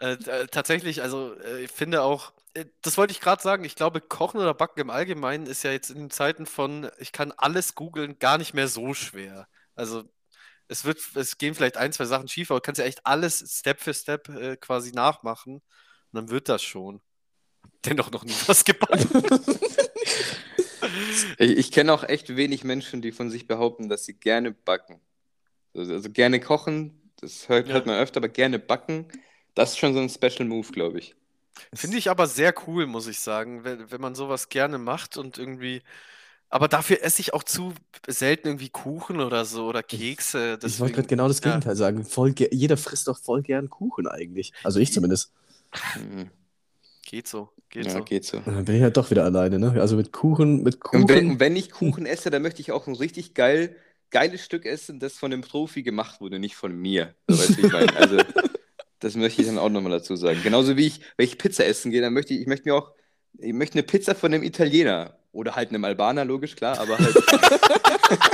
Äh, 0.00 0.12
äh, 0.14 0.46
tatsächlich, 0.46 1.02
also 1.02 1.34
äh, 1.44 1.64
ich 1.64 1.70
finde 1.70 2.02
auch, 2.02 2.32
äh, 2.54 2.64
das 2.80 2.96
wollte 2.96 3.12
ich 3.12 3.20
gerade 3.20 3.42
sagen, 3.42 3.64
ich 3.64 3.76
glaube, 3.76 4.00
Kochen 4.00 4.40
oder 4.40 4.54
Backen 4.54 4.80
im 4.80 4.88
Allgemeinen 4.90 5.46
ist 5.46 5.62
ja 5.62 5.72
jetzt 5.72 5.90
in 5.90 5.98
den 5.98 6.10
Zeiten 6.10 6.46
von, 6.46 6.88
ich 6.98 7.12
kann 7.12 7.32
alles 7.36 7.74
googeln, 7.74 8.18
gar 8.18 8.38
nicht 8.38 8.54
mehr 8.54 8.66
so 8.66 8.94
schwer. 8.94 9.46
Also 9.74 10.04
es 10.70 10.84
wird, 10.84 11.00
es 11.16 11.38
gehen 11.38 11.54
vielleicht 11.54 11.76
ein, 11.76 11.92
zwei 11.92 12.06
Sachen 12.06 12.28
schief, 12.28 12.50
aber 12.50 12.60
du 12.60 12.64
kannst 12.64 12.78
ja 12.80 12.86
echt 12.86 13.06
alles 13.06 13.44
Step 13.58 13.80
für 13.80 13.94
Step 13.94 14.28
äh, 14.30 14.56
quasi 14.56 14.92
nachmachen. 14.92 15.56
Und 15.56 15.62
dann 16.12 16.30
wird 16.30 16.48
das 16.48 16.62
schon. 16.62 17.02
Dennoch 17.86 18.10
noch 18.10 18.24
nie 18.24 18.34
was 18.46 18.64
gebacken. 18.64 19.08
Ich, 21.38 21.50
ich 21.56 21.72
kenne 21.72 21.92
auch 21.92 22.04
echt 22.04 22.36
wenig 22.36 22.64
Menschen, 22.64 23.02
die 23.02 23.12
von 23.12 23.30
sich 23.30 23.46
behaupten, 23.46 23.88
dass 23.88 24.04
sie 24.04 24.14
gerne 24.14 24.52
backen. 24.52 25.00
Also, 25.74 25.92
also 25.94 26.10
gerne 26.10 26.40
kochen, 26.40 27.12
das 27.16 27.48
hört, 27.48 27.68
Ja. 27.68 27.74
hört 27.74 27.86
man 27.86 27.98
öfter, 27.98 28.18
aber 28.18 28.28
gerne 28.28 28.58
backen, 28.58 29.06
das 29.54 29.70
ist 29.70 29.78
schon 29.78 29.94
so 29.94 30.00
ein 30.00 30.10
Special 30.10 30.46
Move, 30.48 30.70
glaube 30.72 30.98
ich. 31.00 31.16
Finde 31.74 31.98
ich 31.98 32.10
aber 32.10 32.26
sehr 32.26 32.54
cool, 32.66 32.86
muss 32.86 33.06
ich 33.06 33.20
sagen, 33.20 33.64
wenn, 33.64 33.90
wenn 33.90 34.00
man 34.00 34.14
sowas 34.14 34.48
gerne 34.48 34.78
macht 34.78 35.16
und 35.16 35.38
irgendwie. 35.38 35.82
Aber 36.52 36.66
dafür 36.68 37.02
esse 37.02 37.20
ich 37.20 37.32
auch 37.32 37.44
zu 37.44 37.72
selten 38.08 38.48
irgendwie 38.48 38.68
Kuchen 38.70 39.20
oder 39.20 39.44
so 39.44 39.66
oder 39.68 39.82
Kekse. 39.84 40.38
Ich 40.38 40.44
wollte 40.50 40.66
deswegen- 40.66 40.92
gerade 40.94 41.08
genau 41.08 41.28
das 41.28 41.38
ja. 41.40 41.44
Gegenteil 41.50 41.76
sagen. 41.76 42.04
Voll 42.04 42.34
jeder 42.50 42.76
frisst 42.76 43.06
doch 43.08 43.18
voll 43.18 43.42
gern 43.42 43.70
Kuchen 43.70 44.08
eigentlich. 44.08 44.52
Also 44.64 44.80
ich 44.80 44.92
zumindest. 44.92 45.32
Mhm. 45.96 46.30
Geht 47.06 47.28
so, 47.28 47.50
geht 47.70 47.86
Ja, 47.86 47.92
so. 47.92 48.02
geht 48.04 48.24
so. 48.24 48.40
Dann 48.40 48.64
bin 48.64 48.76
ich 48.76 48.82
halt 48.82 48.96
doch 48.96 49.10
wieder 49.10 49.24
alleine, 49.24 49.58
ne? 49.58 49.80
Also 49.80 49.96
mit 49.96 50.12
Kuchen, 50.12 50.62
mit 50.62 50.76
Und 50.84 50.92
wenn, 50.92 51.06
Kuchen. 51.06 51.30
und 51.32 51.40
wenn 51.40 51.56
ich 51.56 51.70
Kuchen 51.70 52.06
esse, 52.06 52.30
dann 52.30 52.42
möchte 52.42 52.60
ich 52.60 52.72
auch 52.72 52.86
ein 52.86 52.94
richtig 52.96 53.34
geil, 53.34 53.74
geiles 54.10 54.44
Stück 54.44 54.66
essen, 54.66 54.98
das 55.00 55.14
von 55.14 55.32
einem 55.32 55.42
Profi 55.42 55.82
gemacht 55.84 56.20
wurde, 56.20 56.38
nicht 56.40 56.56
von 56.56 56.76
mir. 56.76 57.14
So, 57.28 57.38
weißt 57.38 57.58
du, 57.58 57.66
ich 57.66 57.72
meine? 57.72 57.96
Also, 57.96 58.18
das 58.98 59.14
möchte 59.14 59.40
ich 59.42 59.46
dann 59.48 59.58
auch 59.58 59.68
nochmal 59.70 59.92
dazu 59.92 60.16
sagen. 60.16 60.40
Genauso 60.42 60.76
wie 60.76 60.86
ich, 60.86 61.00
wenn 61.16 61.26
ich 61.26 61.38
Pizza 61.38 61.64
essen 61.64 61.90
gehe, 61.92 62.00
dann 62.00 62.12
möchte 62.12 62.34
ich, 62.34 62.40
ich 62.40 62.46
möchte 62.48 62.68
mir 62.68 62.74
auch, 62.74 62.90
ich 63.38 63.52
möchte 63.52 63.74
eine 63.78 63.84
Pizza 63.84 64.14
von 64.16 64.32
einem 64.34 64.42
Italiener 64.42 65.16
oder 65.32 65.54
halt 65.56 65.70
einem 65.70 65.84
Albaner, 65.84 66.24
logisch, 66.24 66.56
klar, 66.56 66.78
aber 66.78 66.98
halt. 66.98 67.16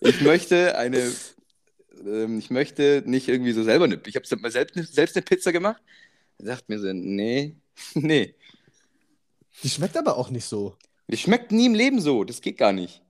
ich 0.00 0.20
möchte 0.20 0.76
eine, 0.78 1.12
ähm, 2.04 2.38
ich 2.38 2.50
möchte 2.50 3.02
nicht 3.06 3.28
irgendwie 3.28 3.52
so 3.52 3.62
selber 3.62 3.84
eine, 3.84 4.00
ich 4.06 4.16
habe 4.16 4.26
selbst, 4.26 4.76
eine- 4.76 4.86
selbst 4.86 5.16
eine 5.16 5.24
Pizza 5.24 5.52
gemacht, 5.52 5.82
dachte 6.38 6.64
mir 6.68 6.78
so, 6.78 6.92
nee, 6.92 7.56
nee. 7.94 8.34
Die 9.62 9.70
schmeckt 9.70 9.96
aber 9.96 10.16
auch 10.16 10.30
nicht 10.30 10.44
so. 10.44 10.76
Die 11.08 11.16
schmeckt 11.16 11.52
nie 11.52 11.66
im 11.66 11.74
Leben 11.74 12.00
so, 12.00 12.24
das 12.24 12.40
geht 12.40 12.58
gar 12.58 12.72
nicht. 12.72 13.02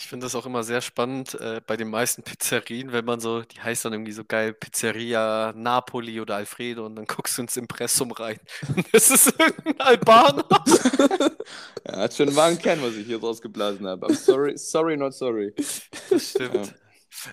Ich 0.00 0.06
finde 0.06 0.26
das 0.26 0.36
auch 0.36 0.46
immer 0.46 0.62
sehr 0.62 0.80
spannend 0.80 1.34
äh, 1.40 1.60
bei 1.66 1.76
den 1.76 1.90
meisten 1.90 2.22
Pizzerien, 2.22 2.92
wenn 2.92 3.04
man 3.04 3.18
so, 3.18 3.42
die 3.42 3.60
heißt 3.60 3.84
dann 3.84 3.92
irgendwie 3.92 4.12
so 4.12 4.24
geil 4.24 4.54
Pizzeria 4.54 5.52
Napoli 5.56 6.20
oder 6.20 6.36
Alfredo 6.36 6.86
und 6.86 6.94
dann 6.94 7.04
guckst 7.04 7.36
du 7.36 7.42
ins 7.42 7.56
Impressum 7.56 8.12
rein. 8.12 8.38
Und 8.68 8.86
das 8.92 9.10
ist 9.10 9.34
irgendein 9.38 9.80
Albaner. 9.80 10.46
Er 11.82 12.00
hat 12.00 12.14
schon 12.14 12.28
einen 12.28 12.36
wahren 12.36 12.58
Kern, 12.58 12.80
was 12.80 12.94
ich 12.94 13.06
hier 13.06 13.18
rausgeblasen 13.18 13.86
habe. 13.88 14.06
I'm 14.06 14.14
sorry, 14.14 14.56
sorry, 14.56 14.96
not 14.96 15.14
sorry. 15.14 15.52
Das 16.10 16.30
stimmt. 16.30 16.74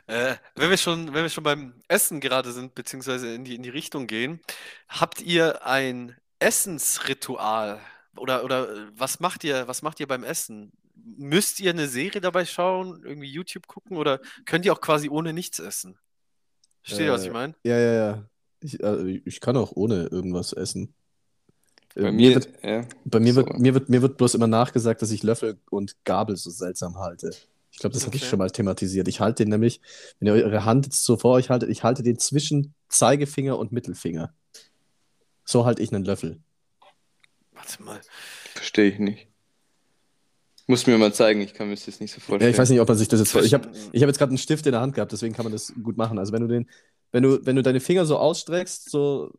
Äh, 0.08 0.36
wenn 0.56 0.70
wir 0.70 0.78
schon, 0.78 1.14
wenn 1.14 1.24
wir 1.24 1.30
schon 1.30 1.44
beim 1.44 1.76
Essen 1.88 2.20
gerade 2.20 2.52
sind, 2.52 2.74
beziehungsweise 2.74 3.34
in 3.36 3.44
die, 3.44 3.56
in 3.56 3.62
die 3.64 3.70
Richtung 3.70 4.08
gehen, 4.08 4.40
habt 4.88 5.22
ihr 5.22 5.66
ein 5.68 6.16
Essensritual? 6.40 7.80
Oder, 8.18 8.44
oder 8.44 8.70
äh, 8.70 8.88
was 8.96 9.20
macht 9.20 9.44
ihr, 9.44 9.68
was 9.68 9.84
macht 9.84 10.00
ihr 10.00 10.08
beim 10.08 10.24
Essen? 10.24 10.72
Müsst 10.96 11.60
ihr 11.60 11.70
eine 11.72 11.88
Serie 11.88 12.22
dabei 12.22 12.46
schauen, 12.46 13.04
irgendwie 13.04 13.30
YouTube 13.30 13.68
gucken 13.68 13.98
oder 13.98 14.20
könnt 14.46 14.66
ihr 14.66 14.74
auch 14.74 14.82
quasi 14.82 15.10
ohne 15.10 15.34
nichts 15.34 15.60
essen? 15.60 15.98
Versteht 16.84 17.08
ihr, 17.08 17.14
was 17.14 17.24
ich 17.24 17.30
Äh, 17.30 17.34
meine? 17.34 17.56
Ja, 17.64 17.78
ja, 17.80 17.94
ja. 17.94 18.30
Ich, 18.62 18.82
äh, 18.82 19.22
ich 19.26 19.40
kann 19.42 19.58
auch 19.58 19.74
ohne 19.76 20.06
irgendwas 20.08 20.54
essen. 20.54 20.94
Äh, 21.96 22.02
Bei 22.04 22.12
mir, 22.12 22.36
wird, 22.36 22.50
ja. 22.64 22.88
bei 23.06 23.20
mir, 23.20 23.34
so. 23.34 23.46
wird, 23.46 23.60
mir, 23.60 23.74
wird, 23.74 23.90
mir 23.90 24.02
wird 24.02 24.18
bloß 24.18 24.36
immer 24.36 24.48
nachgesagt, 24.48 25.02
dass 25.02 25.12
ich 25.12 25.24
Löffel 25.24 25.60
und 25.70 25.96
Gabel 26.06 26.36
so 26.38 26.50
seltsam 26.50 26.98
halte. 26.98 27.32
Ich 27.72 27.80
glaube, 27.80 27.94
das 27.94 28.06
hatte 28.06 28.16
ich 28.16 28.24
Okay. 28.24 28.30
schon 28.30 28.40
mal 28.40 28.50
thematisiert. 28.50 29.08
Ich 29.08 29.20
halte 29.20 29.44
den 29.44 29.50
nämlich, 29.50 29.82
wenn 30.20 30.28
ihr 30.28 30.34
eure 30.46 30.64
Hand 30.66 30.86
jetzt 30.86 31.04
so 31.04 31.18
vor 31.18 31.34
euch 31.34 31.50
haltet, 31.50 31.70
ich 31.70 31.84
halte 31.84 32.04
den 32.04 32.18
zwischen 32.18 32.74
Zeigefinger 32.90 33.58
und 33.60 33.72
Mittelfinger. 33.72 34.34
So 35.44 35.66
halte 35.66 35.82
ich 35.84 35.94
einen 35.94 36.06
Löffel. 36.06 36.40
Warte 37.54 37.84
mal. 37.84 38.02
Verstehe 38.54 38.90
ich 38.92 39.00
nicht. 39.00 39.28
Muss 40.68 40.88
mir 40.88 40.98
mal 40.98 41.14
zeigen, 41.14 41.42
ich 41.42 41.54
kann 41.54 41.68
mir 41.68 41.76
das 41.76 41.86
jetzt 41.86 42.02
nicht 42.02 42.12
so 42.12 42.18
Ja, 42.20 42.26
vorstellen. 42.26 42.52
ich 42.52 42.58
weiß 42.58 42.70
nicht, 42.72 42.80
ob 42.80 42.88
man 42.88 42.98
sich 42.98 43.08
das 43.08 43.20
jetzt. 43.20 43.36
Ich 43.46 43.54
habe 43.54 43.70
ich 43.92 44.02
hab 44.02 44.08
jetzt 44.08 44.18
gerade 44.18 44.30
einen 44.32 44.38
Stift 44.40 44.66
in 44.66 44.72
der 44.72 44.82
Hand 44.82 44.96
gehabt, 44.96 45.12
deswegen 45.12 45.36
kann 45.36 45.46
man 45.46 45.54
das 45.54 45.72
gut 45.84 45.96
machen. 45.98 46.18
Also 46.18 46.34
wenn 46.34 46.42
du 46.42 46.48
den, 46.48 46.68
wenn 47.12 47.22
du, 47.24 47.46
wenn 47.46 47.56
du 47.56 47.62
deine 47.62 47.80
Finger 47.80 48.06
so 48.06 48.18
ausstreckst, 48.18 48.90
so 48.90 49.32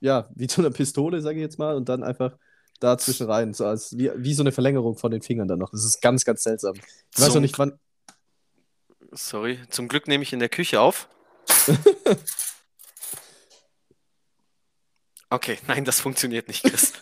ja, 0.00 0.28
wie 0.34 0.46
zu 0.46 0.60
einer 0.62 0.70
Pistole, 0.70 1.20
sage 1.20 1.36
ich 1.36 1.42
jetzt 1.42 1.58
mal, 1.58 1.76
und 1.76 1.88
dann 1.88 2.02
einfach 2.02 2.36
da 2.80 2.96
zwischen 2.98 3.26
rein, 3.30 3.52
so 3.52 3.66
als 3.66 3.96
wie, 3.98 4.10
wie 4.16 4.34
so 4.34 4.42
eine 4.42 4.52
Verlängerung 4.52 4.96
von 4.96 5.10
den 5.10 5.20
Fingern 5.22 5.48
dann 5.48 5.58
noch. 5.58 5.70
Das 5.70 5.84
ist 5.84 6.00
ganz, 6.00 6.24
ganz 6.24 6.42
seltsam. 6.42 6.74
Ich 6.76 6.82
weiß 7.20 7.26
Zum- 7.26 7.34
noch 7.34 7.40
nicht, 7.42 7.58
wann. 7.58 7.78
Sorry, 9.12 9.58
zum 9.70 9.86
Glück 9.88 10.08
nehme 10.08 10.22
ich 10.24 10.32
in 10.32 10.38
der 10.40 10.48
Küche 10.48 10.80
auf. 10.80 11.08
Okay, 15.30 15.58
nein, 15.66 15.84
das 15.84 16.00
funktioniert 16.00 16.48
nicht, 16.48 16.62
Chris. 16.62 16.92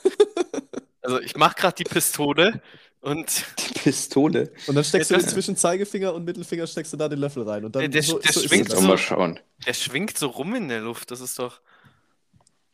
Also 1.02 1.20
ich 1.20 1.36
mache 1.36 1.54
gerade 1.56 1.74
die 1.74 1.84
Pistole 1.84 2.62
und 3.02 3.44
Die 3.58 3.78
Pistole. 3.80 4.52
Und 4.66 4.74
dann 4.74 4.84
steckst 4.84 5.10
Ja, 5.10 5.16
du 5.18 5.22
das- 5.22 5.30
den 5.30 5.34
zwischen 5.34 5.56
Zeigefinger 5.56 6.14
und 6.14 6.24
Mittelfinger, 6.24 6.66
steckst 6.66 6.92
du 6.92 6.96
da 6.96 7.08
den 7.08 7.18
Löffel 7.18 7.42
rein. 7.48 7.64
Und 7.64 7.76
dann 7.76 7.90
Der- 7.90 8.02
so, 8.02 8.18
der 8.18 8.32
so 8.32 8.40
schwingt 8.40 8.72
dann. 8.72 8.86
mal 8.86 8.96
schauen. 8.98 9.38
der 9.66 9.74
schwingt 9.74 10.16
so 10.16 10.28
rum 10.28 10.54
in 10.54 10.68
der 10.68 10.80
Luft. 10.80 11.10
Das 11.10 11.20
ist 11.20 11.38
doch. 11.38 11.60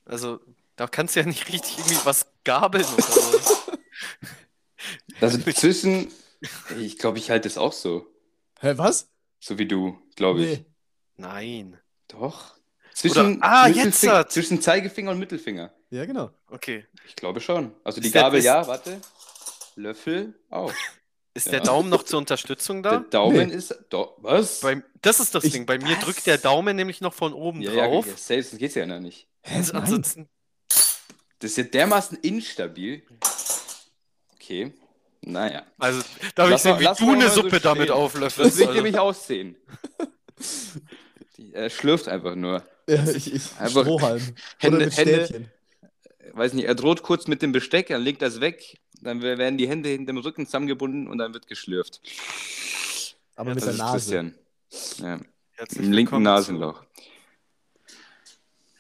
Also, 0.05 0.39
da 0.77 0.87
kannst 0.87 1.17
du 1.17 1.21
ja 1.21 1.27
nicht 1.27 1.49
richtig 1.53 1.79
irgendwie 1.79 1.99
was 2.05 2.27
gabeln 2.45 2.85
oder 2.95 3.03
so. 3.03 3.55
Also 5.21 5.39
zwischen, 5.53 6.09
ich 6.79 6.99
glaube, 6.99 7.19
ich 7.19 7.31
halte 7.31 7.49
es 7.49 7.59
auch 7.59 7.73
so. 7.73 8.07
Hä, 8.61 8.75
was? 8.77 9.09
So 9.41 9.59
wie 9.59 9.67
du, 9.67 9.99
glaube 10.17 10.45
ich. 10.45 10.59
Nee. 10.59 10.65
Nein. 11.17 11.79
Doch. 12.09 12.55
Zwischen, 12.95 13.43
ah, 13.43 13.67
Mittelfing- 13.67 13.85
jetzt 13.85 14.07
hat- 14.09 14.33
zwischen 14.33 14.61
Zeigefinger 14.63 15.11
und 15.13 15.19
Mittelfinger. 15.19 15.73
Ja, 15.91 16.05
genau. 16.07 16.31
Okay. 16.49 16.87
Ich 17.07 17.17
glaube 17.17 17.41
schon. 17.41 17.73
Also 17.85 18.01
die 18.01 18.11
Gabel 18.11 18.39
ist- 18.39 18.45
ja, 18.45 18.67
warte. 18.67 19.01
Löffel 19.79 20.35
auch. 20.51 20.73
Ist 21.35 21.47
Ja. 21.47 21.53
der 21.53 21.61
Daumen 21.61 21.89
noch 21.89 22.03
zur 22.03 22.19
Unterstützung 22.19 22.83
Der 22.83 22.93
da? 22.93 22.99
Daumen 23.11 23.49
Nee. 23.49 23.55
ist. 23.55 23.73
Do, 23.91 24.17
was? 24.19 24.59
Bei, 24.61 24.83
das 25.03 25.21
ist 25.21 25.35
das 25.37 25.45
Ich- 25.45 25.53
Ding. 25.53 25.67
Bei 25.67 25.79
mir 25.79 25.97
Was? 25.97 26.05
drückt 26.05 26.27
der 26.27 26.37
Daumen 26.39 26.75
nämlich 26.75 27.01
noch 27.01 27.15
von 27.15 27.33
oben 27.33 27.63
ja, 27.63 27.71
drauf. 27.73 28.07
ja, 28.09 28.17
safe, 28.17 28.43
das 28.43 28.59
geht's 28.59 28.75
ja 28.75 28.87
noch 28.87 28.99
nicht. 28.99 29.29
Hä, 29.43 29.57
Also 29.59 29.73
nein. 29.75 29.83
ansonsten, 29.85 30.29
Das 31.39 31.51
ist 31.53 31.59
ja 31.59 31.63
dermaßen 31.65 32.19
instabil. 32.23 33.05
Okay. 34.35 34.73
Naja. 35.21 35.65
also 35.79 36.03
da 36.35 36.45
will 36.49 36.55
ich 36.57 36.65
Lass 36.65 36.65
mal- 36.65 36.71
sehen, 36.73 36.81
wie 36.81 36.85
lass 36.85 36.99
du 36.99 37.05
eine 37.11 37.17
mal 37.25 37.31
so 37.31 37.43
Suppe 37.43 37.61
damit 37.61 37.91
auflöffelst. 37.93 38.51
Das 38.51 38.57
will 38.57 38.63
ich 38.63 38.69
also. 38.71 38.83
nämlich 38.83 38.99
aussehen. 38.99 39.57
Die, 41.37 41.53
er 41.55 41.71
schlürft 41.71 42.09
einfach 42.09 42.35
nur. 42.35 42.65
Ja, 42.89 43.05
ich, 43.11 43.33
ich, 43.35 43.43
Einfach 43.59 43.83
Strohhalm. 43.83 44.35
Hände- 44.59 44.77
Oder 44.79 44.87
mit 44.87 44.97
Hände-. 44.97 45.51
Weiß 46.33 46.53
nicht, 46.53 46.65
er 46.67 46.75
droht 46.75 47.03
kurz 47.03 47.27
mit 47.27 47.43
dem 47.43 47.53
Besteck, 47.53 47.89
dann 47.89 48.03
legt 48.03 48.23
das 48.23 48.41
weg, 48.41 48.79
dann 49.01 49.23
werden 49.23 49.59
die 49.59 49.69
Hände 49.69 49.89
hinter 49.89 50.13
dem 50.13 50.19
Rücken 50.19 50.47
zusammengebunden 50.47 51.09
und 51.09 51.19
dann 51.19 51.33
wird 51.35 51.47
geschlürft. 51.47 52.01
Aber 53.37 53.51
Ja, 53.51 53.55
mit 53.55 53.57
Das 53.57 53.65
der 53.65 53.73
ist 53.75 53.79
Nase. 53.79 53.93
Christian. 53.97 54.35
Ja, 54.99 55.21
Herzlich 55.53 55.85
Im 55.87 55.93
linken 55.93 56.23
Nasenloch. 56.23 56.85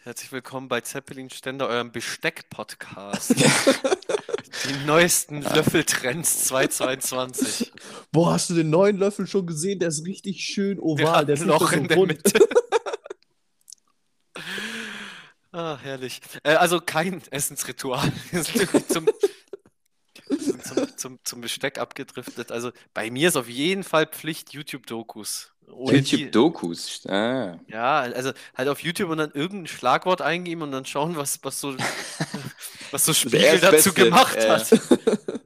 Herzlich 0.04 0.30
willkommen 0.32 0.68
bei 0.68 0.80
Zeppelin 0.80 1.28
Ständer, 1.28 1.68
eurem 1.68 1.90
Besteck-Podcast. 1.92 3.34
Die 4.68 4.86
neuesten 4.86 5.42
Löffeltrends 5.42 6.44
2022. 6.46 7.72
Boah, 8.12 8.32
hast 8.32 8.50
du 8.50 8.54
den 8.54 8.70
neuen 8.70 8.96
Löffel 8.96 9.26
schon 9.26 9.46
gesehen? 9.46 9.78
Der 9.78 9.88
ist 9.88 10.04
richtig 10.06 10.42
schön 10.44 10.76
Der 10.76 10.84
oval. 10.84 11.26
Der 11.26 11.36
ein 11.36 11.40
ist 11.42 11.46
Loch 11.46 11.70
nicht 11.72 11.80
in 11.80 11.82
so 11.82 12.06
der. 12.06 12.06
Mitte. 12.06 12.48
ah, 15.52 15.78
herrlich. 15.82 16.20
Äh, 16.42 16.54
also 16.54 16.80
kein 16.80 17.20
Essensritual. 17.30 18.10
Wir 18.30 18.42
sind 18.42 18.56
irgendwie 18.56 18.86
zum, 18.86 19.08
zum, 20.74 20.96
zum, 20.96 21.18
zum 21.24 21.40
Besteck 21.40 21.78
abgedriftet. 21.78 22.52
Also 22.52 22.72
bei 22.94 23.10
mir 23.10 23.28
ist 23.28 23.36
auf 23.36 23.48
jeden 23.48 23.84
Fall 23.84 24.06
Pflicht 24.06 24.52
YouTube-Dokus. 24.52 25.52
YouTube-Dokus. 25.66 27.06
Ah. 27.06 27.58
Ja, 27.66 28.00
also 28.00 28.32
halt 28.54 28.68
auf 28.68 28.80
YouTube 28.80 29.10
und 29.10 29.18
dann 29.18 29.32
irgendein 29.32 29.66
Schlagwort 29.66 30.22
eingeben 30.22 30.62
und 30.62 30.72
dann 30.72 30.86
schauen, 30.86 31.16
was, 31.16 31.40
was 31.42 31.60
so, 31.60 31.76
was 32.90 33.04
so 33.04 33.12
Spiegel 33.12 33.58
dazu 33.60 33.92
Beste, 33.92 33.92
gemacht 33.92 34.36
ja. 34.36 34.58
hat. 34.58 34.70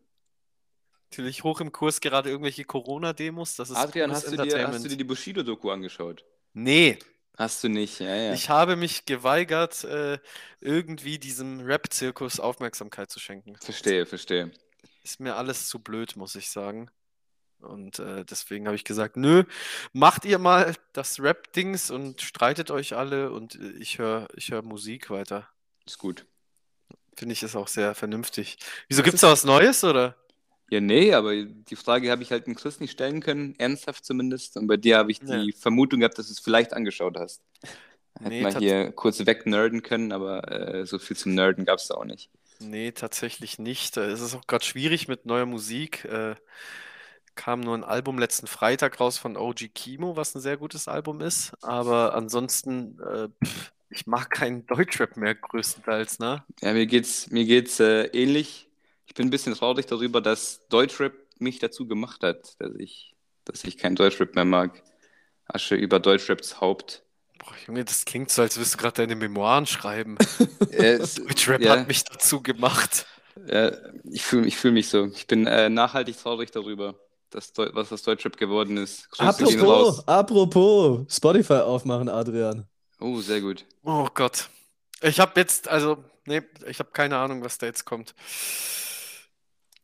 Natürlich 1.11 1.45
hoch 1.45 1.61
im 1.61 1.73
Kurs 1.73 2.01
gerade 2.01 2.31
irgendwelche 2.31 2.65
Corona-Demos. 2.65 3.57
Das 3.57 3.71
ist 3.71 3.77
Adrian, 3.77 4.11
hast 4.13 4.31
du, 4.31 4.37
dir, 4.37 4.67
hast 4.67 4.85
du 4.85 4.89
dir 4.89 4.97
die 4.97 5.05
Bushido-Doku 5.05 5.71
angeschaut? 5.71 6.25
Nee, 6.55 6.99
Hast 7.39 7.65
du 7.65 7.69
nicht, 7.69 8.01
ja, 8.01 8.15
ja. 8.15 8.35
ich 8.35 8.51
habe 8.51 8.77
mich 8.77 9.07
geweigert, 9.07 9.85
äh, 9.85 10.19
irgendwie 10.61 11.19
diesem 11.19 11.61
Rap-Zirkus 11.61 12.41
Aufmerksamkeit 12.41 13.11
zu 13.11 13.21
schenken. 13.21 13.57
verstehe, 13.57 14.05
verstehe. 14.05 14.51
Ist 15.03 15.21
mir 15.21 15.37
alles 15.37 15.69
zu 15.69 15.79
blöd, 15.81 16.17
muss 16.17 16.35
ich 16.35 16.51
sagen. 16.51 16.91
Und 17.61 17.99
äh, 18.01 18.25
deswegen 18.25 18.67
habe 18.67 18.75
ich 18.77 18.85
gesagt, 18.85 19.17
nö, 19.17 19.45
macht 19.93 20.25
ihr 20.25 20.39
mal 20.39 20.75
das 20.93 21.21
Rap-Dings 21.21 21.91
und 21.91 22.21
streitet 22.21 22.71
euch 22.73 22.95
alle 22.97 23.31
und 23.31 23.55
äh, 23.55 23.71
ich 23.79 23.99
höre 23.99 24.29
ich 24.35 24.51
hör 24.51 24.63
Musik 24.63 25.11
weiter. 25.11 25.49
Ist 25.87 25.99
gut. 25.99 26.27
Finde 27.17 27.35
ich 27.35 27.43
ist 27.43 27.55
auch 27.55 27.69
sehr 27.69 27.95
vernünftig. 27.95 28.59
Wieso 28.89 29.03
gibt 29.03 29.15
es 29.15 29.21
da 29.21 29.31
was 29.31 29.45
Neues 29.45 29.85
oder? 29.85 30.17
Ja, 30.71 30.81
nee, 30.81 31.13
aber 31.13 31.35
die 31.45 31.77
Frage 31.77 32.11
habe 32.11 32.23
ich 32.23 32.31
halt 32.33 32.47
dem 32.47 32.55
Chris 32.55 32.81
nicht 32.81 32.93
stellen 32.93 33.21
können, 33.21 33.55
ernsthaft 33.59 34.05
zumindest. 34.07 34.57
Und 34.57 34.67
bei 34.67 34.77
dir 34.79 34.97
habe 34.97 35.11
ich 35.13 35.21
die 35.21 35.27
Ja. 35.51 35.57
Vermutung 35.57 36.01
gehabt, 36.01 36.19
dass 36.19 36.29
du 36.29 36.33
es 36.33 36.41
vielleicht 36.41 36.73
angeschaut 36.73 37.17
hast. 37.19 37.43
Hätten 38.19 38.29
Nee, 38.29 38.43
tats- 38.43 38.59
hier 38.59 38.91
kurz 38.93 39.25
wegnerden 39.25 39.83
können, 39.83 40.13
aber 40.13 40.51
äh, 40.51 40.87
so 40.87 40.99
viel 40.99 41.17
zum 41.17 41.35
Nerden 41.35 41.65
gab 41.65 41.79
es 41.79 41.89
da 41.89 41.95
auch 41.95 42.05
nicht. 42.07 42.31
Nee, 42.63 42.93
tatsächlich 42.93 43.59
nicht. 43.59 43.97
Äh, 43.97 44.11
Es 44.11 44.21
ist 44.21 44.35
auch 44.35 44.47
gerade 44.47 44.65
schwierig 44.65 45.09
mit 45.09 45.27
neuer 45.27 45.47
Musik. 45.47 46.05
Äh, 46.05 46.37
kam 47.35 47.61
nur 47.61 47.75
ein 47.77 47.85
Album 47.85 48.19
letzten 48.19 48.47
Freitag 48.47 49.01
raus 49.01 49.19
von 49.19 49.37
OG 49.37 49.69
Kimo, 49.69 50.17
was 50.17 50.35
ein 50.35 50.41
sehr 50.41 50.57
gutes 50.59 50.89
Album 50.89 51.21
ist. 51.21 51.53
Aber 51.63 52.15
ansonsten, 52.15 52.99
äh, 53.01 53.29
pff, 53.45 53.73
ich 53.91 54.07
mag 54.07 54.31
keinen 54.31 54.67
Deutschrap 54.69 55.17
mehr 55.17 55.35
größtenteils, 55.35 56.19
ne? 56.19 56.45
Ja, 56.61 56.73
mir 56.73 56.87
geht's, 56.87 57.31
mir 57.31 57.45
geht's 57.45 57.81
äh, 57.81 58.05
ähnlich. 58.13 58.69
Ich 59.07 59.15
bin 59.15 59.27
ein 59.27 59.31
bisschen 59.31 59.55
traurig 59.55 59.87
darüber, 59.87 60.21
dass 60.21 60.67
Deutschrap 60.69 61.15
mich 61.39 61.59
dazu 61.59 61.87
gemacht 61.87 62.23
hat, 62.23 62.61
dass 62.61 62.75
ich, 62.77 63.15
dass 63.45 63.65
ich 63.65 63.79
kein 63.79 63.97
Deutschrap 63.97 64.35
mehr 64.35 64.45
mag. 64.45 64.83
Asche 65.47 65.77
über 65.77 66.01
Deutschraps 66.01 66.61
Haupt. 66.61 67.05
Boah, 67.43 67.55
Junge, 67.67 67.85
das 67.85 68.05
klingt 68.05 68.31
so, 68.31 68.43
als 68.43 68.57
würdest 68.57 68.75
du 68.75 68.79
gerade 68.79 68.95
deine 68.95 69.17
Memoiren 69.17 69.67
schreiben. 69.67 70.17
Deutschrap 70.79 71.61
ja, 71.61 71.73
hat 71.79 71.89
mich 71.89 72.05
dazu 72.05 72.41
gemacht. 72.41 73.07
äh, 73.47 73.73
ich 74.05 74.23
fühle 74.23 74.47
ich 74.47 74.57
fühl 74.57 74.71
mich 74.71 74.89
so. 74.89 75.07
Ich 75.07 75.27
bin 75.27 75.47
äh, 75.47 75.69
nachhaltig 75.69 76.17
traurig 76.19 76.53
darüber, 76.53 76.95
dass 77.31 77.53
was 77.57 77.89
das 77.89 78.03
Deutschrap 78.03 78.37
geworden 78.37 78.77
ist. 78.77 79.11
Grüße 79.11 79.29
Apropos, 79.29 79.63
raus. 79.99 80.09
apropos, 80.09 81.15
Spotify 81.17 81.55
aufmachen, 81.55 82.09
Adrian. 82.09 82.69
Oh, 83.01 83.21
sehr 83.21 83.41
gut. 83.41 83.65
Oh 83.83 84.09
Gott. 84.15 84.49
Ich 85.01 85.19
habe 85.19 85.41
jetzt, 85.41 85.67
also, 85.67 86.05
nee, 86.27 86.43
ich 86.67 86.79
habe 86.79 86.91
keine 86.93 87.17
Ahnung, 87.17 87.43
was 87.43 87.59
da 87.59 87.67
jetzt 87.67 87.85
kommt. 87.85 88.15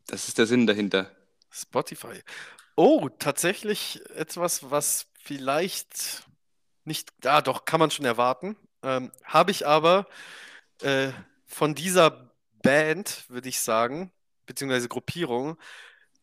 Das 0.07 0.29
ist 0.29 0.39
der 0.39 0.47
Sinn 0.47 0.69
dahinter. 0.69 1.11
Spotify. 1.51 2.23
Oh, 2.77 3.09
tatsächlich 3.19 4.01
etwas, 4.15 4.71
was 4.71 5.07
vielleicht 5.21 6.23
nicht, 6.89 7.13
ah, 7.27 7.43
doch, 7.43 7.67
kann 7.67 7.81
man 7.81 7.93
schon 7.93 8.07
erwarten. 8.07 8.57
Ähm, 8.83 9.13
habe 9.25 9.53
ich 9.53 9.67
aber 9.67 10.09
äh, 10.83 11.11
von 11.47 11.75
dieser 11.75 12.33
Band, 12.63 13.25
würde 13.29 13.49
ich 13.49 13.61
sagen, 13.61 14.13
beziehungsweise 14.47 14.89
Gruppierung, 14.89 15.59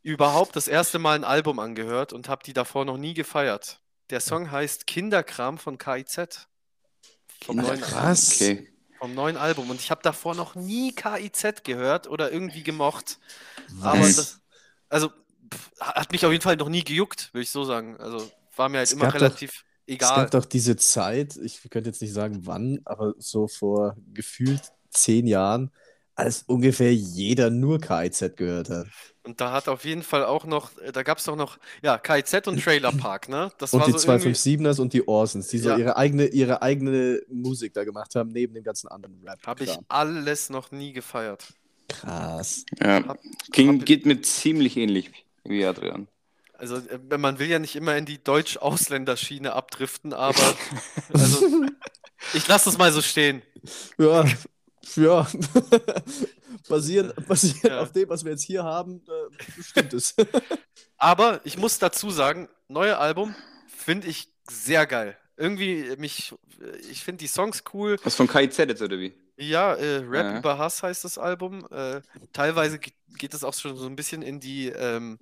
überhaupt 0.03 0.55
das 0.55 0.67
erste 0.67 0.99
Mal 0.99 1.15
ein 1.15 1.23
Album 1.23 1.59
angehört 1.59 2.13
und 2.13 2.29
habe 2.29 2.43
die 2.43 2.53
davor 2.53 2.85
noch 2.85 2.97
nie 2.97 3.13
gefeiert. 3.13 3.81
Der 4.11 4.19
Song 4.19 4.51
heißt 4.51 4.87
Kinderkram 4.87 5.57
von 5.57 5.77
KIZ. 5.77 6.47
Vom 7.43 7.57
neuen, 7.57 7.81
Krass. 7.81 8.31
Okay. 8.33 8.67
vom 8.99 9.13
neuen 9.13 9.37
Album. 9.37 9.69
Und 9.69 9.79
ich 9.79 9.91
habe 9.91 10.01
davor 10.03 10.35
noch 10.35 10.55
nie 10.55 10.93
KIZ 10.93 11.63
gehört 11.63 12.07
oder 12.07 12.31
irgendwie 12.31 12.63
gemocht. 12.63 13.19
Aber 13.81 13.99
das, 13.99 14.39
also, 14.89 15.09
pff, 15.09 15.71
hat 15.79 16.11
mich 16.11 16.25
auf 16.25 16.31
jeden 16.31 16.43
Fall 16.43 16.55
noch 16.55 16.69
nie 16.69 16.83
gejuckt, 16.83 17.33
würde 17.33 17.43
ich 17.43 17.51
so 17.51 17.63
sagen. 17.63 17.97
Also, 17.97 18.31
war 18.55 18.69
mir 18.69 18.79
halt 18.79 18.87
Es 18.87 18.93
immer 18.93 19.11
gab 19.11 19.19
relativ 19.87 20.01
Es 20.01 20.11
egal. 20.11 20.15
gab 20.23 20.31
doch 20.31 20.45
diese 20.45 20.75
Zeit, 20.77 21.37
ich 21.37 21.61
könnte 21.69 21.89
jetzt 21.89 22.01
nicht 22.01 22.13
sagen 22.13 22.41
wann, 22.45 22.79
aber 22.85 23.13
so 23.17 23.47
vor 23.47 23.95
gefühlt 24.13 24.61
zehn 24.89 25.27
Jahren, 25.27 25.71
als 26.15 26.43
ungefähr 26.43 26.93
jeder 26.95 27.49
nur 27.49 27.79
KIZ 27.79 28.35
gehört 28.37 28.69
hat. 28.69 28.87
Und 29.23 29.41
da 29.41 29.51
hat 29.51 29.67
auf 29.67 29.83
jeden 29.85 30.03
Fall 30.03 30.23
auch 30.23 30.45
noch, 30.45 30.77
äh, 30.79 30.91
da 30.91 31.03
gab 31.03 31.17
es 31.17 31.25
doch 31.25 31.35
noch, 31.35 31.57
ja, 31.83 31.97
KIZ 31.97 32.47
und 32.47 32.61
Trailer 32.63 32.91
Park, 33.09 33.27
ne? 33.27 33.51
Das 33.57 33.73
Und 33.73 33.81
war 33.81 33.87
die 33.87 33.93
so 33.97 34.07
irgendwie, 34.11 34.29
257ers 34.29 34.79
und 34.79 34.93
die 34.93 35.07
Orsons, 35.07 35.47
die 35.49 35.57
so 35.57 35.69
Ja. 35.69 35.77
ihre 35.77 35.97
eigene, 35.97 36.27
ihre 36.27 36.61
eigene 36.61 37.21
Musik 37.29 37.73
da 37.73 37.83
gemacht 37.83 38.15
haben, 38.15 38.29
neben 38.29 38.53
dem 38.53 38.63
ganzen 38.63 38.87
anderen 38.87 39.19
Rap. 39.27 39.39
habe 39.45 39.63
ich 39.63 39.77
alles 39.89 40.49
noch 40.49 40.71
nie 40.71 40.93
gefeiert. 40.93 41.53
Krass. 41.89 42.65
Ja. 42.79 43.03
Hab- 43.07 43.19
Ging, 43.51 43.79
hab- 43.79 43.85
geht 43.85 44.05
mir 44.05 44.21
ziemlich 44.21 44.77
ähnlich 44.77 45.11
wie 45.43 45.65
Adrian. 45.65 46.07
Also, 46.57 46.77
äh, 46.77 47.17
man 47.17 47.39
will 47.39 47.47
ja 47.47 47.59
nicht 47.59 47.75
immer 47.75 47.95
in 47.97 48.05
die 48.05 48.23
Deutsch-Ausländer-Schiene 48.23 49.53
abdriften, 49.53 50.13
aber 50.13 50.55
also, 51.13 51.65
ich 52.33 52.47
lasse 52.47 52.69
es 52.69 52.77
mal 52.77 52.91
so 52.91 53.01
stehen. 53.01 53.41
Ja, 53.97 54.25
ja. 54.95 55.27
basierend 56.69 57.27
basierend 57.27 57.63
Ja. 57.63 57.81
auf 57.81 57.91
dem, 57.91 58.09
was 58.09 58.23
wir 58.23 58.31
jetzt 58.31 58.43
hier 58.43 58.63
haben, 58.63 59.01
äh, 59.07 59.61
stimmt 59.63 59.93
es. 59.93 60.15
Aber 60.97 61.41
ich 61.43 61.57
muss 61.57 61.77
dazu 61.79 62.09
sagen, 62.09 62.47
neue 62.69 62.97
Album 62.97 63.35
finde 63.67 64.07
ich 64.07 64.29
sehr 64.49 64.85
geil. 64.87 65.17
Irgendwie 65.37 65.93
mich, 65.97 66.33
ich 66.89 67.03
finde 67.03 67.19
die 67.19 67.27
Songs 67.27 67.63
cool. 67.73 67.97
Was 68.03 68.15
von 68.15 68.27
KIZ 68.27 68.57
jetzt 68.59 68.81
oder 68.81 68.97
wie? 68.97 69.13
Ja, 69.37 69.73
äh, 69.73 69.97
Rap 69.97 70.25
Ja. 70.25 70.37
über 70.39 70.57
Hass 70.57 70.81
heißt 70.81 71.03
das 71.03 71.17
Album. 71.17 71.67
Äh, 71.69 72.01
teilweise 72.31 72.79
ge- 72.79 72.93
geht 73.17 73.33
es 73.33 73.43
auch 73.43 73.53
schon 73.53 73.75
so 73.75 73.85
ein 73.85 73.97
bisschen 73.97 74.21
in 74.21 74.39
die, 74.39 74.69
ähm, 74.69 75.19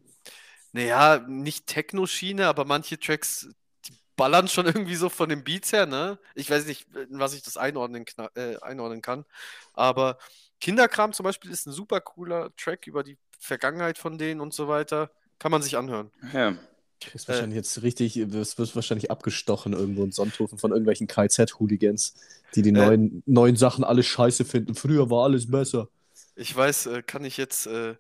naja, 0.73 1.19
nicht 1.27 1.67
Techno-Schiene, 1.67 2.47
aber 2.47 2.65
manche 2.65 2.99
Tracks, 2.99 3.47
die 3.87 3.93
ballern 4.15 4.47
schon 4.47 4.65
irgendwie 4.65 4.95
so 4.95 5.09
von 5.09 5.29
den 5.29 5.43
Beats 5.43 5.71
her, 5.71 5.85
ne? 5.85 6.19
Ich 6.35 6.49
weiß 6.49 6.65
nicht, 6.65 6.87
in 6.95 7.19
was 7.19 7.33
ich 7.33 7.43
das 7.43 7.57
einordnen, 7.57 8.05
äh, 8.35 8.57
einordnen 8.57 9.01
kann. 9.01 9.25
Aber 9.73 10.17
Kinderkram 10.59 11.13
zum 11.13 11.23
Beispiel 11.23 11.51
ist 11.51 11.65
ein 11.67 11.71
super 11.73 12.01
cooler 12.01 12.55
Track 12.57 12.87
über 12.87 13.03
die 13.03 13.17
Vergangenheit 13.39 13.97
von 13.97 14.17
denen 14.17 14.41
und 14.41 14.53
so 14.53 14.67
weiter. 14.67 15.11
Kann 15.39 15.51
man 15.51 15.61
sich 15.61 15.77
anhören. 15.77 16.11
Ja. 16.33 16.51
Du 16.51 17.13
wirst 17.13 17.27
wahrscheinlich 17.27 17.57
jetzt 17.57 17.81
richtig, 17.83 18.31
wirst, 18.31 18.57
wirst 18.57 18.75
wahrscheinlich 18.75 19.11
abgestochen 19.11 19.73
irgendwo 19.73 20.05
in 20.05 20.13
Sonthofen 20.13 20.57
von 20.57 20.71
irgendwelchen 20.71 21.07
KZ-Hooligans, 21.07 22.15
die 22.55 22.61
die 22.61 22.69
Äh. 22.69 22.73
neuen, 22.73 23.23
neuen 23.25 23.57
Sachen 23.57 23.83
alle 23.83 24.03
scheiße 24.03 24.45
finden. 24.45 24.73
Früher 24.73 25.09
war 25.09 25.25
alles 25.25 25.51
besser. 25.51 25.89
Ich 26.35 26.55
weiß, 26.55 26.85
äh, 26.87 27.03
kann 27.03 27.25
ich 27.25 27.35
jetzt, 27.37 27.67
äh, 27.67 27.95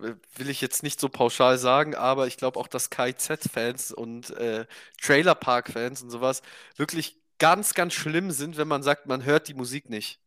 will 0.00 0.48
ich 0.50 0.60
jetzt 0.60 0.82
nicht 0.82 1.00
so 1.00 1.08
pauschal 1.08 1.58
sagen, 1.58 1.94
aber 1.94 2.26
ich 2.26 2.36
glaube 2.36 2.58
auch, 2.58 2.66
dass 2.68 2.90
KIZ-Fans 2.90 3.92
und 3.92 4.30
äh, 4.36 4.66
Trailer 5.00 5.34
Park-Fans 5.34 6.02
und 6.02 6.10
sowas 6.10 6.42
wirklich 6.76 7.16
ganz, 7.38 7.74
ganz 7.74 7.94
schlimm 7.94 8.30
sind, 8.30 8.56
wenn 8.56 8.68
man 8.68 8.82
sagt, 8.82 9.06
man 9.06 9.24
hört 9.24 9.48
die 9.48 9.54
Musik 9.54 9.90
nicht. 9.90 10.20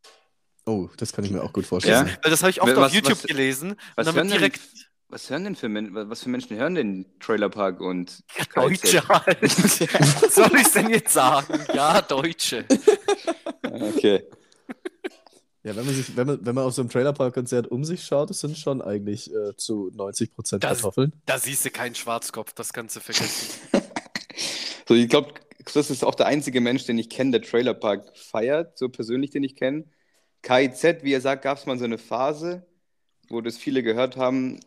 Oh, 0.66 0.90
das 0.98 1.14
kann 1.14 1.24
ich 1.24 1.32
mir 1.32 1.42
auch 1.44 1.54
gut 1.54 1.66
vorstellen. 1.66 2.08
Ja? 2.08 2.14
Weil 2.24 2.32
das 2.32 2.42
habe 2.42 2.50
ich 2.52 2.62
oft 2.62 2.76
Was- 2.76 2.88
auf 2.88 2.94
YouTube 2.94 3.14
was- 3.18 3.24
gelesen 3.24 3.72
und 3.72 3.80
Was 3.96 4.06
dann 4.08 4.16
hören, 4.16 4.30
denn, 4.42 4.52
was 5.08 5.30
hören 5.30 5.44
denn 5.46 5.56
für, 5.56 5.70
was 6.10 6.24
für 6.24 6.30
Menschen 6.30 6.58
hören 6.58 6.76
denn 6.76 7.06
Trailer 7.22 7.50
Park 7.50 7.80
und 7.80 8.24
Deutsche 8.56 9.08
halt. 9.08 9.42
Was 9.42 10.36
soll 10.36 10.54
ich 10.60 10.68
denn 10.74 10.90
jetzt 10.90 11.14
sagen? 11.14 11.60
Ja, 11.74 12.02
Deutsche. 12.02 12.66
Okay. 13.64 14.24
Ja, 15.68 15.76
wenn 15.76 15.86
man, 15.86 15.96
sich, 15.96 16.16
wenn, 16.16 16.28
man, 16.28 16.46
wenn 16.46 16.56
man 16.56 16.64
auf 16.64 16.74
so 16.74 16.82
einem 16.82 16.90
Trailerpark-Konzert 16.90 17.68
um 17.68 17.84
sich 17.84 18.06
schaut, 18.06 18.30
das 18.30 18.40
sind 18.40 18.58
schon 18.58 18.82
eigentlich 18.82 19.30
äh, 19.34 19.54
zu 19.58 19.92
90% 19.94 20.60
Das- 20.60 20.78
Kartoffeln. 20.78 21.12
Da 21.26 21.38
siehst 21.38 21.66
du 21.66 21.72
keinen 21.72 21.94
Schwarzkopf, 21.94 22.54
das 22.54 22.72
du 22.96 23.00
vergessen. 23.02 23.60
So, 24.88 24.94
ich 24.94 25.10
glaube, 25.10 25.34
Chris 25.66 25.90
ist 25.90 26.06
auch 26.06 26.16
der 26.16 26.28
einzige 26.28 26.62
Mensch, 26.62 26.86
den 26.86 26.98
ich 26.98 27.10
kenne, 27.10 27.32
der 27.32 27.42
Trailer 27.42 27.74
Park 27.74 28.16
feiert, 28.16 28.78
so 28.78 28.88
persönlich, 28.88 29.32
den 29.32 29.44
ich 29.44 29.58
kenne. 29.58 29.84
KIZ, 30.44 31.04
wie 31.04 31.12
er 31.12 31.20
sagt, 31.20 31.42
gab 31.44 31.58
es 31.58 31.66
mal 31.66 31.78
so 31.78 31.84
eine 31.84 31.98
Phase, 31.98 32.66
wo 33.28 33.42
das 33.42 33.58
viele 33.58 33.84
gehört 33.84 34.16
haben, 34.16 34.62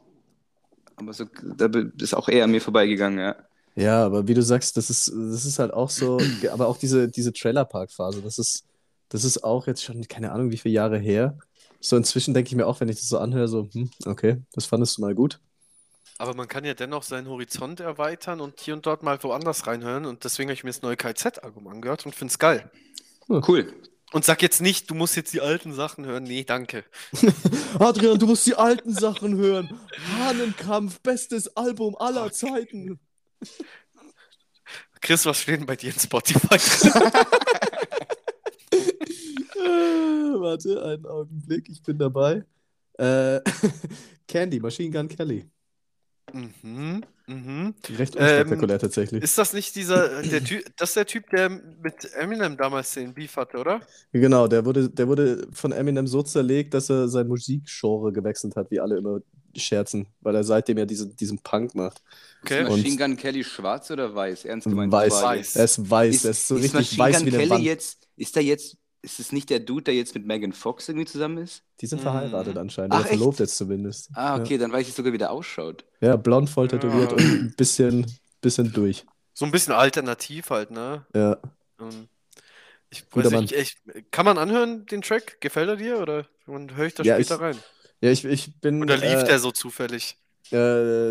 aber 0.96 1.14
so, 1.14 1.24
da 1.56 1.70
ist 1.98 2.12
auch 2.12 2.28
eher 2.28 2.44
an 2.44 2.50
mir 2.50 2.60
vorbeigegangen, 2.60 3.18
ja. 3.18 3.36
Ja, 3.76 4.04
aber 4.04 4.28
wie 4.28 4.34
du 4.34 4.42
sagst, 4.42 4.76
das 4.76 4.90
ist, 4.90 5.08
das 5.08 5.46
ist 5.46 5.58
halt 5.58 5.72
auch 5.72 5.88
so, 5.88 6.18
aber 6.50 6.66
auch 6.68 6.76
diese, 6.76 7.08
diese 7.08 7.32
Trailerpark-Phase, 7.32 8.20
das 8.20 8.38
ist, 8.38 8.64
das 9.10 9.24
ist 9.24 9.44
auch 9.44 9.66
jetzt 9.66 9.84
schon, 9.84 10.08
keine 10.08 10.32
Ahnung, 10.32 10.50
wie 10.50 10.56
viele 10.56 10.74
Jahre 10.74 10.98
her. 10.98 11.36
So 11.80 11.96
inzwischen 11.96 12.32
denke 12.32 12.48
ich 12.48 12.56
mir 12.56 12.66
auch, 12.66 12.80
wenn 12.80 12.88
ich 12.88 12.96
das 12.96 13.08
so 13.08 13.18
anhöre, 13.18 13.48
so, 13.48 13.68
hm, 13.72 13.90
okay, 14.06 14.38
das 14.52 14.66
fandest 14.66 14.96
du 14.96 15.02
mal 15.02 15.14
gut. 15.14 15.40
Aber 16.18 16.34
man 16.34 16.48
kann 16.48 16.64
ja 16.64 16.74
dennoch 16.74 17.02
seinen 17.02 17.28
Horizont 17.28 17.80
erweitern 17.80 18.40
und 18.40 18.60
hier 18.60 18.74
und 18.74 18.84
dort 18.84 19.02
mal 19.02 19.22
woanders 19.22 19.66
reinhören. 19.66 20.04
Und 20.04 20.24
deswegen 20.24 20.50
habe 20.50 20.54
ich 20.54 20.64
mir 20.64 20.70
das 20.70 20.82
neue 20.82 20.96
KZ-Album 20.96 21.66
angehört 21.66 22.04
und 22.04 22.14
finde 22.14 22.30
es 22.30 22.38
geil. 22.38 22.70
Cool. 23.28 23.72
Und 24.12 24.24
sag 24.24 24.42
jetzt 24.42 24.60
nicht, 24.60 24.90
du 24.90 24.94
musst 24.94 25.16
jetzt 25.16 25.32
die 25.32 25.40
alten 25.40 25.72
Sachen 25.72 26.04
hören. 26.04 26.24
Nee, 26.24 26.44
danke. 26.44 26.84
Adrian, 27.78 28.18
du 28.18 28.26
musst 28.26 28.46
die 28.46 28.54
alten 28.54 28.92
Sachen 28.92 29.36
hören. 29.36 29.80
Hahnenkampf, 30.18 31.00
bestes 31.00 31.56
Album 31.56 31.96
aller 31.96 32.30
Zeiten. 32.32 33.00
Chris, 35.00 35.24
was 35.24 35.38
steht 35.38 35.60
denn 35.60 35.66
bei 35.66 35.76
dir 35.76 35.92
in 35.92 35.98
Spotify? 35.98 36.58
Äh, 39.64 40.40
warte, 40.40 40.82
einen 40.84 41.06
Augenblick, 41.06 41.68
ich 41.68 41.82
bin 41.82 41.98
dabei. 41.98 42.44
Äh, 42.98 43.40
Candy, 44.28 44.60
Machine 44.60 44.90
Gun 44.90 45.08
Kelly. 45.08 45.44
mhm, 46.32 47.02
mhm. 47.26 47.74
Recht 47.96 48.14
Ähm, 48.16 48.22
unspektakulär 48.22 48.78
tatsächlich. 48.78 49.22
Ist 49.22 49.36
das 49.38 49.52
nicht 49.52 49.74
dieser, 49.74 50.22
der 50.22 50.44
Typ, 50.44 50.64
das 50.76 50.90
ist 50.90 50.96
der 50.96 51.06
Typ, 51.06 51.28
der 51.30 51.48
mit 51.48 52.12
Eminem 52.14 52.56
damals 52.56 52.92
den 52.94 53.14
Beef 53.14 53.36
hatte, 53.36 53.58
oder? 53.58 53.80
Genau, 54.12 54.46
der 54.46 54.64
wurde, 54.64 54.88
der 54.88 55.08
wurde 55.08 55.46
von 55.52 55.72
Eminem 55.72 56.06
so 56.06 56.22
zerlegt, 56.22 56.74
dass 56.74 56.90
er 56.90 57.08
sein 57.08 57.26
Musikgenre 57.26 58.12
gewechselt 58.12 58.54
hat, 58.56 58.70
wie 58.70 58.80
alle 58.80 58.98
immer 58.98 59.20
scherzen, 59.56 60.06
weil 60.20 60.36
er 60.36 60.44
seitdem 60.44 60.78
ja 60.78 60.84
diese, 60.86 61.08
diesen 61.08 61.38
Punk 61.40 61.74
macht. 61.74 62.00
Okay. 62.44 62.62
Und- 62.64 62.70
Machine 62.82 62.96
Gun 62.96 63.16
Kelly 63.16 63.42
schwarz 63.42 63.90
oder 63.90 64.14
weiß? 64.14 64.44
Ernst 64.44 64.68
gemeint. 64.68 64.92
Weiß. 64.92 65.22
Weiß. 65.22 65.56
Er 65.56 65.64
ist 65.64 65.90
weiß, 65.90 66.14
Ist, 66.14 66.24
er 66.24 66.30
ist 66.30 66.48
so 66.48 66.54
ist 66.56 66.62
richtig 66.64 66.74
Machine 66.98 66.98
weiß 67.00 67.16
Gun 67.16 67.26
wie 67.26 67.28
eine 67.30 67.38
Kelly 67.38 67.50
Wand. 67.50 67.64
jetzt, 67.64 68.08
ist 68.16 68.36
er 68.36 68.42
jetzt 68.42 68.76
ist 69.02 69.20
es 69.20 69.32
nicht 69.32 69.48
der 69.50 69.60
Dude, 69.60 69.84
der 69.84 69.94
jetzt 69.94 70.14
mit 70.14 70.26
Megan 70.26 70.52
Fox 70.52 70.88
irgendwie 70.88 71.06
zusammen 71.06 71.38
ist? 71.38 71.62
Die 71.80 71.86
sind 71.86 72.00
Mhm. 72.00 72.02
verheiratet 72.04 72.58
anscheinend. 72.58 72.92
Ach, 72.94 73.00
Oder 73.00 73.08
verlobt 73.08 73.38
jetzt 73.38 73.56
zumindest. 73.56 74.10
Ah, 74.14 74.36
okay, 74.38 74.58
dann 74.58 74.72
weiß 74.72 74.86
ich 74.88 74.94
sogar, 74.94 75.12
wie 75.12 75.18
der 75.18 75.30
ausschaut. 75.30 75.84
Ja, 76.00 76.08
ja 76.08 76.16
blond, 76.16 76.50
voll 76.50 76.68
tätowiert 76.68 77.12
Ja. 77.12 77.16
und 77.16 77.24
ein 77.24 77.54
bisschen, 77.56 78.06
bisschen 78.40 78.72
durch. 78.72 79.06
So 79.34 79.44
ein 79.46 79.50
bisschen 79.52 79.72
alternativ 79.72 80.50
halt, 80.50 80.70
ne? 80.70 81.06
Ja. 81.14 81.38
Ähm, 81.80 82.08
Ich 82.92 83.08
Guter 83.08 83.30
weiß 83.32 83.40
nicht, 83.42 83.52
ich, 83.52 83.76
kann 84.10 84.24
man 84.24 84.36
anhören, 84.36 84.84
den 84.86 85.00
Track? 85.00 85.40
Gefällt 85.40 85.68
er 85.68 85.76
dir 85.76 85.98
oder 86.00 86.26
höre 86.46 86.86
ich 86.86 86.94
da 86.94 87.04
Ja, 87.04 87.14
später 87.14 87.36
ich- 87.36 87.40
rein? 87.40 87.58
Ja, 88.02 88.10
ich, 88.10 88.24
ich 88.24 88.60
bin. 88.60 88.82
Oder 88.82 88.96
lief 88.96 89.22
äh, 89.22 89.24
der 89.24 89.38
so 89.38 89.50
zufällig? 89.52 90.16
Äh, 90.50 90.56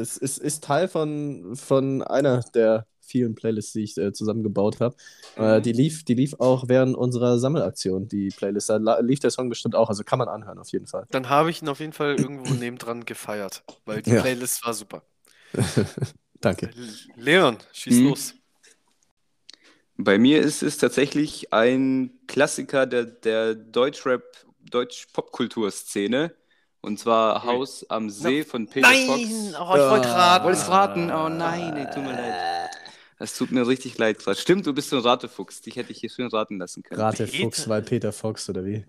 es 0.01 0.17
ist, 0.17 0.39
ist 0.39 0.63
Teil 0.63 0.87
von, 0.89 1.55
von 1.55 2.01
einer 2.03 2.41
der 2.53 2.85
vielen 3.09 3.35
Playlists, 3.35 3.73
die 3.73 3.83
ich 3.83 3.97
äh, 3.97 4.13
zusammengebaut 4.13 4.79
habe. 4.79 4.95
Äh, 5.35 5.61
die, 5.61 5.71
lief, 5.73 6.03
die 6.05 6.13
lief 6.13 6.35
auch 6.39 6.67
während 6.67 6.95
unserer 6.95 7.39
Sammelaktion, 7.39 8.07
die 8.07 8.29
Playlist. 8.29 8.69
Da 8.69 8.99
lief 8.99 9.19
der 9.19 9.31
Song 9.31 9.49
bestimmt 9.49 9.75
auch, 9.75 9.89
also 9.89 10.03
kann 10.03 10.19
man 10.19 10.27
anhören 10.27 10.59
auf 10.59 10.69
jeden 10.71 10.87
Fall. 10.87 11.05
Dann 11.11 11.29
habe 11.29 11.49
ich 11.49 11.61
ihn 11.61 11.69
auf 11.69 11.79
jeden 11.79 11.93
Fall 11.93 12.15
irgendwo 12.15 12.53
nebendran 12.53 13.05
gefeiert, 13.05 13.63
weil 13.85 14.01
die 14.01 14.11
Ja. 14.11 14.21
Playlist 14.21 14.65
war 14.65 14.73
super. 14.73 15.01
Danke. 16.41 16.69
Leon, 17.15 17.57
schieß 17.73 17.95
Mhm. 17.97 18.07
los. 18.09 18.33
Bei 19.97 20.17
mir 20.17 20.39
ist 20.41 20.63
es 20.63 20.77
tatsächlich 20.77 21.51
ein 21.51 22.11
Klassiker 22.27 22.85
der, 22.85 23.03
der 23.05 23.55
Deutschrap, 23.55 24.23
Deutsch-Popkulturszene. 24.71 26.33
Und 26.81 26.97
zwar 26.97 27.43
Haus 27.43 27.85
am 27.89 28.09
See 28.09 28.43
von 28.45 28.65
Peter 28.67 28.87
Fox. 28.87 29.09
oh, 29.09 29.15
ich 29.17 29.55
Ah. 29.57 29.91
wollte 29.91 30.07
raten. 30.07 30.45
Wolltest 30.45 30.69
raten? 30.69 31.11
Oh 31.11 31.27
nein, 31.27 31.75
ey, 31.75 31.85
tut 31.93 32.03
mir 32.03 32.13
leid. 32.13 32.33
Das 33.19 33.37
tut 33.37 33.51
mir 33.51 33.67
richtig 33.67 33.97
leid 33.97 34.17
gerade. 34.19 34.37
Stimmt, 34.39 34.65
du 34.65 34.73
bist 34.73 34.89
so 34.89 34.95
ein 34.97 35.03
Ratefuchs. 35.03 35.61
Dich 35.61 35.75
hätte 35.75 35.91
ich 35.91 35.99
hier 35.99 36.09
schön 36.09 36.27
raten 36.29 36.57
lassen 36.57 36.81
können. 36.83 37.01
Rate 37.01 37.25
Peter- 37.25 37.43
Fuchs, 37.43 37.67
weil 37.69 37.81
Peter 37.83 38.11
Fox 38.13 38.49
oder 38.49 38.65
wie? 38.65 38.85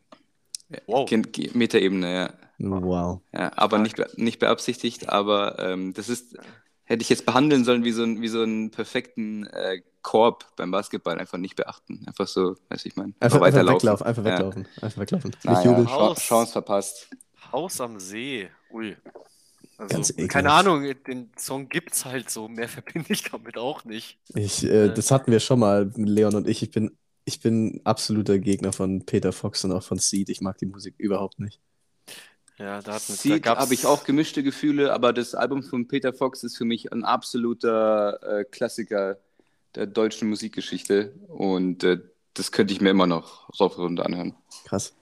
Wow. 0.87 1.11
Metaebene, 1.53 2.14
ja. 2.14 2.33
Wow. 2.59 3.20
ja 3.33 3.51
aber 3.57 3.78
nicht, 3.78 3.97
nicht 4.18 4.39
beabsichtigt, 4.39 5.09
aber 5.09 5.59
ähm, 5.59 5.95
das 5.95 6.09
ist, 6.09 6.37
hätte 6.85 7.03
ich 7.03 7.09
jetzt 7.09 7.26
behandeln 7.26 7.64
sollen 7.64 7.83
wie 7.85 7.91
so, 7.93 8.05
ein, 8.05 8.20
wie 8.22 8.28
so 8.28 8.43
einen 8.43 8.70
perfekten 8.70 9.47
äh, 9.49 9.81
Korb 10.03 10.45
beim 10.57 10.70
Basketball. 10.70 11.18
Einfach 11.18 11.39
nicht 11.39 11.57
beachten. 11.57 12.05
Einfach 12.07 12.28
so, 12.28 12.55
weiß 12.68 12.87
ich 12.87 12.95
meine. 12.97 13.14
Einfach, 13.18 13.41
einfach 13.41 13.41
weiterlaufen. 13.41 13.76
weglaufen, 13.89 14.07
einfach 14.07 14.24
Ja. 14.24 14.33
weglaufen. 14.33 14.68
Einfach 14.81 15.01
weglaufen. 15.01 15.31
Nicht 15.31 15.45
Naja, 15.45 15.64
jubeln. 15.70 15.91
Haus. 15.91 16.18
Cha- 16.18 16.24
Chance 16.37 16.53
verpasst. 16.53 17.11
Haus 17.51 17.81
am 17.81 17.99
See. 17.99 18.49
Ui. 18.72 18.97
Also, 19.81 19.95
Ganz 19.95 20.11
ekelhaft. 20.11 20.31
keine 20.31 20.53
Ahnung, 20.53 20.95
den 21.07 21.31
Song 21.39 21.70
gibt's 21.70 22.05
halt 22.05 22.28
so. 22.28 22.49
Mehr 22.49 22.68
verbinde 22.68 23.07
ich 23.12 23.22
damit 23.22 23.57
auch 23.57 23.85
nicht. 23.85 24.18
Ich, 24.35 24.62
äh, 24.62 24.93
das 24.93 25.11
hatten 25.11 25.33
wir 25.33 25.41
schon 25.41 25.59
mal, 25.59 25.91
Leon 25.97 26.35
und 26.35 26.47
ich. 26.47 26.62
Ich 26.62 26.70
bin, 26.70 26.97
ich 27.24 27.41
bin 27.41 27.81
absoluter 27.85 28.39
Gegner 28.39 28.74
von 28.74 29.07
Peter 29.07 29.33
Fox 29.33 29.64
und 29.64 29.72
auch 29.72 29.83
von 29.83 29.99
Seed. 29.99 30.28
Ich 30.28 30.43
mag 30.43 30.59
die 30.59 30.66
Musik 30.66 30.95
überhaupt 30.99 31.41
nicht. 31.41 31.61
Ja, 32.59 32.83
da, 32.83 32.95
hat, 32.95 33.03
da 33.43 33.57
habe 33.57 33.72
ich 33.72 33.87
auch 33.87 34.05
gemischte 34.05 34.43
Gefühle, 34.43 34.93
aber 34.93 35.14
das 35.14 35.35
Album 35.35 35.62
von 35.62 35.89
Peter 35.89 36.12
Fox 36.12 36.45
ist 36.45 36.59
für 36.59 36.66
mich 36.66 36.93
ein 36.93 37.05
absoluter 37.05 38.41
äh, 38.41 38.45
Klassiker 38.45 39.18
der 39.74 39.87
deutschen 39.87 40.28
Musikgeschichte 40.28 41.14
und 41.28 41.85
äh, 41.85 42.01
das 42.35 42.53
könnte 42.53 42.74
ich 42.74 42.83
mir 42.83 42.91
immer 42.91 43.07
noch 43.07 43.49
rauf 43.59 43.78
und 43.78 43.85
runter 43.85 44.05
anhören. 44.05 44.35
Krass. 44.66 44.93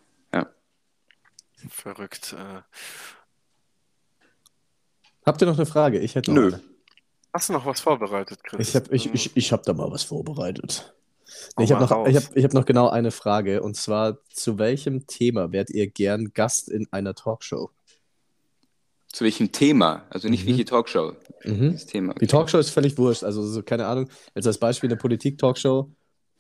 Verrückt. 1.69 2.35
Äh, 2.35 2.63
Habt 5.29 5.43
ihr 5.43 5.47
noch 5.47 5.57
eine 5.57 5.67
Frage? 5.67 5.99
Ich 6.01 6.15
hätte 6.15 6.33
noch 6.33 6.41
Nö. 6.43 6.47
eine. 6.49 6.63
hast 7.33 7.49
du 7.49 7.53
noch 7.53 7.67
was 7.67 7.81
vorbereitet, 7.81 8.43
Chris? 8.45 8.69
Ich 8.69 8.75
habe 8.75 8.95
ich, 8.95 9.07
Ähm, 9.07 9.13
ich, 9.15 9.37
ich 9.37 9.53
hab 9.53 9.63
da 9.63 9.73
mal 9.75 9.91
was 9.91 10.03
vorbereitet. 10.03 10.95
Hau 11.57 11.63
ich 11.63 11.71
habe 11.73 11.83
noch, 11.85 12.07
ich 12.07 12.17
hab, 12.17 12.37
ich 12.37 12.45
hab 12.45 12.55
noch 12.55 12.65
genau 12.65 12.89
eine 12.89 13.11
Frage 13.11 13.63
und 13.63 13.77
zwar: 13.77 14.19
Zu 14.33 14.59
welchem 14.59 15.07
Thema 15.07 15.53
wärt 15.53 15.71
ihr 15.71 15.87
gern 15.89 16.33
Gast 16.33 16.69
in 16.71 16.89
einer 16.91 17.15
Talkshow? 17.15 17.71
Zu 19.13 19.25
welchem 19.25 19.53
Thema? 19.53 20.07
Also 20.11 20.29
nicht 20.29 20.45
Mhm. 20.45 20.49
welche 20.49 20.65
Talkshow. 20.65 21.13
Mhm. 21.45 21.73
Das 21.73 21.87
Thema. 21.87 22.15
Die 22.15 22.27
Talkshow 22.27 22.59
ist 22.59 22.71
völlig 22.71 22.97
wurscht. 22.99 23.25
Also, 23.25 23.43
so, 23.47 23.63
keine 23.63 23.87
Ahnung, 23.87 24.09
jetzt 24.35 24.47
als 24.47 24.59
Beispiel 24.59 24.89
eine 24.91 24.97
Politik-Talkshow 24.97 25.91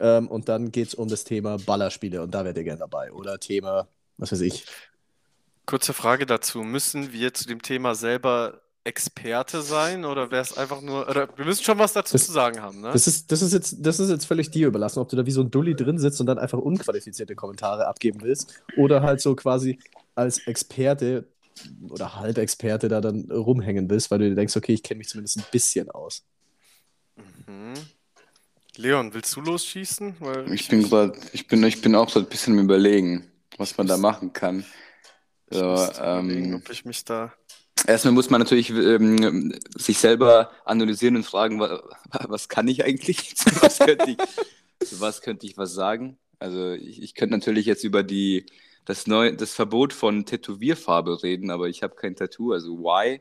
ähm, 0.00 0.28
und 0.28 0.48
dann 0.48 0.70
geht 0.72 0.88
es 0.88 0.94
um 0.94 1.08
das 1.08 1.24
Thema 1.24 1.58
Ballerspiele 1.58 2.22
und 2.22 2.30
da 2.34 2.44
wärt 2.44 2.56
ihr 2.56 2.64
gern 2.64 2.78
dabei. 2.78 3.12
Oder 3.12 3.38
Thema, 3.38 3.88
was 4.16 4.32
weiß 4.32 4.40
ich. 4.42 4.64
Kurze 5.66 5.92
Frage 5.92 6.24
dazu. 6.24 6.62
Müssen 6.62 7.12
wir 7.12 7.34
zu 7.34 7.46
dem 7.46 7.60
Thema 7.62 7.94
selber 7.94 8.60
Experte 8.84 9.60
sein 9.62 10.04
oder 10.04 10.30
wäre 10.30 10.40
es 10.42 10.56
einfach 10.56 10.80
nur. 10.80 11.08
Oder 11.08 11.28
wir 11.36 11.44
müssen 11.44 11.62
schon 11.62 11.78
was 11.78 11.92
dazu 11.92 12.14
Das- 12.14 12.26
zu 12.26 12.32
sagen 12.32 12.60
haben, 12.62 12.80
ne? 12.80 12.90
Das 12.92 13.06
ist, 13.06 13.30
das, 13.30 13.42
ist 13.42 13.52
jetzt, 13.52 13.76
das 13.80 14.00
ist 14.00 14.08
jetzt 14.08 14.24
völlig 14.24 14.50
dir 14.50 14.66
überlassen, 14.68 14.98
ob 15.00 15.08
du 15.08 15.16
da 15.16 15.26
wie 15.26 15.30
so 15.30 15.42
ein 15.42 15.50
Dulli 15.50 15.74
drin 15.76 15.98
sitzt 15.98 16.20
und 16.20 16.26
dann 16.26 16.38
einfach 16.38 16.58
unqualifizierte 16.58 17.34
Kommentare 17.34 17.86
abgeben 17.86 18.20
willst 18.22 18.62
oder 18.76 19.02
halt 19.02 19.20
so 19.20 19.34
quasi 19.34 19.78
als 20.14 20.38
Experte 20.46 21.26
oder 21.88 22.16
Halbexperte 22.16 22.88
da 22.88 23.00
dann 23.00 23.30
rumhängen 23.30 23.90
willst, 23.90 24.10
weil 24.10 24.20
du 24.20 24.28
dir 24.30 24.34
denkst, 24.36 24.56
okay, 24.56 24.72
ich 24.72 24.82
kenne 24.82 24.98
mich 24.98 25.08
zumindest 25.08 25.38
ein 25.38 25.44
bisschen 25.50 25.90
aus. 25.90 26.22
Mhm. 27.46 27.74
Leon, 28.76 29.12
willst 29.12 29.34
du 29.34 29.40
losschießen? 29.40 30.16
Weil 30.20 30.52
Ich 30.52 30.68
bin 30.68 30.84
gerade, 30.84 31.12
ich 31.32 31.48
bin, 31.48 31.62
ich 31.64 31.82
bin 31.82 31.94
auch 31.96 32.08
so 32.08 32.20
ein 32.20 32.26
bisschen 32.26 32.56
am 32.58 32.64
überlegen, 32.64 33.30
was 33.56 33.76
man 33.76 33.88
da 33.88 33.96
machen 33.96 34.32
kann. 34.32 34.64
ich 35.50 35.58
So, 35.58 35.70
müsste 35.72 35.94
überlegen, 36.00 36.52
ähm, 36.52 36.54
ob 36.64 36.70
ich 36.70 36.84
mich 36.84 37.04
da. 37.04 37.32
Erstmal 37.86 38.12
muss 38.14 38.30
man 38.30 38.40
natürlich 38.40 38.70
ähm, 38.70 39.54
sich 39.76 39.98
selber 39.98 40.50
analysieren 40.64 41.16
und 41.16 41.24
fragen, 41.24 41.60
wa- 41.60 41.82
was 42.28 42.48
kann 42.48 42.68
ich 42.68 42.84
eigentlich? 42.84 43.36
Zu 43.36 43.50
was 43.62 43.78
könnte 43.78 44.10
ich, 44.10 44.18
zu 44.82 45.00
was 45.00 45.22
könnte 45.22 45.46
ich 45.46 45.56
was 45.56 45.74
sagen? 45.74 46.18
Also 46.38 46.72
ich, 46.72 47.02
ich 47.02 47.14
könnte 47.14 47.34
natürlich 47.36 47.66
jetzt 47.66 47.84
über 47.84 48.02
die, 48.02 48.46
das, 48.84 49.06
neu, 49.06 49.34
das 49.34 49.54
Verbot 49.54 49.92
von 49.92 50.24
Tätowierfarbe 50.24 51.22
reden, 51.22 51.50
aber 51.50 51.68
ich 51.68 51.82
habe 51.82 51.94
kein 51.96 52.16
Tattoo, 52.16 52.52
also 52.52 52.78
why? 52.78 53.20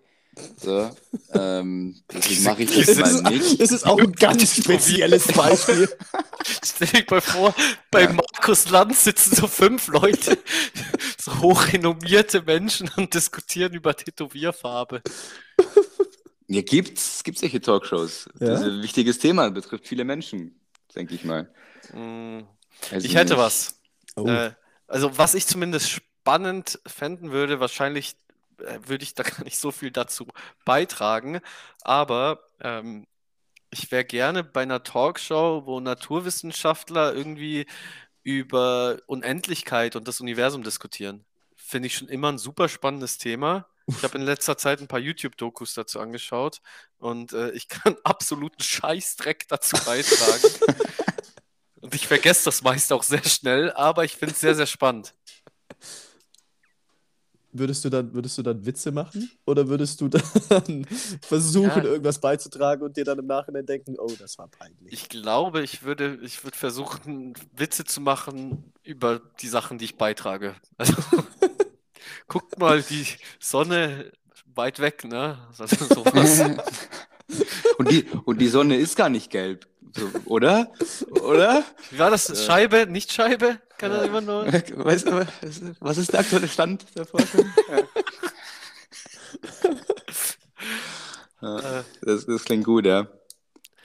So, 0.58 0.90
ähm, 1.34 1.96
deswegen 2.12 2.44
mache 2.44 2.64
ich 2.64 2.76
das 2.86 2.98
Das 2.98 3.22
mal 3.24 3.32
nicht. 3.32 3.60
Es 3.60 3.72
ist 3.72 3.86
auch 3.86 4.00
ein 4.00 4.12
ganz 4.14 4.56
spezielles 4.56 5.28
Beispiel. 5.28 5.90
Stell 6.66 6.88
dir 6.88 7.06
mal 7.10 7.22
vor, 7.22 7.56
bei 7.92 8.08
Markus 8.08 8.70
Lanz 8.70 9.04
sitzen 9.04 9.36
so 9.36 9.48
fünf 9.48 9.88
Leute, 9.88 10.38
so 11.20 11.40
hochrenommierte 11.42 12.42
Menschen 12.42 12.90
und 12.98 13.14
diskutieren 13.14 13.74
über 13.74 13.96
Tätowierfarbe. 13.96 15.02
Ja, 16.48 16.62
gibt's, 16.62 17.24
gibt's 17.24 17.42
solche 17.42 17.60
Talkshows. 17.60 18.30
Das 18.40 18.62
ist 18.62 18.66
Ja? 18.66 18.72
ein 18.72 18.82
wichtiges 18.82 19.20
Thema, 19.20 19.50
betrifft 19.52 19.88
viele 19.88 20.06
Menschen, 20.06 20.60
denke 20.96 21.14
ich 21.16 21.24
mal. 21.26 21.52
Mm, 21.94 22.40
Weiß 22.90 23.04
Ich 23.04 23.16
hätte 23.16 23.34
nicht. 23.34 23.44
was. 23.44 23.82
Oh. 24.16 24.28
Äh, 24.28 24.52
also, 24.88 25.18
was 25.18 25.34
ich 25.34 25.46
zumindest 25.46 25.90
spannend 25.90 26.80
fänden 26.88 27.32
würde, 27.32 27.60
wahrscheinlich 27.60 28.16
würde 28.58 29.04
ich 29.04 29.14
da 29.14 29.24
gar 29.24 29.44
nicht 29.44 29.58
so 29.58 29.72
viel 29.72 29.92
dazu 29.92 30.28
beitragen, 30.66 31.40
aber 31.82 32.40
ähm, 32.62 33.08
ich 33.70 33.92
wäre 33.92 34.06
gerne 34.06 34.44
bei 34.44 34.62
einer 34.62 34.84
Talkshow, 34.84 35.64
wo 35.66 35.80
Naturwissenschaftler 35.80 37.14
irgendwie 37.14 37.66
über 38.24 39.00
Unendlichkeit 39.08 39.96
und 39.96 40.08
das 40.08 40.22
Universum 40.22 40.64
diskutieren. 40.64 41.26
Finde 41.56 41.88
ich 41.88 41.96
schon 41.96 42.10
immer 42.10 42.32
ein 42.32 42.38
super 42.38 42.70
spannendes 42.70 43.18
Thema. 43.18 43.68
Ich 43.88 44.04
habe 44.04 44.18
in 44.18 44.24
letzter 44.24 44.58
Zeit 44.58 44.82
ein 44.82 44.88
paar 44.88 45.00
YouTube-Dokus 45.00 45.74
dazu 45.74 46.00
angeschaut 46.00 46.62
und 46.98 47.32
äh, 47.34 47.52
ich 47.52 47.70
kann 47.70 47.96
absoluten 48.04 48.62
Scheißdreck 48.62 49.48
dazu 49.48 49.78
beitragen. 49.86 50.44
Und 51.80 51.94
ich 51.94 52.08
vergesse 52.08 52.46
das 52.46 52.64
meist 52.64 52.92
auch 52.92 53.04
sehr 53.04 53.24
schnell, 53.24 53.72
aber 53.72 54.04
ich 54.04 54.18
finde 54.18 54.34
es 54.34 54.42
sehr, 54.42 54.56
sehr 54.56 54.66
spannend. 54.66 55.14
Würdest 57.60 57.84
du 57.86 57.90
dann, 57.90 58.14
würdest 58.14 58.38
du 58.38 58.44
dann 58.44 58.66
Witze 58.66 58.92
machen? 58.92 59.30
Oder 59.46 59.68
würdest 59.68 60.02
du 60.02 60.08
dann 60.10 60.86
versuchen, 61.22 61.68
Ja. 61.70 61.84
irgendwas 61.84 62.20
beizutragen 62.20 62.84
und 62.84 62.98
dir 62.98 63.06
dann 63.06 63.20
im 63.20 63.28
Nachhinein 63.28 63.66
denken, 63.66 63.96
oh, 64.00 64.12
das 64.20 64.38
war 64.38 64.48
peinlich? 64.48 64.92
Ich 64.94 65.10
glaube, 65.10 65.62
ich 65.64 65.84
würde, 65.84 66.20
ich 66.24 66.44
würde 66.44 66.58
versuchen, 66.58 67.34
Witze 67.56 67.86
zu 67.86 68.02
machen 68.02 68.72
über 68.84 69.20
die 69.42 69.48
Sachen, 69.48 69.78
die 69.78 69.86
ich 69.86 69.98
beitrage. 69.98 70.56
Also, 70.78 70.94
guckt 72.28 72.58
mal, 72.60 72.82
die 72.82 73.06
Sonne 73.40 74.12
weit 74.56 74.80
weg, 74.80 75.04
ne? 75.06 75.38
Also, 75.58 75.86
sowas. 75.86 76.42
und, 77.78 77.92
die, 77.92 78.06
und 78.26 78.40
die 78.40 78.48
Sonne 78.48 78.78
ist 78.78 78.96
gar 78.96 79.10
nicht 79.10 79.30
gelb, 79.32 79.68
so, 79.96 80.10
oder? 80.26 80.72
Oder? 81.22 81.64
Wie 81.92 82.00
war 82.00 82.10
das? 82.12 82.46
Scheibe, 82.46 82.88
nicht 82.88 83.12
Scheibe? 83.12 83.60
Kann 83.78 83.92
das 83.92 84.04
jemand 84.06 84.28
noch? 84.28 84.46
Weißt 84.86 85.08
du, 85.08 85.28
was- 85.80 85.98
ist 85.98 86.14
der 86.14 86.20
aktuelle 86.22 86.48
Stand 86.48 86.86
der 86.96 87.06
Forschung? 87.06 87.46
Ja. 87.70 87.84
Ja, 91.42 91.80
Äh, 91.80 91.84
das, 92.02 92.26
das 92.26 92.44
klingt 92.46 92.66
gut, 92.66 92.86
ja. 92.86 93.08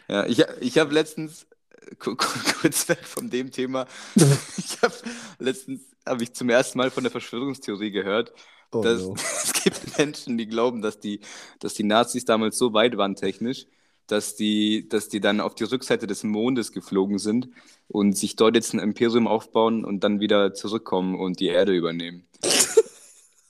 Ja, 0.09 0.27
ich, 0.27 0.43
ich 0.61 0.79
habe 0.79 0.93
letztens, 0.95 1.47
äh, 1.71 1.95
ku- 1.97 2.17
ku- 2.17 2.39
kurz 2.61 2.89
weg 2.89 3.05
von 3.05 3.29
dem 3.31 3.51
Thema, 3.51 3.87
ich 4.57 4.81
habe 4.83 4.95
letztens, 5.39 5.83
habe 6.07 6.23
ich 6.23 6.33
zum 6.33 6.49
ersten 6.49 6.79
Mal 6.79 6.91
von 6.91 7.05
der 7.05 7.11
Verschwörungstheorie 7.11 7.91
gehört, 7.91 8.33
Oh, 8.75 8.81
dass 8.83 9.03
no. 9.03 9.15
es 9.15 9.53
gibt 9.53 9.99
Menschen, 9.99 10.39
die 10.39 10.47
glauben, 10.47 10.81
dass 10.81 10.99
die, 10.99 11.21
dass 11.61 11.75
die 11.75 11.85
Nazis 11.85 12.25
damals 12.25 12.57
so 12.57 12.73
weit 12.73 12.97
waren 12.97 13.17
technisch, 13.17 13.67
dass 14.07 14.37
die, 14.37 14.89
dass 14.89 15.09
die 15.09 15.21
dann 15.21 15.41
auf 15.41 15.55
die 15.55 15.65
Rückseite 15.65 16.07
des 16.07 16.25
Mondes 16.25 16.73
geflogen 16.73 17.19
sind 17.19 17.49
und 17.89 18.17
sich 18.17 18.37
dort 18.37 18.55
jetzt 18.55 18.75
ein 18.75 18.81
Imperium 18.81 19.27
aufbauen 19.27 19.85
und 19.85 20.05
dann 20.05 20.21
wieder 20.21 20.55
zurückkommen 20.55 21.19
und 21.19 21.41
die 21.41 21.49
Erde 21.49 21.73
übernehmen. 21.73 22.27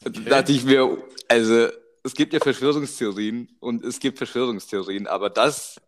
Da 0.04 0.10
dachte 0.10 0.50
ich 0.50 0.64
mir, 0.64 0.98
also 1.28 1.68
es 2.02 2.14
gibt 2.14 2.32
ja 2.32 2.40
Verschwörungstheorien 2.40 3.48
und 3.60 3.84
es 3.84 4.00
gibt 4.00 4.18
Verschwörungstheorien, 4.18 5.06
aber 5.06 5.30
das. 5.30 5.80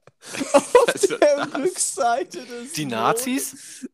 Auf 0.52 0.74
Also 0.92 1.16
der 1.18 1.36
das- 1.46 1.54
Rückseite 1.54 2.44
des 2.44 2.72
Die 2.72 2.86
Nazis? 2.86 3.86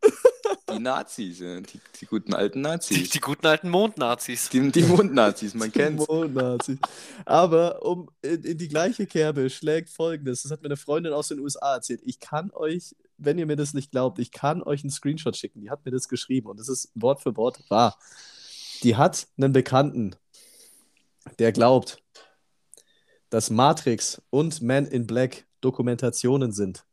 Die 0.73 0.79
Nazis, 0.79 1.39
ja, 1.41 1.61
die, 1.61 1.81
die 2.01 2.07
guten 2.07 2.35
alten 2.35 2.59
Die, 2.63 2.69
Nazis. 2.69 3.11
die 3.11 3.21
guten 3.21 3.47
alten 3.47 3.69
Mondnazis. 3.69 4.49
Die, 4.49 4.71
die 4.71 4.83
Mondnazis, 4.83 5.55
man 5.55 5.71
kennt's. 5.73 6.07
Mondnazis. 6.09 6.79
Aber 7.25 7.85
um 7.85 8.09
in, 8.23 8.43
in 8.45 8.59
die 8.59 8.69
gleiche 8.69 9.07
Kerbe 9.07 9.51
schlägt 9.51 9.91
folgendes: 9.91 10.43
Das 10.43 10.53
hat 10.53 10.63
mir 10.63 10.67
eine 10.69 10.77
Freundin 10.77 11.13
aus 11.13 11.29
den 11.29 11.41
USA 11.41 11.75
erzählt. 11.75 12.01
Ich 12.05 12.21
kann 12.21 12.51
euch, 12.53 12.95
wenn 13.19 13.39
ihr 13.39 13.47
mir 13.47 13.57
das 13.57 13.75
nicht 13.75 13.91
glaubt, 13.91 14.19
ich 14.19 14.33
kann 14.33 14.63
euch 14.63 14.83
einen 14.83 14.91
Screenshot 14.91 15.37
schicken. 15.37 15.61
Die 15.61 15.71
hat 15.71 15.85
mir 15.85 15.91
das 15.93 16.09
geschrieben 16.09 16.49
und 16.49 16.59
das 16.59 16.69
ist 16.69 16.91
Wort 16.95 17.23
für 17.23 17.37
Wort 17.37 17.63
wahr. 17.69 17.99
Die 18.83 18.97
hat 18.97 19.27
einen 19.37 19.53
Bekannten, 19.53 20.17
der 21.39 21.53
glaubt, 21.53 22.03
dass 23.29 23.51
Matrix 23.51 24.21
und 24.31 24.63
Man 24.63 24.87
in 24.87 25.07
Black 25.07 25.45
Dokumentationen 25.61 26.53
sind. 26.53 26.85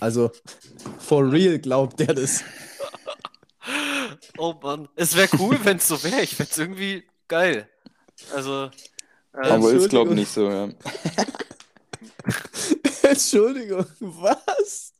Also, 0.00 0.30
for 0.98 1.30
real 1.30 1.58
glaubt 1.58 2.00
der 2.00 2.14
das. 2.14 2.42
Oh 4.38 4.54
Mann. 4.62 4.88
Es 4.96 5.14
wäre 5.16 5.28
cool, 5.38 5.58
wenn 5.64 5.76
es 5.76 5.88
so 5.88 6.02
wäre. 6.02 6.22
Ich 6.22 6.34
fände 6.36 6.50
es 6.52 6.58
irgendwie 6.58 7.04
geil. 7.28 7.68
Also. 8.34 8.70
ähm, 9.34 9.52
Aber 9.52 9.72
ist, 9.72 9.90
glaube 9.90 10.10
Entschuldigung. 10.10 10.14
nicht 10.14 10.32
so, 10.32 10.48
ja. 10.50 10.68
Entschuldigung, 13.02 13.86
was? 14.00 14.92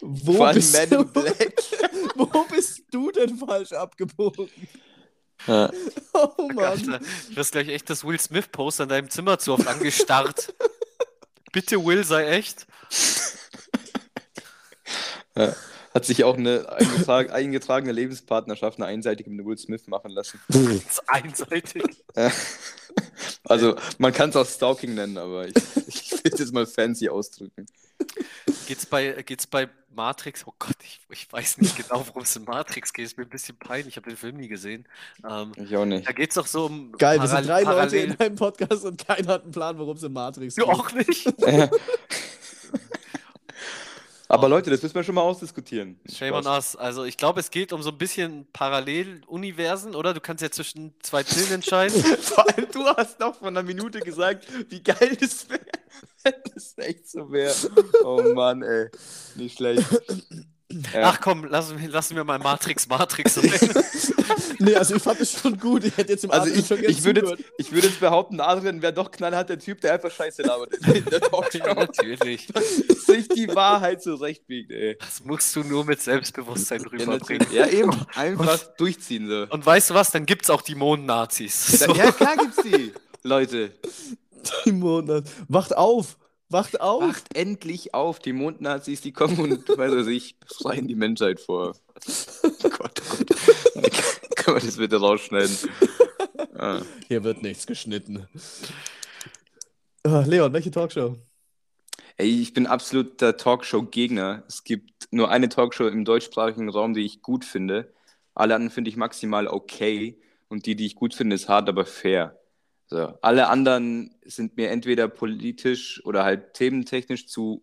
Wo 0.00 0.44
allem 0.44 0.56
bist 0.56 0.74
Man 0.74 0.90
du? 0.90 0.96
in 1.00 1.12
Black. 1.12 1.54
Wo 2.16 2.44
bist 2.44 2.82
du 2.90 3.10
denn 3.10 3.36
falsch 3.36 3.72
abgebogen? 3.72 4.48
Ja. 5.46 5.70
Oh 6.14 6.48
Mann. 6.54 6.80
Du 7.30 7.36
wirst 7.36 7.52
gleich 7.52 7.68
echt 7.68 7.88
das 7.90 8.04
Will 8.04 8.20
Smith-Poster 8.20 8.84
in 8.84 8.88
deinem 8.90 9.10
Zimmer 9.10 9.38
zu 9.38 9.54
oft 9.54 9.66
angestarrt. 9.66 10.54
Bitte, 11.52 11.84
Will, 11.84 12.02
sei 12.04 12.26
echt. 12.28 12.66
Hat 15.94 16.06
sich 16.06 16.24
auch 16.24 16.36
eine 16.38 16.70
eingetrag 16.72 17.30
eingetragene 17.32 17.92
Lebenspartnerschaft, 17.92 18.78
eine 18.78 18.86
einseitige 18.86 19.28
mit 19.30 19.44
Will 19.44 19.58
Smith 19.58 19.86
machen 19.86 20.10
lassen. 20.10 20.40
Das 20.48 20.56
ist 20.56 21.08
einseitig. 21.08 21.84
Also, 23.44 23.76
man 23.98 24.12
kann 24.12 24.30
es 24.30 24.36
auch 24.36 24.46
Stalking 24.46 24.94
nennen, 24.94 25.18
aber 25.18 25.46
ich, 25.46 25.54
ich 25.86 26.12
will 26.12 26.32
es 26.32 26.40
jetzt 26.40 26.52
mal 26.52 26.66
fancy 26.66 27.08
ausdrücken. 27.10 27.66
Geht's 28.66 28.86
bei, 28.86 29.22
geht's 29.22 29.46
bei 29.46 29.68
Matrix? 29.94 30.46
Oh 30.46 30.54
Gott, 30.58 30.76
ich, 30.82 31.00
ich 31.10 31.30
weiß 31.32 31.58
nicht 31.58 31.76
genau, 31.76 32.04
worum 32.06 32.22
es 32.22 32.34
in 32.36 32.44
Matrix 32.44 32.92
geht. 32.92 33.04
Ist 33.06 33.18
mir 33.18 33.24
ein 33.24 33.28
bisschen 33.30 33.56
peinlich. 33.58 33.88
Ich 33.88 33.96
habe 33.96 34.08
den 34.08 34.16
Film 34.16 34.36
nie 34.36 34.48
gesehen. 34.48 34.86
Ähm, 35.28 35.52
Ich 35.56 35.76
auch 35.76 35.84
nicht. 35.84 36.06
da 36.08 36.12
geht 36.12 36.30
es 36.30 36.34
doch 36.36 36.46
so 36.46 36.66
um. 36.66 36.92
Geil, 36.92 37.20
wir 37.20 37.26
sind 37.28 37.46
Paral- 37.46 37.46
drei 37.46 37.62
Leute 37.62 37.74
parallel- 37.96 38.04
in 38.12 38.20
einem 38.20 38.36
Podcast 38.36 38.84
und 38.84 39.06
keiner 39.06 39.28
hat 39.34 39.42
einen 39.42 39.52
Plan, 39.52 39.78
worum 39.78 39.96
es 39.96 40.02
in 40.02 40.12
Matrix 40.12 40.54
Du 40.54 40.64
geht. 40.64 40.74
auch 40.74 40.92
nicht? 40.92 41.34
Aber 44.28 44.48
Leute, 44.48 44.70
das 44.70 44.82
müssen 44.82 44.94
wir 44.94 45.04
schon 45.04 45.14
mal 45.14 45.20
ausdiskutieren. 45.20 46.00
Shame 46.10 46.32
on 46.32 46.46
us. 46.46 46.74
Also 46.74 47.04
ich 47.04 47.18
glaube, 47.18 47.40
es 47.40 47.50
geht 47.50 47.70
um 47.70 47.82
so 47.82 47.90
ein 47.90 47.98
bisschen 47.98 48.46
Paralleluniversen, 48.54 49.94
oder? 49.94 50.14
Du 50.14 50.20
kannst 50.20 50.42
ja 50.42 50.50
zwischen 50.50 50.94
zwei 51.02 51.22
Pillen 51.22 51.52
entscheiden. 51.52 52.02
Vor 52.20 52.48
allem 52.48 52.66
du 52.72 52.86
hast 52.86 53.20
noch 53.20 53.34
vor 53.36 53.48
einer 53.48 53.62
Minute 53.62 54.00
gesagt, 54.00 54.46
wie 54.70 54.82
geil 54.82 55.16
das 55.20 55.50
wäre. 55.50 55.60
Das 56.54 56.74
echt 56.78 57.08
so 57.10 57.30
wäre. 57.32 57.54
Oh 58.04 58.22
Mann, 58.34 58.62
ey. 58.62 58.88
Nicht 59.34 59.56
schlecht. 59.56 59.84
Ja. 60.94 61.02
Ach 61.10 61.20
komm, 61.20 61.44
lassen 61.44 61.78
wir, 61.78 61.88
lassen 61.90 62.16
wir 62.16 62.24
mal 62.24 62.38
Matrix 62.38 62.88
Matrix 62.88 63.38
reden. 63.38 63.74
Nee, 64.58 64.76
also 64.76 64.94
ich 64.94 65.02
fand 65.02 65.20
es 65.20 65.32
schon 65.32 65.58
gut. 65.58 65.84
Ich 65.84 65.96
hätte 65.96 66.12
jetzt 66.12 66.24
im 66.24 66.30
Also 66.30 66.44
Adrian 66.44 66.60
ich, 66.60 66.66
schon 66.66 66.84
ich 66.84 67.04
würde 67.04 67.20
jetzt, 67.20 67.44
ich 67.58 67.72
würde 67.72 67.88
jetzt 67.88 68.00
behaupten, 68.00 68.40
Adrian 68.40 68.80
wäre 68.80 68.92
doch 68.92 69.10
knallhart 69.10 69.48
der 69.50 69.58
Typ, 69.58 69.80
der 69.80 69.94
einfach 69.94 70.10
Scheiße 70.10 70.42
labert 70.42 70.72
in 70.74 71.04
der 71.10 71.18
ja, 71.20 71.28
Talkshow. 71.28 71.74
natürlich. 71.74 72.48
sich 73.04 73.28
die 73.28 73.48
Wahrheit 73.48 74.02
zurechtbiegt, 74.02 74.70
ey. 74.70 74.96
Das 75.00 75.22
musst 75.24 75.54
du 75.56 75.64
nur 75.64 75.84
mit 75.84 76.00
Selbstbewusstsein 76.00 76.80
Ja, 76.80 76.86
rüberbringen. 76.88 77.18
natürlich. 77.18 77.52
ja 77.52 77.66
eben. 77.66 77.90
Einfach 78.14 78.58
durchziehen 78.76 79.26
so. 79.28 79.46
Und 79.50 79.66
weißt 79.66 79.90
du 79.90 79.94
was? 79.94 80.12
Dann 80.12 80.26
gibt's 80.26 80.48
auch 80.48 80.62
die 80.62 80.76
Mond-Nazis. 80.76 81.80
So. 81.80 81.92
Ja, 81.94 82.12
klar 82.12 82.36
gibt's 82.36 82.62
die. 82.62 82.92
Leute, 83.24 83.72
Die 84.64 84.72
Monat. 84.72 85.24
Wacht 85.48 85.76
auf! 85.76 86.18
Wacht 86.48 86.80
auf! 86.80 87.02
wacht 87.02 87.36
endlich 87.36 87.94
auf. 87.94 88.18
Die 88.18 88.32
Mondnazis, 88.32 89.00
die 89.00 89.12
kommen 89.12 89.38
und, 89.38 89.68
weiß 89.68 89.92
was 89.92 90.06
ich, 90.06 90.38
befreien 90.38 90.86
die 90.86 90.94
Menschheit 90.94 91.40
vor. 91.40 91.74
Gott, 91.94 92.62
oh 92.64 92.68
Gott. 92.68 93.02
Können 94.36 94.56
wir 94.58 94.66
das 94.66 94.76
bitte 94.76 94.96
rausschneiden? 94.96 95.56
Ah. 96.54 96.82
Hier 97.08 97.24
wird 97.24 97.42
nichts 97.42 97.66
geschnitten. 97.66 98.26
Ah, 100.04 100.24
Leon, 100.26 100.52
welche 100.52 100.70
Talkshow? 100.70 101.16
Ey, 102.16 102.42
ich 102.42 102.52
bin 102.52 102.66
absoluter 102.66 103.36
Talkshow-Gegner. 103.36 104.44
Es 104.46 104.64
gibt 104.64 105.08
nur 105.10 105.30
eine 105.30 105.48
Talkshow 105.48 105.86
im 105.86 106.04
deutschsprachigen 106.04 106.68
Raum, 106.68 106.94
die 106.94 107.04
ich 107.04 107.22
gut 107.22 107.44
finde. 107.44 107.92
Alle 108.34 108.54
anderen 108.54 108.72
finde 108.72 108.90
ich 108.90 108.96
maximal 108.96 109.46
okay. 109.46 110.20
Und 110.48 110.66
die, 110.66 110.76
die 110.76 110.86
ich 110.86 110.96
gut 110.96 111.14
finde, 111.14 111.34
ist 111.34 111.48
hart, 111.48 111.68
aber 111.68 111.86
fair. 111.86 112.38
So. 112.92 113.18
Alle 113.22 113.48
anderen 113.48 114.14
sind 114.22 114.58
mir 114.58 114.68
entweder 114.68 115.08
politisch 115.08 116.04
oder 116.04 116.24
halt 116.24 116.52
thementechnisch 116.52 117.26
zu 117.26 117.62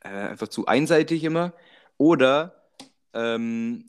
äh, 0.00 0.08
einfach 0.08 0.48
zu 0.48 0.64
einseitig 0.64 1.22
immer. 1.22 1.52
Oder, 1.98 2.64
ähm, 3.12 3.84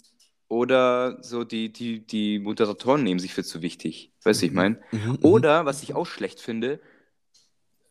oder 0.49 1.23
so 1.23 1.45
die, 1.45 1.71
die, 1.71 2.05
die 2.05 2.39
Moderatoren 2.39 3.03
nehmen 3.03 3.21
sich 3.21 3.33
für 3.33 3.45
zu 3.45 3.61
wichtig. 3.61 4.11
Weißt 4.23 4.41
du, 4.41 4.47
ich 4.47 4.51
meine? 4.51 4.81
Mhm, 4.91 5.19
Oder, 5.21 5.65
was 5.65 5.81
ich 5.81 5.95
auch 5.95 6.05
schlecht 6.05 6.41
finde, 6.41 6.81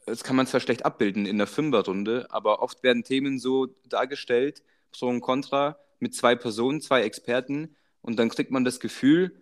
das 0.05 0.23
kann 0.23 0.37
man 0.37 0.47
zwar 0.47 0.61
schlecht 0.61 0.85
abbilden 0.85 1.25
in 1.25 1.39
der 1.39 1.47
Fünferrunde, 1.47 2.27
aber 2.29 2.61
oft 2.61 2.83
werden 2.83 3.03
Themen 3.03 3.39
so 3.39 3.69
dargestellt, 3.89 4.63
Pro 4.93 5.07
und 5.07 5.23
Contra, 5.23 5.79
mit 6.01 6.15
zwei 6.15 6.37
Personen, 6.37 6.83
zwei 6.83 7.03
Experten, 7.03 7.77
und 8.03 8.19
dann 8.19 8.29
kriegt 8.29 8.51
man 8.51 8.67
das 8.67 8.79
Gefühl, 8.79 9.35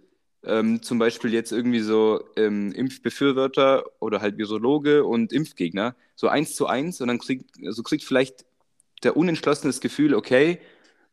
ähm, 0.44 0.82
zum 0.82 0.98
Beispiel 0.98 1.32
jetzt 1.32 1.52
irgendwie 1.52 1.80
so 1.80 2.24
ähm, 2.36 2.72
Impfbefürworter 2.72 3.84
oder 4.00 4.20
halt 4.20 4.38
Virologe 4.38 5.04
und 5.04 5.32
Impfgegner, 5.32 5.94
so 6.16 6.28
eins 6.28 6.54
zu 6.54 6.66
eins, 6.66 7.00
und 7.00 7.08
dann 7.08 7.18
kriegt, 7.18 7.50
also 7.64 7.82
kriegt 7.82 8.04
vielleicht 8.04 8.44
der 9.02 9.16
Unentschlossene 9.16 9.68
das 9.68 9.80
Gefühl, 9.80 10.14
okay, 10.14 10.58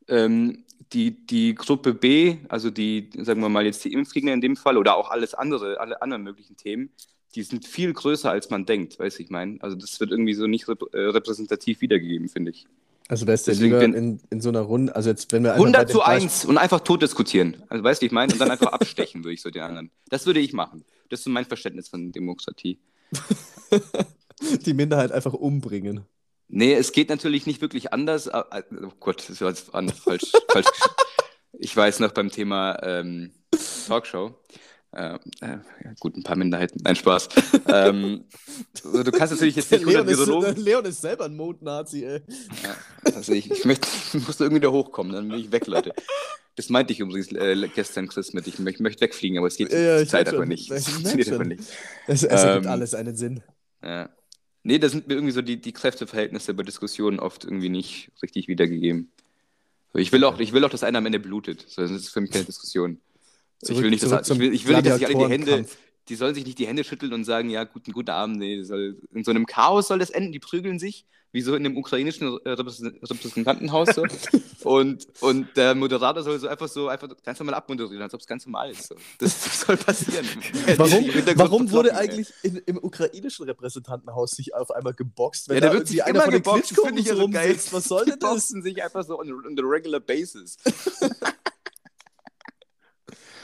ähm, 0.07 0.63
die, 0.93 1.25
die 1.25 1.55
Gruppe 1.55 1.93
B, 1.93 2.37
also 2.49 2.69
die, 2.71 3.09
sagen 3.17 3.41
wir 3.41 3.49
mal 3.49 3.65
jetzt 3.65 3.85
die 3.85 3.93
Impfgegner 3.93 4.33
in 4.33 4.41
dem 4.41 4.55
Fall 4.55 4.77
oder 4.77 4.95
auch 4.95 5.11
alles 5.11 5.33
andere, 5.33 5.79
alle 5.79 6.01
anderen 6.01 6.23
möglichen 6.23 6.57
Themen, 6.57 6.89
die 7.35 7.43
sind 7.43 7.67
viel 7.67 7.93
größer, 7.93 8.31
als 8.31 8.49
man 8.49 8.65
denkt, 8.65 8.97
weiß 8.97 9.19
ich 9.19 9.29
meine. 9.29 9.57
Also 9.61 9.75
das 9.75 9.99
wird 9.99 10.11
irgendwie 10.11 10.33
so 10.33 10.47
nicht 10.47 10.67
rep 10.67 10.81
äh, 10.93 10.97
repräsentativ 10.97 11.81
wiedergegeben, 11.81 12.27
finde 12.27 12.51
ich. 12.51 12.65
Also 13.09 13.25
wärst 13.27 13.47
du 13.47 13.51
Deswegen 13.51 13.65
lieber 13.73 13.79
bin- 13.79 13.93
in, 13.95 14.21
in 14.29 14.39
so 14.39 14.49
einer 14.49 14.61
Runde, 14.61 14.95
also 14.95 15.09
jetzt, 15.09 15.31
wenn 15.33 15.43
wir 15.43 15.53
einfach 15.55 15.63
bei 15.63 15.79
100 15.79 15.89
dem 15.89 15.91
zu 15.93 15.97
Beispiel- 15.99 16.23
1 16.23 16.45
und 16.45 16.57
einfach 16.57 16.79
tot 16.81 17.01
diskutieren. 17.01 17.61
Also 17.67 17.83
weißt 17.83 17.99
du, 17.99 18.03
wie 18.03 18.05
ich 18.05 18.11
meine? 18.11 18.31
Und 18.31 18.39
dann 18.39 18.51
einfach 18.51 18.71
abstechen, 18.71 19.23
würde 19.23 19.33
ich 19.33 19.41
so 19.41 19.49
den 19.49 19.63
anderen. 19.63 19.91
Das 20.09 20.25
würde 20.27 20.39
ich 20.39 20.53
machen. 20.53 20.85
Das 21.09 21.19
ist 21.21 21.23
so 21.25 21.29
mein 21.31 21.45
Verständnis 21.45 21.89
von 21.89 22.11
Demokratie. 22.11 22.79
die 24.65 24.73
Minderheit 24.73 25.11
einfach 25.11 25.33
umbringen. 25.33 26.05
Nee, 26.47 26.73
es 26.73 26.91
geht 26.91 27.09
natürlich 27.09 27.45
nicht 27.45 27.61
wirklich 27.61 27.93
anders. 27.93 28.29
Oh 28.31 28.91
Gott, 28.99 29.27
das 29.27 29.41
war 29.41 29.49
jetzt 29.49 29.73
an, 29.73 29.89
falsch, 29.89 30.31
falsch. 30.49 30.67
gesch- 30.71 30.89
Ich 31.59 31.75
weiß 31.75 31.99
noch 31.99 32.11
beim 32.11 32.29
Thema 32.29 32.77
ähm, 32.83 33.31
Talkshow. 33.87 34.35
Äh, 34.91 35.15
äh, 35.41 35.57
gut, 35.99 36.17
ein 36.17 36.23
paar 36.23 36.35
Minderheiten. 36.35 36.79
Nein, 36.83 36.95
Spaß. 36.95 37.29
ähm, 37.67 38.25
also 38.83 39.03
du 39.03 39.11
kannst 39.11 39.33
natürlich 39.33 39.55
jetzt 39.55 39.71
nicht 39.71 39.85
100 39.85 40.07
Leon 40.07 40.43
ist. 40.43 40.57
Leon 40.57 40.85
ist 40.85 41.01
selber 41.01 41.25
ein 41.25 41.35
Mondnazi, 41.35 42.05
ey. 42.05 42.21
Ja, 42.63 42.75
also 43.13 43.33
ich, 43.33 43.51
ich, 43.51 43.65
möchte, 43.65 43.87
ich 44.13 44.27
muss 44.27 44.39
irgendwie 44.39 44.61
da 44.61 44.69
hochkommen, 44.69 45.13
dann 45.13 45.29
bin 45.29 45.39
ich 45.39 45.51
weg, 45.51 45.67
Leute. 45.67 45.93
Das 46.55 46.69
meinte 46.69 46.91
ich 46.91 46.99
übrigens 46.99 47.31
äh, 47.31 47.69
gestern, 47.73 48.07
Chris, 48.07 48.33
mit. 48.33 48.47
Ich, 48.47 48.59
ich 48.59 48.79
möchte 48.79 49.01
wegfliegen, 49.01 49.37
aber 49.37 49.47
es 49.47 49.57
geht 49.57 49.71
Ja, 49.71 50.05
Zeit 50.05 50.27
aber 50.33 50.45
nicht. 50.45 50.71
Ich 50.71 50.77
Es 50.77 50.89
funktioniert 50.89 51.31
aber 51.31 51.45
nicht. 51.45 51.63
Es, 52.07 52.23
es 52.23 52.43
ergibt 52.43 52.65
Ähm, 52.65 52.71
alles 52.71 52.95
einen 52.95 53.15
Sinn. 53.15 53.43
Ja. 53.83 54.09
Nee, 54.63 54.79
da 54.79 54.89
sind 54.89 55.07
mir 55.07 55.13
irgendwie 55.13 55.31
so 55.31 55.41
die, 55.41 55.61
die 55.61 55.71
Kräfteverhältnisse 55.71 56.53
bei 56.53 56.63
Diskussionen 56.63 57.19
oft 57.19 57.45
irgendwie 57.45 57.69
nicht 57.69 58.11
richtig 58.21 58.47
wiedergegeben. 58.47 59.11
Ich 59.93 60.11
will 60.11 60.23
auch, 60.23 60.39
ich 60.39 60.51
will 60.51 60.65
auch, 60.65 60.69
dass 60.69 60.83
einer 60.83 60.97
am 60.97 61.05
Ende 61.05 61.19
blutet. 61.19 61.65
So, 61.67 61.81
das 61.81 61.91
ist 61.91 62.09
für 62.09 62.21
mich 62.21 62.31
keine 62.31 62.45
Diskussion. 62.45 62.99
Ich 63.61 63.67
Zurück- 63.67 63.83
will 63.83 63.89
nicht, 63.89 64.03
dass, 64.03 64.29
ich 64.29 64.39
will, 64.39 64.53
ich 64.53 64.67
will 64.67 64.75
nicht, 64.75 64.87
dass 64.87 64.97
sich 64.97 65.07
alle 65.07 65.17
die 65.27 65.31
Hände, 65.31 65.65
die 66.07 66.15
sollen 66.15 66.33
sich 66.33 66.45
nicht 66.45 66.57
die 66.59 66.67
Hände 66.67 66.83
schütteln 66.83 67.13
und 67.13 67.23
sagen, 67.23 67.49
ja, 67.49 67.63
guten, 67.65 67.91
guten 67.91 68.09
Abend. 68.09 68.37
Nee, 68.37 68.63
soll, 68.63 68.97
in 69.13 69.23
so 69.23 69.31
einem 69.31 69.45
Chaos 69.45 69.87
soll 69.87 69.99
das 69.99 70.09
enden, 70.09 70.31
die 70.31 70.39
prügeln 70.39 70.79
sich, 70.79 71.05
wie 71.31 71.41
so 71.41 71.55
in 71.55 71.63
dem 71.63 71.77
ukrainischen 71.77 72.27
Repräsentantenhaus. 72.27 73.89
So. 73.89 74.03
und, 74.63 75.07
und 75.19 75.55
der 75.55 75.75
Moderator 75.75 76.23
soll 76.23 76.39
so 76.39 76.47
einfach 76.47 76.67
so 76.67 76.87
einfach 76.87 77.09
ganz 77.23 77.37
normal 77.39 77.53
abmoderieren, 77.55 78.01
als 78.01 78.13
ob 78.15 78.21
es 78.21 78.25
ganz 78.25 78.45
normal 78.45 78.71
ist. 78.71 78.87
So. 78.87 78.95
Das, 79.19 79.43
das 79.43 79.61
soll 79.67 79.77
passieren. 79.77 80.25
Warum, 80.77 81.05
warum 81.35 81.71
wurde 81.71 81.95
eigentlich 81.95 82.33
in, 82.41 82.57
im 82.65 82.77
ukrainischen 82.77 83.45
Repräsentantenhaus 83.45 84.31
sich 84.31 84.55
auf 84.55 84.71
einmal 84.71 84.93
geboxt, 84.93 85.49
wenn 85.49 85.55
ja, 85.55 85.69
da 85.69 85.73
wird 85.73 85.87
sich 85.87 86.03
einer 86.03 86.21
von 86.21 86.31
den 86.31 86.41
geboxt, 86.41 86.71
das 86.75 86.91
ich 86.95 87.05
ja 87.05 87.15
so 87.15 87.27
geil. 87.29 87.55
Was 87.71 87.83
soll 87.83 88.05
denn 88.05 88.19
das? 88.19 88.29
Die 88.29 88.35
boxen 88.35 88.63
sich 88.63 88.83
einfach 88.83 89.05
so 89.05 89.19
on, 89.19 89.31
on 89.31 89.55
the 89.55 89.63
regular 89.63 89.99
basis. 89.99 90.57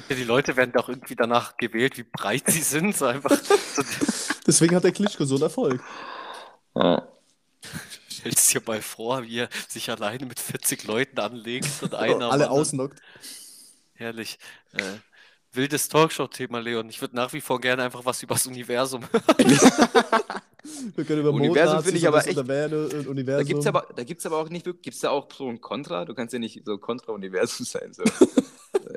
Die 0.09 0.23
Leute 0.23 0.55
werden 0.55 0.71
doch 0.71 0.89
irgendwie 0.89 1.15
danach 1.15 1.57
gewählt, 1.57 1.97
wie 1.97 2.03
breit 2.03 2.43
sie 2.47 2.61
sind. 2.61 2.95
So 2.95 3.05
einfach. 3.05 3.31
Deswegen 4.47 4.75
hat 4.75 4.83
der 4.83 4.91
Klitschko 4.91 5.25
so 5.25 5.35
einen 5.35 5.43
Erfolg. 5.43 5.81
Ja. 6.75 7.07
Stellst 8.09 8.53
dir 8.53 8.61
mal 8.65 8.81
vor, 8.81 9.23
wie 9.23 9.39
er 9.39 9.49
sich 9.67 9.89
alleine 9.89 10.25
mit 10.25 10.39
40 10.39 10.83
Leuten 10.85 11.19
anlegt 11.19 11.69
und 11.81 11.95
einer. 11.95 12.31
Alle 12.31 12.49
ausnockt. 12.49 13.01
Herrlich. 13.93 14.37
Äh, 14.73 14.81
wildes 15.53 15.87
Talkshow-Thema, 15.89 16.59
Leon. 16.59 16.89
Ich 16.89 17.01
würde 17.01 17.15
nach 17.15 17.33
wie 17.33 17.41
vor 17.41 17.61
gerne 17.61 17.83
einfach 17.83 18.05
was 18.05 18.21
über 18.21 18.35
das 18.35 18.45
Universum 18.45 19.05
Wir 20.95 21.05
können 21.05 21.21
über 21.21 21.31
Universum 21.31 21.83
finde 21.83 21.97
ich 21.97 22.07
aber 22.07 22.25
echt. 22.25 22.37
Universum. 22.37 23.13
Da 23.15 23.43
gibt 23.43 23.59
es 23.61 23.67
aber, 23.67 23.87
aber 24.25 24.37
auch 24.37 24.49
nicht, 24.49 24.65
gibt 24.65 24.87
es 24.87 24.99
da 24.99 25.11
auch 25.11 25.27
so 25.31 25.47
ein 25.47 25.61
Kontra? 25.61 26.05
Du 26.05 26.13
kannst 26.13 26.33
ja 26.33 26.39
nicht 26.39 26.63
so 26.65 26.77
Kontra-Universum 26.77 27.65
sein. 27.65 27.93
So. 27.93 28.03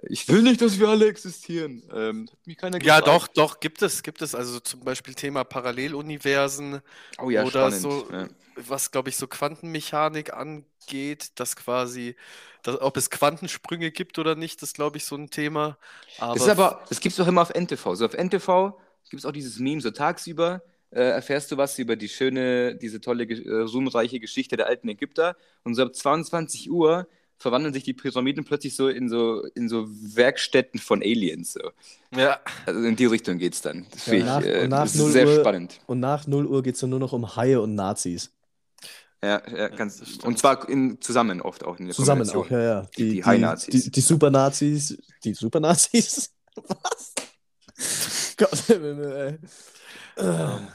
Ich 0.03 0.29
will 0.29 0.43
nicht, 0.43 0.61
dass 0.61 0.79
wir 0.79 0.89
alle 0.89 1.09
existieren. 1.09 1.83
Ähm, 1.93 2.29
hat 2.31 2.47
mich 2.47 2.57
keiner 2.57 2.83
ja, 2.83 3.01
doch, 3.01 3.27
doch, 3.29 3.61
gibt 3.61 3.83
es, 3.83 4.03
gibt 4.03 4.23
es. 4.23 4.35
Also 4.35 4.61
zum 4.61 4.81
Beispiel 4.81 5.15
Thema 5.15 5.45
Paralleluniversen 5.45 6.81
oh 7.19 7.31
ja, 7.31 7.43
oder 7.43 7.71
spannend. 7.71 7.81
so, 7.81 8.09
ja. 8.13 8.29
was 8.57 8.91
glaube 8.91 9.09
ich 9.09 9.17
so 9.17 9.27
Quantenmechanik 9.27 10.33
angeht, 10.33 11.33
dass 11.37 11.57
quasi, 11.57 12.17
dass, 12.63 12.81
ob 12.81 12.97
es 12.97 13.11
Quantensprünge 13.11 13.91
gibt 13.91 14.19
oder 14.19 14.35
nicht, 14.35 14.63
das 14.63 14.73
glaube 14.73 14.99
ich 14.99 15.05
so 15.05 15.17
ein 15.17 15.31
Thema. 15.31 15.79
Aber 16.19 16.35
das 16.35 16.43
ist 16.43 16.49
aber, 16.49 16.85
das 16.89 17.01
gibt 17.01 17.13
es 17.13 17.17
doch 17.17 17.29
immer 17.29 17.43
auf 17.43 17.55
NTV. 17.55 17.95
So 17.95 18.05
auf 18.05 18.15
NTV 18.15 18.79
gibt 19.11 19.21
es 19.21 19.27
auch 19.27 19.33
dieses 19.33 19.59
Meme, 19.59 19.81
so 19.81 19.91
tagsüber 19.91 20.63
äh, 20.91 21.01
erfährst 21.01 21.53
du 21.53 21.57
was 21.57 21.79
über 21.79 21.97
die 21.97 22.09
schöne, 22.09 22.75
diese 22.77 23.01
tolle, 23.01 23.25
äh, 23.25 23.61
ruhmreiche 23.63 24.21
Geschichte 24.21 24.57
der 24.57 24.67
alten 24.67 24.89
Ägypter. 24.89 25.37
Und 25.65 25.75
so 25.75 25.83
ab 25.83 25.95
22 25.95 26.71
Uhr 26.71 27.07
verwandeln 27.39 27.73
sich 27.73 27.85
die 27.85 27.95
Pyramiden 27.95 28.45
plötzlich 28.45 28.75
so 28.75 28.89
in 28.89 29.09
so, 29.09 29.45
in 29.55 29.69
so 29.69 29.87
Werkstätten 29.89 30.81
von 30.81 31.01
Aliens. 31.01 31.53
So. 31.53 31.71
Ja. 32.15 32.41
Also 32.67 32.81
in 32.81 32.97
die 32.97 33.07
Richtung 33.07 33.39
geht 33.39 33.55
es 33.55 33.63
dann. 33.63 33.87
Das, 33.91 34.07
ja, 34.07 34.25
nach, 34.25 34.41
ich, 34.41 34.47
äh, 34.47 34.69
das 34.69 34.95
ist 34.95 35.13
sehr 35.13 35.27
Uhr, 35.27 35.41
spannend. 35.41 35.81
Und 35.87 36.01
nach 36.01 36.27
0 36.27 36.47
Uhr 36.47 36.63
geht 36.63 36.75
es 36.75 36.81
dann 36.81 36.91
nur 36.91 36.99
noch 36.99 37.13
um 37.13 37.37
Haie 37.37 37.61
und 37.61 37.75
Nazis. 37.75 38.33
Ja, 39.23 39.43
ja 39.49 39.69
ganz, 39.69 40.03
und 40.23 40.39
zwar 40.39 40.69
in, 40.69 41.01
zusammen 41.01 41.41
oft 41.41 41.65
auch. 41.65 41.79
In 41.79 41.87
der 41.87 41.95
zusammen 41.95 42.29
auch, 42.31 42.51
ja, 42.51 42.63
ja. 42.63 42.83
Die, 42.97 43.05
die, 43.05 43.11
die 43.15 43.25
High-Nazis. 43.25 43.85
Die, 43.85 43.91
die 43.91 44.01
Super-Nazis. 44.01 44.99
Die 45.25 45.35
Super-Nazis? 45.35 46.33
Was? 46.57 47.15
Gott, 48.37 48.71
ey. 48.71 49.39
Ähm, 50.17 50.69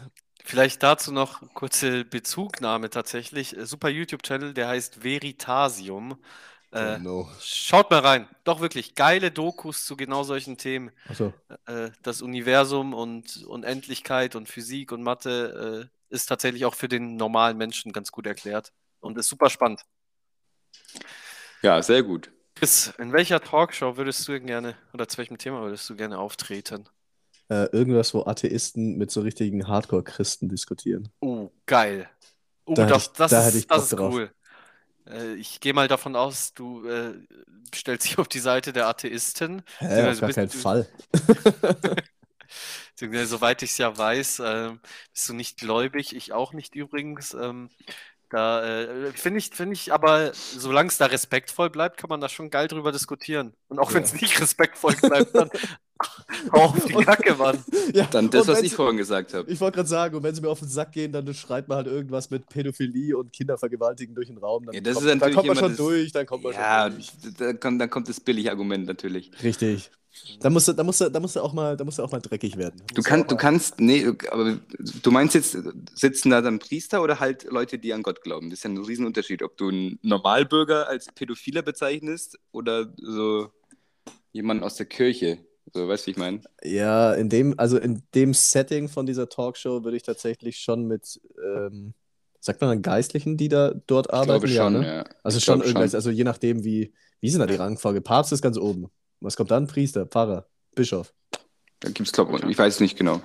vielleicht 0.44 0.84
dazu 0.84 1.12
noch 1.12 1.42
kurze 1.54 2.06
Bezugnahme 2.06 2.90
tatsächlich. 2.90 3.58
Äh, 3.58 3.66
super 3.66 3.90
YouTube-Channel, 3.90 4.54
der 4.54 4.68
heißt 4.68 5.04
Veritasium. 5.04 6.18
Äh, 6.74 6.98
oh 7.00 7.04
no. 7.04 7.30
Schaut 7.40 7.90
mal 7.92 8.00
rein. 8.00 8.28
Doch 8.44 8.60
wirklich 8.62 8.96
geile 8.96 9.32
Dokus 9.32 9.86
zu 9.86 9.96
genau 9.96 10.24
solchen 10.24 10.58
Themen. 10.58 10.92
So. 11.14 11.34
Äh, 11.68 11.92
das 12.02 12.22
Universum 12.22 12.94
und 12.94 13.44
Unendlichkeit 13.46 14.36
und 14.36 14.50
Physik 14.50 14.92
und 14.92 15.04
Mathe 15.04 15.90
äh, 16.10 16.14
ist 16.14 16.26
tatsächlich 16.28 16.66
auch 16.66 16.76
für 16.76 16.88
den 16.90 17.16
normalen 17.16 17.58
Menschen 17.58 17.92
ganz 17.92 18.12
gut 18.12 18.26
erklärt 18.28 18.72
und 19.00 19.18
ist 19.18 19.30
super 19.30 19.50
spannend. 19.50 19.82
Ja, 21.62 21.82
sehr 21.82 22.04
gut. 22.04 22.32
Chris, 22.56 22.94
in 23.00 23.12
welcher 23.14 23.40
Talkshow 23.42 23.98
würdest 23.98 24.28
du 24.28 24.40
gerne 24.40 24.76
oder 24.94 25.08
zu 25.08 25.18
welchem 25.18 25.38
Thema 25.38 25.62
würdest 25.62 25.90
du 25.90 25.96
gerne 25.96 26.20
auftreten? 26.20 26.88
Äh, 27.50 27.66
irgendwas, 27.72 28.14
wo 28.14 28.24
Atheisten 28.26 28.98
mit 28.98 29.12
so 29.12 29.22
richtigen 29.22 29.68
Hardcore-Christen 29.68 30.50
diskutieren. 30.50 31.10
Oh, 31.20 31.50
geil. 31.66 32.10
Oh, 32.66 32.74
Da 32.74 32.86
das, 32.86 33.04
ich- 33.08 33.12
das 33.14 33.32
da 33.32 33.48
ist, 33.48 33.70
das 33.72 33.84
ist 33.84 33.94
drauf. 33.94 34.14
cool. 34.14 34.32
Äh, 35.08 35.36
ich 35.36 35.60
gehe 35.60 35.74
mal 35.74 35.88
davon 35.88 36.16
aus, 36.16 36.54
du 36.54 36.86
äh, 36.88 37.14
stellst 37.74 38.06
dich 38.08 38.18
auf 38.20 38.28
die 38.28 38.40
Seite 38.40 38.74
der 38.74 38.88
Atheisten. 38.88 39.64
Hä, 39.78 40.10
auf 40.10 40.16
Beziehungsweise 40.16 40.20
gar 40.20 40.28
bist 40.28 40.38
keinen 40.38 40.50
Fall. 40.50 40.88
Soweit 42.96 43.62
ich 43.64 43.72
es 43.72 43.78
ja 43.78 43.98
weiß, 43.98 44.42
ähm, 44.46 44.80
bist 45.14 45.30
du 45.30 45.34
nicht 45.34 45.60
gläubig, 45.60 46.16
ich 46.16 46.34
auch 46.34 46.54
nicht 46.54 46.76
übrigens. 46.76 47.34
Ähm, 47.34 47.70
da 48.30 48.64
äh, 48.64 49.14
finde 49.14 49.40
ich, 49.40 49.52
finde 49.52 49.74
ich, 49.74 49.94
aber 49.94 50.34
solange 50.34 50.90
es 50.90 50.98
da 50.98 51.06
respektvoll 51.08 51.70
bleibt, 51.70 51.98
kann 51.98 52.10
man 52.10 52.22
da 52.22 52.30
schon 52.30 52.50
geil 52.50 52.68
drüber 52.68 52.92
diskutieren. 52.92 53.56
Und 53.68 53.80
auch 53.80 53.94
wenn 53.94 54.04
es 54.04 54.14
Ja. 54.14 54.20
nicht 54.20 54.40
respektvoll 54.42 54.96
bleibt, 54.96 55.38
dann 55.38 55.50
hau 56.52 56.60
auf 56.66 56.86
die 56.86 56.94
Kacke, 56.94 57.36
Mann. 57.36 57.58
Ja, 57.94 58.06
Dann 58.12 58.30
das, 58.30 58.48
was 58.48 58.62
ich 58.62 58.70
sie- 58.72 58.76
vorhin 58.76 58.98
gesagt 58.98 59.34
habe. 59.34 59.50
Ich 59.52 59.60
wollte 59.60 59.76
gerade 59.78 59.90
sagen, 59.90 60.16
und 60.16 60.24
wenn 60.24 60.34
sie 60.34 60.42
mir 60.42 60.50
auf 60.50 60.60
den 60.60 60.68
Sack 60.70 60.94
gehen, 60.94 61.12
dann 61.12 61.32
schreibt 61.34 61.68
man 61.68 61.78
halt 61.78 61.88
irgendwas 61.88 62.30
mit 62.30 62.48
Pädophilie 62.50 63.16
und 63.18 63.32
Kindervergewaltigen 63.34 64.16
durch 64.16 64.28
den 64.28 64.38
Raum. 64.38 64.66
Dann 64.66 64.74
Ja, 64.76 64.82
das 64.82 64.96
kommt, 64.96 65.06
ist 65.08 65.14
natürlich 65.14 65.36
dann 65.36 65.36
kommt 65.36 65.48
man 65.48 65.58
schon 65.58 65.70
das- 65.70 65.78
durch, 65.78 66.12
dann 66.12 66.26
kommt 66.26 66.44
man 66.44 66.54
Ja, 66.54 66.90
schon 66.92 66.96
durch. 66.96 67.36
da 67.38 67.54
kommt, 67.54 67.82
dann 67.82 67.90
kommt 67.90 68.10
das 68.10 68.20
billige 68.20 68.50
Argument 68.52 68.86
natürlich. 68.88 69.32
Richtig. 69.44 69.92
Da 70.42 70.50
musst 70.52 70.68
du, 70.68 70.74
da 70.74 70.84
musst 70.84 71.02
du, 71.02 71.10
da 71.10 71.20
musst 71.20 71.36
du 71.36 71.40
auch 71.42 71.54
mal, 71.54 71.76
da 71.76 71.84
musst 71.84 71.98
du 71.98 72.04
auch 72.04 72.12
mal 72.12 72.20
dreckig 72.20 72.56
werden. 72.56 72.82
Du, 72.90 72.98
Musst 72.98 73.08
kann, 73.08 73.24
auch 73.24 73.28
du 73.28 73.36
kannst, 73.36 73.80
nee, 73.80 74.08
aber 74.30 74.60
du 75.02 75.12
meinst 75.12 75.34
jetzt, 75.34 75.58
sitzen 75.96 76.30
da 76.30 76.40
dann 76.42 76.60
Priester 76.60 77.02
oder 77.02 77.20
halt 77.20 77.46
Leute, 77.46 77.80
die 77.80 77.94
an 77.94 78.04
Gott 78.04 78.22
glauben? 78.24 78.52
Das 78.52 78.60
ist 78.60 78.64
ja 78.64 78.70
ein 78.70 78.78
Riesenunterschied, 78.78 79.42
ob 79.42 79.58
du 79.58 79.70
einen 79.70 79.98
Normalbürger 80.04 80.88
als 80.88 81.08
Pädophiler 81.16 81.64
bezeichnest 81.64 82.38
oder 82.52 82.94
so 82.98 83.52
jemanden 84.34 84.64
aus 84.64 84.76
der 84.76 84.86
Kirche. 84.86 85.40
So, 85.72 85.88
weißt 85.88 86.04
du, 86.04 86.08
wie 86.08 86.12
ich 86.12 86.18
meine? 86.18 86.42
Ja, 86.64 87.14
in 87.14 87.30
dem, 87.30 87.58
also 87.58 87.78
in 87.78 88.04
dem 88.14 88.34
Setting 88.34 88.90
von 88.90 89.06
dieser 89.06 89.30
Talkshow 89.30 89.84
würde 89.84 89.98
ich 89.98 90.04
tatsächlich 90.04 90.58
schon 90.58 90.86
mit, 90.86 91.20
ähm, 91.44 91.94
sagt 92.40 92.62
man 92.62 92.70
dann 92.70 92.82
Geistlichen, 92.82 93.38
die 93.38 93.48
da 93.50 93.74
dort 93.88 94.08
Ich 94.08 94.14
arbeiten? 94.14 94.28
glaube 94.30 94.48
schon, 94.50 94.74
ne? 94.74 94.88
ja. 94.88 95.06
Also 95.24 95.38
Ich 95.38 95.44
schon 95.46 95.62
irgendwas, 95.62 95.96
also 95.96 96.10
je 96.10 96.24
nachdem, 96.24 96.64
wie, 96.64 96.94
wie 97.22 97.30
sind 97.30 97.40
da 97.40 97.46
die 97.46 97.56
Rangfolge? 97.56 98.02
Papst 98.02 98.34
ist 98.34 98.42
ganz 98.42 98.58
oben. 98.58 98.88
Was 99.22 99.38
kommt 99.38 99.52
dann? 99.52 99.68
Priester, 99.68 100.06
Pfarrer, 100.06 100.48
Bischof. 100.76 101.14
Da 101.80 101.90
gibt 101.90 102.08
es, 102.08 102.12
glaube 102.14 102.38
ich, 102.38 102.44
ich 102.44 102.58
weiß 102.58 102.80
nicht 102.82 102.98
genau. 102.98 103.22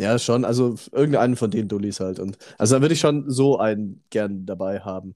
Ja, 0.00 0.18
schon, 0.18 0.44
also 0.44 0.76
irgendeinen 0.92 1.36
von 1.36 1.50
den 1.50 1.66
Dullis 1.68 1.98
halt. 2.00 2.20
Und, 2.20 2.38
also 2.56 2.76
da 2.76 2.82
würde 2.82 2.94
ich 2.94 3.00
schon 3.00 3.28
so 3.30 3.58
einen 3.58 4.04
gern 4.10 4.46
dabei 4.46 4.80
haben. 4.80 5.14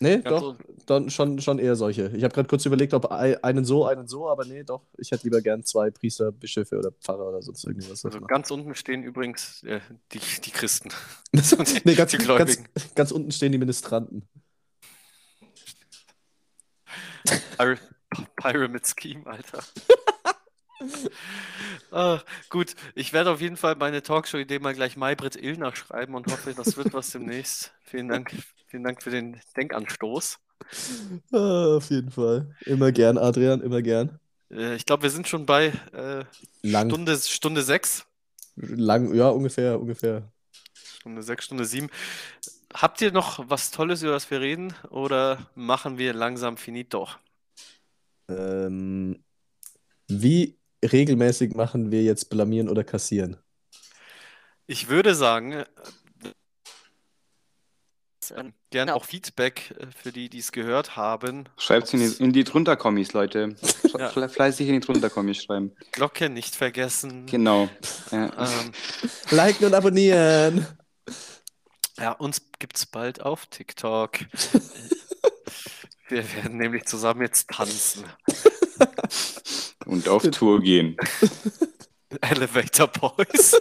Nee, 0.00 0.18
Ganz 0.20 0.40
doch, 0.40 0.56
dann 0.86 1.10
schon, 1.10 1.40
schon 1.40 1.58
eher 1.58 1.74
solche. 1.74 2.08
Ich 2.14 2.22
habe 2.22 2.32
gerade 2.32 2.48
kurz 2.48 2.64
überlegt, 2.64 2.94
ob 2.94 3.10
ei- 3.10 3.42
einen 3.42 3.64
so, 3.64 3.84
einen 3.84 4.06
so, 4.06 4.28
aber 4.28 4.44
nee, 4.44 4.62
doch. 4.62 4.82
Ich 4.96 5.10
hätte 5.10 5.24
lieber 5.24 5.40
gern 5.40 5.64
zwei 5.64 5.90
Priester, 5.90 6.30
Bischöfe 6.30 6.78
oder 6.78 6.92
Pfarrer 6.92 7.28
oder 7.28 7.42
sonst 7.42 7.64
irgendwas. 7.64 8.04
Also 8.04 8.20
ganz 8.20 8.50
unten 8.52 8.76
stehen 8.76 9.02
übrigens 9.02 9.62
äh, 9.64 9.80
die, 10.12 10.20
die 10.44 10.50
Christen. 10.52 10.90
nee, 11.32 11.94
ganz, 11.94 12.12
die 12.12 12.18
ganz, 12.18 12.24
Gläubigen. 12.24 12.68
ganz 12.94 13.10
unten 13.10 13.32
stehen 13.32 13.50
die 13.50 13.58
Ministranten. 13.58 14.22
Pyra 17.56 17.76
Pyramid 18.36 18.86
Scheme, 18.86 19.26
Alter. 19.26 19.62
ah, 21.90 22.20
gut, 22.48 22.74
ich 22.94 23.12
werde 23.12 23.30
auf 23.30 23.40
jeden 23.40 23.56
Fall 23.56 23.76
meine 23.76 24.02
Talkshow-Idee 24.02 24.58
mal 24.58 24.74
gleich 24.74 24.96
Maybrit 24.96 25.36
Illner 25.36 25.74
schreiben 25.74 26.14
und 26.14 26.30
hoffe, 26.30 26.54
das 26.54 26.76
wird 26.76 26.92
was 26.92 27.10
demnächst. 27.10 27.72
Vielen 27.82 28.08
Dank, 28.08 28.32
vielen 28.66 28.84
Dank 28.84 29.02
für 29.02 29.10
den 29.10 29.40
Denkanstoß. 29.56 30.38
Ah, 31.32 31.76
auf 31.76 31.90
jeden 31.90 32.10
Fall. 32.10 32.54
Immer 32.66 32.92
gern, 32.92 33.18
Adrian, 33.18 33.60
immer 33.60 33.82
gern. 33.82 34.18
Äh, 34.50 34.76
ich 34.76 34.86
glaube, 34.86 35.04
wir 35.04 35.10
sind 35.10 35.28
schon 35.28 35.46
bei 35.46 35.72
äh, 35.92 36.24
Lang. 36.62 36.90
Stunde, 36.90 37.16
Stunde 37.16 37.62
sechs. 37.62 38.06
Lang, 38.56 39.14
ja, 39.14 39.28
ungefähr, 39.28 39.80
ungefähr. 39.80 40.30
Stunde 40.74 41.22
sechs, 41.22 41.44
Stunde 41.44 41.64
sieben. 41.64 41.90
Habt 42.74 43.00
ihr 43.00 43.12
noch 43.12 43.48
was 43.48 43.70
Tolles, 43.70 44.02
über 44.02 44.12
das 44.12 44.30
wir 44.30 44.40
reden? 44.40 44.74
Oder 44.90 45.48
machen 45.54 45.96
wir 45.96 46.12
langsam 46.12 46.56
finito? 46.56 47.08
Ähm, 48.28 49.22
wie 50.08 50.57
regelmäßig 50.84 51.54
machen 51.54 51.90
wir 51.90 52.02
jetzt 52.02 52.30
blamieren 52.30 52.68
oder 52.68 52.84
kassieren? 52.84 53.36
Ich 54.66 54.88
würde 54.88 55.14
sagen, 55.14 55.52
äh, 55.52 55.64
Ähm, 58.36 58.52
gerne 58.68 58.90
Ja. 58.90 58.94
auch 58.94 59.06
Feedback 59.06 59.74
äh, 59.78 59.86
für 60.02 60.12
die, 60.12 60.28
die 60.28 60.40
es 60.40 60.52
gehört 60.52 60.96
haben. 60.96 61.48
Schreibt 61.56 61.86
es 61.86 61.94
in 61.94 62.00
die, 62.00 62.22
in 62.24 62.32
die 62.34 62.44
Drunterkommis, 62.44 63.14
Leute. 63.14 63.56
Ja. 63.98 64.10
fle- 64.10 64.28
Fleißig 64.28 64.68
in 64.68 64.74
die 64.74 64.80
Drunterkommis 64.86 65.42
schreiben. 65.44 65.74
Glocke 65.92 66.28
nicht 66.28 66.54
vergessen. 66.54 67.24
Genau. 67.26 67.70
Ja. 68.10 68.26
Ähm, 68.38 68.72
Liken 69.30 69.64
und 69.66 69.72
abonnieren! 69.74 70.66
ja, 71.98 72.12
uns 72.12 72.42
gibt 72.58 72.76
es 72.76 72.84
bald 72.84 73.22
auf 73.22 73.46
TikTok. 73.46 74.18
Wir 76.08 76.30
werden 76.34 76.58
nämlich 76.58 76.84
zusammen 76.84 77.22
jetzt 77.22 77.48
tanzen. 77.48 78.04
Und 79.86 80.08
auf 80.08 80.22
Tour 80.30 80.60
gehen. 80.60 80.96
Elevator 82.20 82.88
Boys. 82.88 83.54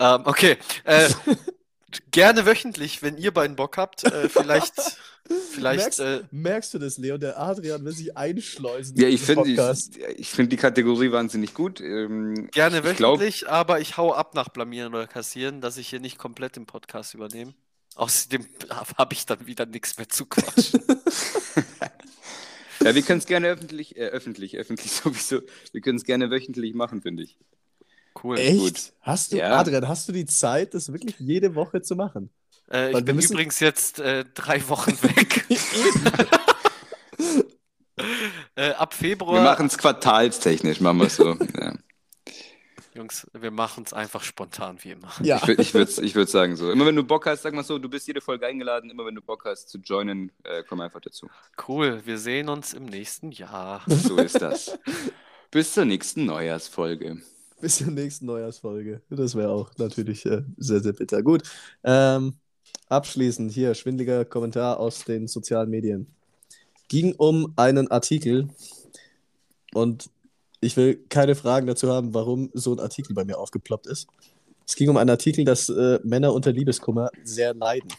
ähm, 0.00 0.22
okay. 0.24 0.56
Äh, 0.84 1.08
gerne 2.10 2.46
wöchentlich, 2.46 3.02
wenn 3.02 3.16
ihr 3.16 3.32
beiden 3.32 3.56
Bock 3.56 3.76
habt. 3.76 4.04
Äh, 4.04 4.28
vielleicht. 4.28 4.74
vielleicht 5.52 5.98
merkst, 5.98 6.00
äh, 6.00 6.22
merkst 6.30 6.74
du 6.74 6.78
das, 6.78 6.98
Leon? 6.98 7.20
Der 7.20 7.40
Adrian 7.40 7.84
will 7.84 7.92
sich 7.92 8.16
einschleusen. 8.16 8.96
Ja, 8.96 9.08
ich 9.08 9.22
finde 9.22 9.50
ich, 9.50 9.58
ich 10.16 10.28
find 10.28 10.52
die 10.52 10.56
Kategorie 10.56 11.12
wahnsinnig 11.12 11.54
gut. 11.54 11.80
Ähm, 11.80 12.48
gerne 12.52 12.78
ich 12.78 12.96
glaub- 12.96 13.18
wöchentlich, 13.18 13.48
aber 13.48 13.80
ich 13.80 13.96
hau 13.96 14.12
ab 14.12 14.34
nach 14.34 14.48
Blamieren 14.48 14.94
oder 14.94 15.06
Kassieren, 15.06 15.60
dass 15.60 15.76
ich 15.76 15.88
hier 15.88 16.00
nicht 16.00 16.18
komplett 16.18 16.56
den 16.56 16.66
Podcast 16.66 17.14
übernehme. 17.14 17.54
Außerdem 17.96 18.46
habe 18.98 19.14
ich 19.14 19.26
dann 19.26 19.46
wieder 19.46 19.66
nichts 19.66 19.96
mehr 19.98 20.08
zu 20.08 20.26
quatschen. 20.26 20.80
Ja, 22.84 22.94
wir 22.94 23.00
können 23.02 23.18
es 23.20 23.26
gerne 23.26 23.48
öffentlich, 23.48 23.96
äh, 23.96 24.00
öffentlich, 24.08 24.56
öffentlich 24.58 24.92
sowieso. 24.92 25.40
Wir 25.72 25.80
können 25.80 25.96
es 25.96 26.04
gerne 26.04 26.30
wöchentlich 26.30 26.74
machen, 26.74 27.00
finde 27.00 27.22
ich. 27.24 27.38
Cool. 28.22 28.38
Echt? 28.38 28.58
gut. 28.58 28.92
Hast 29.00 29.32
du, 29.32 29.38
Ja. 29.38 29.56
Adrian, 29.58 29.88
hast 29.88 30.06
du 30.08 30.12
die 30.12 30.26
Zeit, 30.26 30.74
das 30.74 30.92
wirklich 30.92 31.16
jede 31.18 31.54
Woche 31.54 31.80
zu 31.80 31.96
machen? 31.96 32.28
Äh, 32.70 32.90
ich 32.90 32.94
wir 32.96 33.02
bin 33.02 33.16
müssen- 33.16 33.32
übrigens 33.32 33.60
jetzt 33.60 33.98
äh, 33.98 34.26
drei 34.34 34.68
Wochen 34.68 34.92
weg. 35.02 35.46
äh, 38.56 38.70
ab 38.72 38.92
Februar. 38.94 39.34
Wir 39.34 39.42
machen 39.42 39.66
es 39.66 39.78
quartalstechnisch, 39.78 40.80
machen 40.80 40.98
wir 40.98 41.06
es 41.06 41.16
so. 41.16 41.32
ja. 41.58 41.74
Jungs, 42.96 43.26
wir 43.32 43.50
machen 43.50 43.84
es 43.86 43.92
einfach 43.92 44.22
spontan 44.22 44.78
wie 44.82 44.92
immer. 44.92 45.12
Ja. 45.22 45.40
Ich, 45.42 45.58
ich 45.58 45.74
würde 45.74 45.92
ich 46.02 46.14
würd 46.14 46.28
sagen 46.30 46.56
so. 46.56 46.70
Immer 46.70 46.86
wenn 46.86 46.96
du 46.96 47.04
Bock 47.04 47.26
hast, 47.26 47.42
sag 47.42 47.52
mal 47.52 47.62
so, 47.62 47.78
du 47.78 47.88
bist 47.88 48.06
jede 48.06 48.20
Folge 48.20 48.46
eingeladen. 48.46 48.90
Immer 48.90 49.04
wenn 49.06 49.14
du 49.14 49.20
Bock 49.20 49.44
hast 49.44 49.68
zu 49.68 49.78
joinen, 49.78 50.32
äh, 50.44 50.62
komm 50.66 50.80
einfach 50.80 51.00
dazu. 51.00 51.28
Cool, 51.68 52.00
wir 52.04 52.18
sehen 52.18 52.48
uns 52.48 52.72
im 52.72 52.86
nächsten 52.86 53.32
Jahr. 53.32 53.82
So 53.86 54.16
ist 54.16 54.40
das. 54.40 54.78
Bis 55.50 55.74
zur 55.74 55.84
nächsten 55.84 56.24
Neujahrsfolge. 56.24 57.18
Bis 57.60 57.76
zur 57.76 57.88
nächsten 57.88 58.26
Neujahrsfolge. 58.26 59.02
Das 59.10 59.34
wäre 59.34 59.50
auch 59.50 59.70
natürlich 59.78 60.26
äh, 60.26 60.42
sehr, 60.56 60.80
sehr 60.80 60.92
bitter. 60.92 61.22
Gut. 61.22 61.42
Ähm, 61.84 62.34
abschließend 62.88 63.52
hier, 63.52 63.74
schwindliger 63.74 64.24
Kommentar 64.24 64.78
aus 64.80 65.04
den 65.04 65.28
sozialen 65.28 65.70
Medien. 65.70 66.06
Ging 66.88 67.14
um 67.14 67.52
einen 67.56 67.90
Artikel 67.90 68.48
und 69.74 70.10
ich 70.60 70.76
will 70.76 70.96
keine 71.08 71.34
Fragen 71.34 71.66
dazu 71.66 71.90
haben, 71.90 72.14
warum 72.14 72.50
so 72.54 72.72
ein 72.72 72.80
Artikel 72.80 73.14
bei 73.14 73.24
mir 73.24 73.38
aufgeploppt 73.38 73.86
ist. 73.86 74.06
Es 74.66 74.74
ging 74.74 74.88
um 74.88 74.96
einen 74.96 75.10
Artikel, 75.10 75.44
dass 75.44 75.68
äh, 75.68 76.00
Männer 76.02 76.32
unter 76.32 76.52
Liebeskummer 76.52 77.10
sehr 77.22 77.54
leiden. 77.54 77.92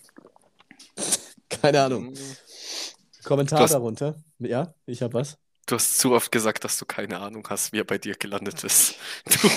Keine 1.50 1.82
Ahnung. 1.82 2.14
Kommentar 3.24 3.60
hast- 3.62 3.74
darunter. 3.74 4.16
Ja, 4.40 4.74
ich 4.86 5.02
habe 5.02 5.14
was. 5.14 5.38
Du 5.66 5.76
hast 5.76 5.98
zu 5.98 6.14
oft 6.14 6.32
gesagt, 6.32 6.64
dass 6.64 6.78
du 6.80 6.86
keine 6.86 7.20
Ahnung 7.20 7.46
hast, 7.50 7.74
wie 7.74 7.80
er 7.80 7.84
bei 7.84 7.98
dir 7.98 8.16
gelandet 8.16 8.64
ist. 8.64 8.96
Du, 9.26 9.50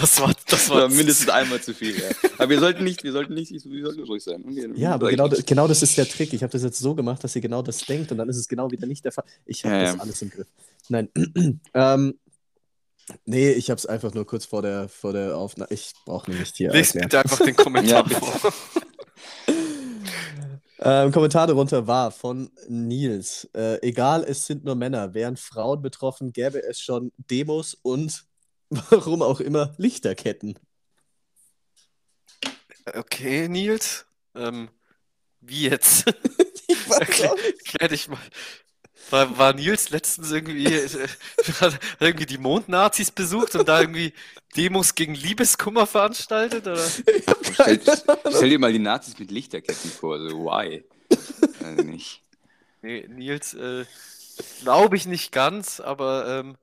das 0.00 0.20
war, 0.20 0.28
das 0.28 0.44
Das 0.46 0.70
war 0.70 0.88
mindestens 0.88 1.28
einmal 1.28 1.60
zu 1.60 1.74
viel, 1.74 1.98
ja. 1.98 2.08
Aber 2.38 2.48
wir 2.48 2.58
sollten 2.60 2.84
nicht, 2.84 3.04
wir 3.04 3.12
sollten 3.12 3.34
nicht, 3.34 3.52
wir 3.52 3.84
sollten 3.84 4.02
ruhig 4.04 4.22
sein. 4.24 4.44
Okay, 4.46 4.70
Ja, 4.76 4.92
aber 4.94 5.10
genau, 5.10 5.28
nicht. 5.28 5.46
genau 5.46 5.68
das 5.68 5.82
ist 5.82 5.96
der 5.98 6.08
Trick. 6.08 6.32
Ich 6.32 6.42
habe 6.42 6.52
das 6.52 6.62
jetzt 6.62 6.78
so 6.78 6.94
gemacht, 6.94 7.22
dass 7.24 7.34
ihr 7.36 7.42
genau 7.42 7.62
das 7.62 7.78
denkt 7.84 8.10
und 8.12 8.18
dann 8.18 8.28
ist 8.28 8.36
es 8.36 8.48
genau 8.48 8.70
wieder 8.70 8.86
nicht 8.86 9.04
der 9.04 9.12
Fall. 9.12 9.24
Ich 9.46 9.64
habe 9.64 9.74
Ja, 9.76 9.82
das 9.82 9.94
ja. 9.96 10.00
alles 10.00 10.22
im 10.22 10.30
Griff. 10.30 10.46
Nein. 10.88 11.08
ähm, 11.74 12.18
nee, 13.26 13.50
ich 13.52 13.70
habe 13.70 13.78
es 13.78 13.86
einfach 13.86 14.14
nur 14.14 14.26
kurz 14.26 14.44
vor 14.46 14.62
der, 14.62 14.88
vor 14.88 15.12
der 15.12 15.36
Aufnahme. 15.36 15.70
Ich 15.72 15.92
brauche 16.04 16.30
nicht 16.30 16.56
hier. 16.56 16.72
Lies 16.72 16.94
erklären. 16.94 17.04
bitte 17.08 17.18
einfach 17.20 17.44
den 17.44 17.56
Kommentar 17.56 18.08
vor. 18.10 18.52
Ähm, 20.82 21.12
Kommentar 21.12 21.46
darunter 21.46 21.86
war 21.86 22.10
von 22.10 22.50
Nils. 22.66 23.46
Äh, 23.54 23.86
egal, 23.86 24.24
es 24.26 24.46
sind 24.46 24.64
nur 24.64 24.76
Männer. 24.76 25.12
Wären 25.12 25.36
Frauen 25.36 25.82
betroffen, 25.82 26.32
gäbe 26.32 26.62
es 26.62 26.80
schon 26.80 27.12
Demos 27.18 27.74
und 27.82 28.24
warum 28.90 29.22
auch 29.22 29.40
immer 29.40 29.74
Lichterketten. 29.78 30.58
Okay, 32.94 33.48
Nils. 33.48 34.06
Ähm, 34.34 34.68
wie 35.40 35.68
jetzt? 35.68 36.04
Ich 36.70 36.88
weiß 36.88 37.22
auch 37.24 37.34
nicht. 37.34 37.64
Klär 37.64 37.88
dich 37.88 38.06
mal. 38.06 38.20
War, 39.10 39.36
war 39.38 39.52
Nils 39.54 39.90
letztens 39.90 40.30
irgendwie, 40.30 40.66
äh, 40.66 41.08
hat 41.60 41.80
irgendwie 41.98 42.26
die 42.26 42.38
Mondnazis 42.38 43.10
besucht 43.10 43.56
und 43.56 43.68
da 43.68 43.80
irgendwie 43.80 44.12
Demos 44.56 44.94
gegen 44.94 45.16
Liebeskummer 45.16 45.88
veranstaltet? 45.88 46.68
Oder? 46.68 46.78
Hab 47.26 47.44
Stell, 47.44 47.80
stell 48.30 48.50
dir 48.50 48.60
mal 48.60 48.72
die 48.72 48.78
Nazis 48.78 49.18
mit 49.18 49.32
Lichterketten 49.32 49.90
vor, 49.90 50.20
so 50.20 50.44
why? 50.44 50.84
Also 51.64 51.82
nicht. 51.82 52.22
Nee, 52.82 53.04
Nils, 53.08 53.54
äh, 53.54 53.84
glaube 54.62 54.96
ich 54.96 55.06
nicht 55.06 55.32
ganz, 55.32 55.80
aber 55.80 56.38
ähm, 56.38 56.56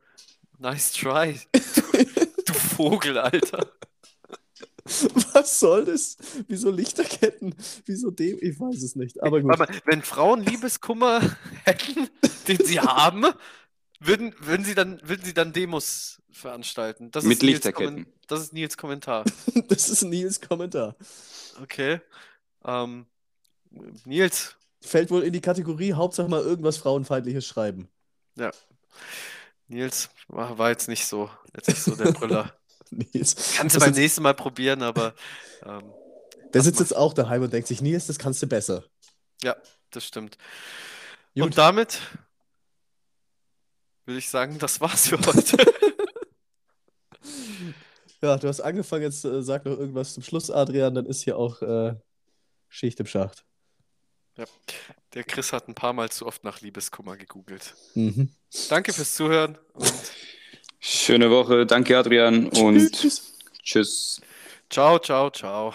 nice 0.58 0.94
try. 0.94 1.40
Vogel, 2.58 3.18
Alter. 3.18 3.72
Was 5.34 5.60
soll 5.60 5.86
das? 5.86 6.18
Wieso 6.48 6.72
Lichterketten? 6.72 7.54
Wieso 7.86 8.12
dem? 8.12 8.38
Ich 8.42 8.60
weiß 8.60 8.82
es 8.84 8.96
nicht. 8.96 9.22
Aber 9.22 9.42
gut. 9.42 9.58
Warte 9.58 9.74
mal, 9.74 9.82
wenn 9.86 10.02
Frauen 10.02 10.42
Liebeskummer 10.42 11.22
hätten, 11.66 12.10
den 12.48 12.64
sie 12.64 12.80
haben, 12.80 13.26
würden, 14.00 14.34
würden, 14.40 14.66
sie 14.66 14.76
dann, 14.76 15.02
würden 15.04 15.26
sie 15.26 15.34
dann 15.34 15.52
Demos 15.54 16.22
veranstalten. 16.32 17.12
Das 17.12 17.24
Mit 17.24 17.34
ist 17.34 17.44
Nils 17.44 17.54
Lichterketten. 17.56 18.06
Das 18.28 18.42
ist 18.42 18.54
Nils 18.54 18.78
Kommentar. 18.78 19.26
Das 19.68 19.90
ist 19.90 20.04
Nils 20.04 20.40
Kommentar. 20.40 20.96
Okay. 21.62 22.00
Ähm, 22.64 23.06
Nils, 24.06 24.56
Fällt 24.82 25.10
wohl 25.12 25.24
in 25.24 25.34
die 25.34 25.42
Kategorie 25.42 25.94
Hauptsache 25.94 26.30
mal 26.30 26.42
irgendwas 26.42 26.78
Frauenfeindliches 26.78 27.46
schreiben. 27.46 27.90
ja. 28.36 28.52
Nils 29.68 30.10
war, 30.28 30.70
jetzt 30.70 30.88
nicht 30.88 31.06
so, 31.06 31.30
jetzt 31.56 31.68
nicht 31.68 31.82
so 31.82 31.96
der 31.96 32.12
Brüller. 32.12 32.54
Nils. 32.90 33.54
Kannst 33.56 33.76
du 33.76 33.80
beim 33.80 33.94
nächsten 33.94 34.24
Mal 34.24 34.34
probieren, 34.34 34.82
aber 34.82 35.14
ähm, 35.66 35.92
Der 36.54 36.62
sitzt 36.62 36.80
mal. 36.80 36.84
jetzt 36.86 36.96
auch 36.96 37.14
daheim 37.14 37.42
und 37.44 37.52
denkt 37.52 37.68
sich, 37.68 37.82
Nils, 37.82 38.08
das 38.08 38.18
kannst 38.18 38.42
du 38.42 38.48
besser. 38.48 38.84
ja, 39.44 39.56
das 39.92 40.06
stimmt. 40.06 40.38
Gut. 41.36 41.44
Und 41.44 41.58
damit 41.58 42.00
würde 44.06 44.20
ich 44.20 44.30
sagen, 44.30 44.58
das 44.60 44.80
war's 44.82 45.08
für 45.10 45.18
heute. 45.20 45.58
Ja, 48.22 48.36
du 48.38 48.48
hast 48.48 48.62
angefangen, 48.62 49.04
jetzt 49.04 49.24
äh, 49.26 49.44
sag 49.44 49.64
noch 49.66 49.78
irgendwas 49.78 50.16
zum 50.16 50.24
Schluss, 50.24 50.50
Adrian, 50.50 50.96
dann 50.96 51.06
ist 51.06 51.22
hier 51.22 51.38
auch 51.38 51.62
äh, 51.62 51.94
Schicht 52.68 53.00
im 53.00 53.06
Schacht. 53.06 53.46
Ja. 54.38 54.46
Der 55.14 55.24
Chris 55.24 55.52
hat 55.52 55.68
ein 55.68 55.76
paar 55.76 55.94
Mal 55.94 56.10
zu 56.10 56.26
oft 56.26 56.44
nach 56.44 56.62
Liebeskummer 56.62 57.18
gegoogelt. 57.18 57.76
Mhm. 57.96 58.30
Danke 58.70 58.94
fürs 58.94 59.16
Zuhören 59.16 59.58
und 59.74 59.94
Schöne 60.80 61.30
Woche, 61.32 61.66
danke 61.66 61.98
Adrian 61.98 62.48
und 62.50 62.92
Tschüss. 62.94 63.34
tschüss. 63.64 64.22
ciao, 64.70 65.00
ciao, 65.00 65.30
ciao. 65.32 65.74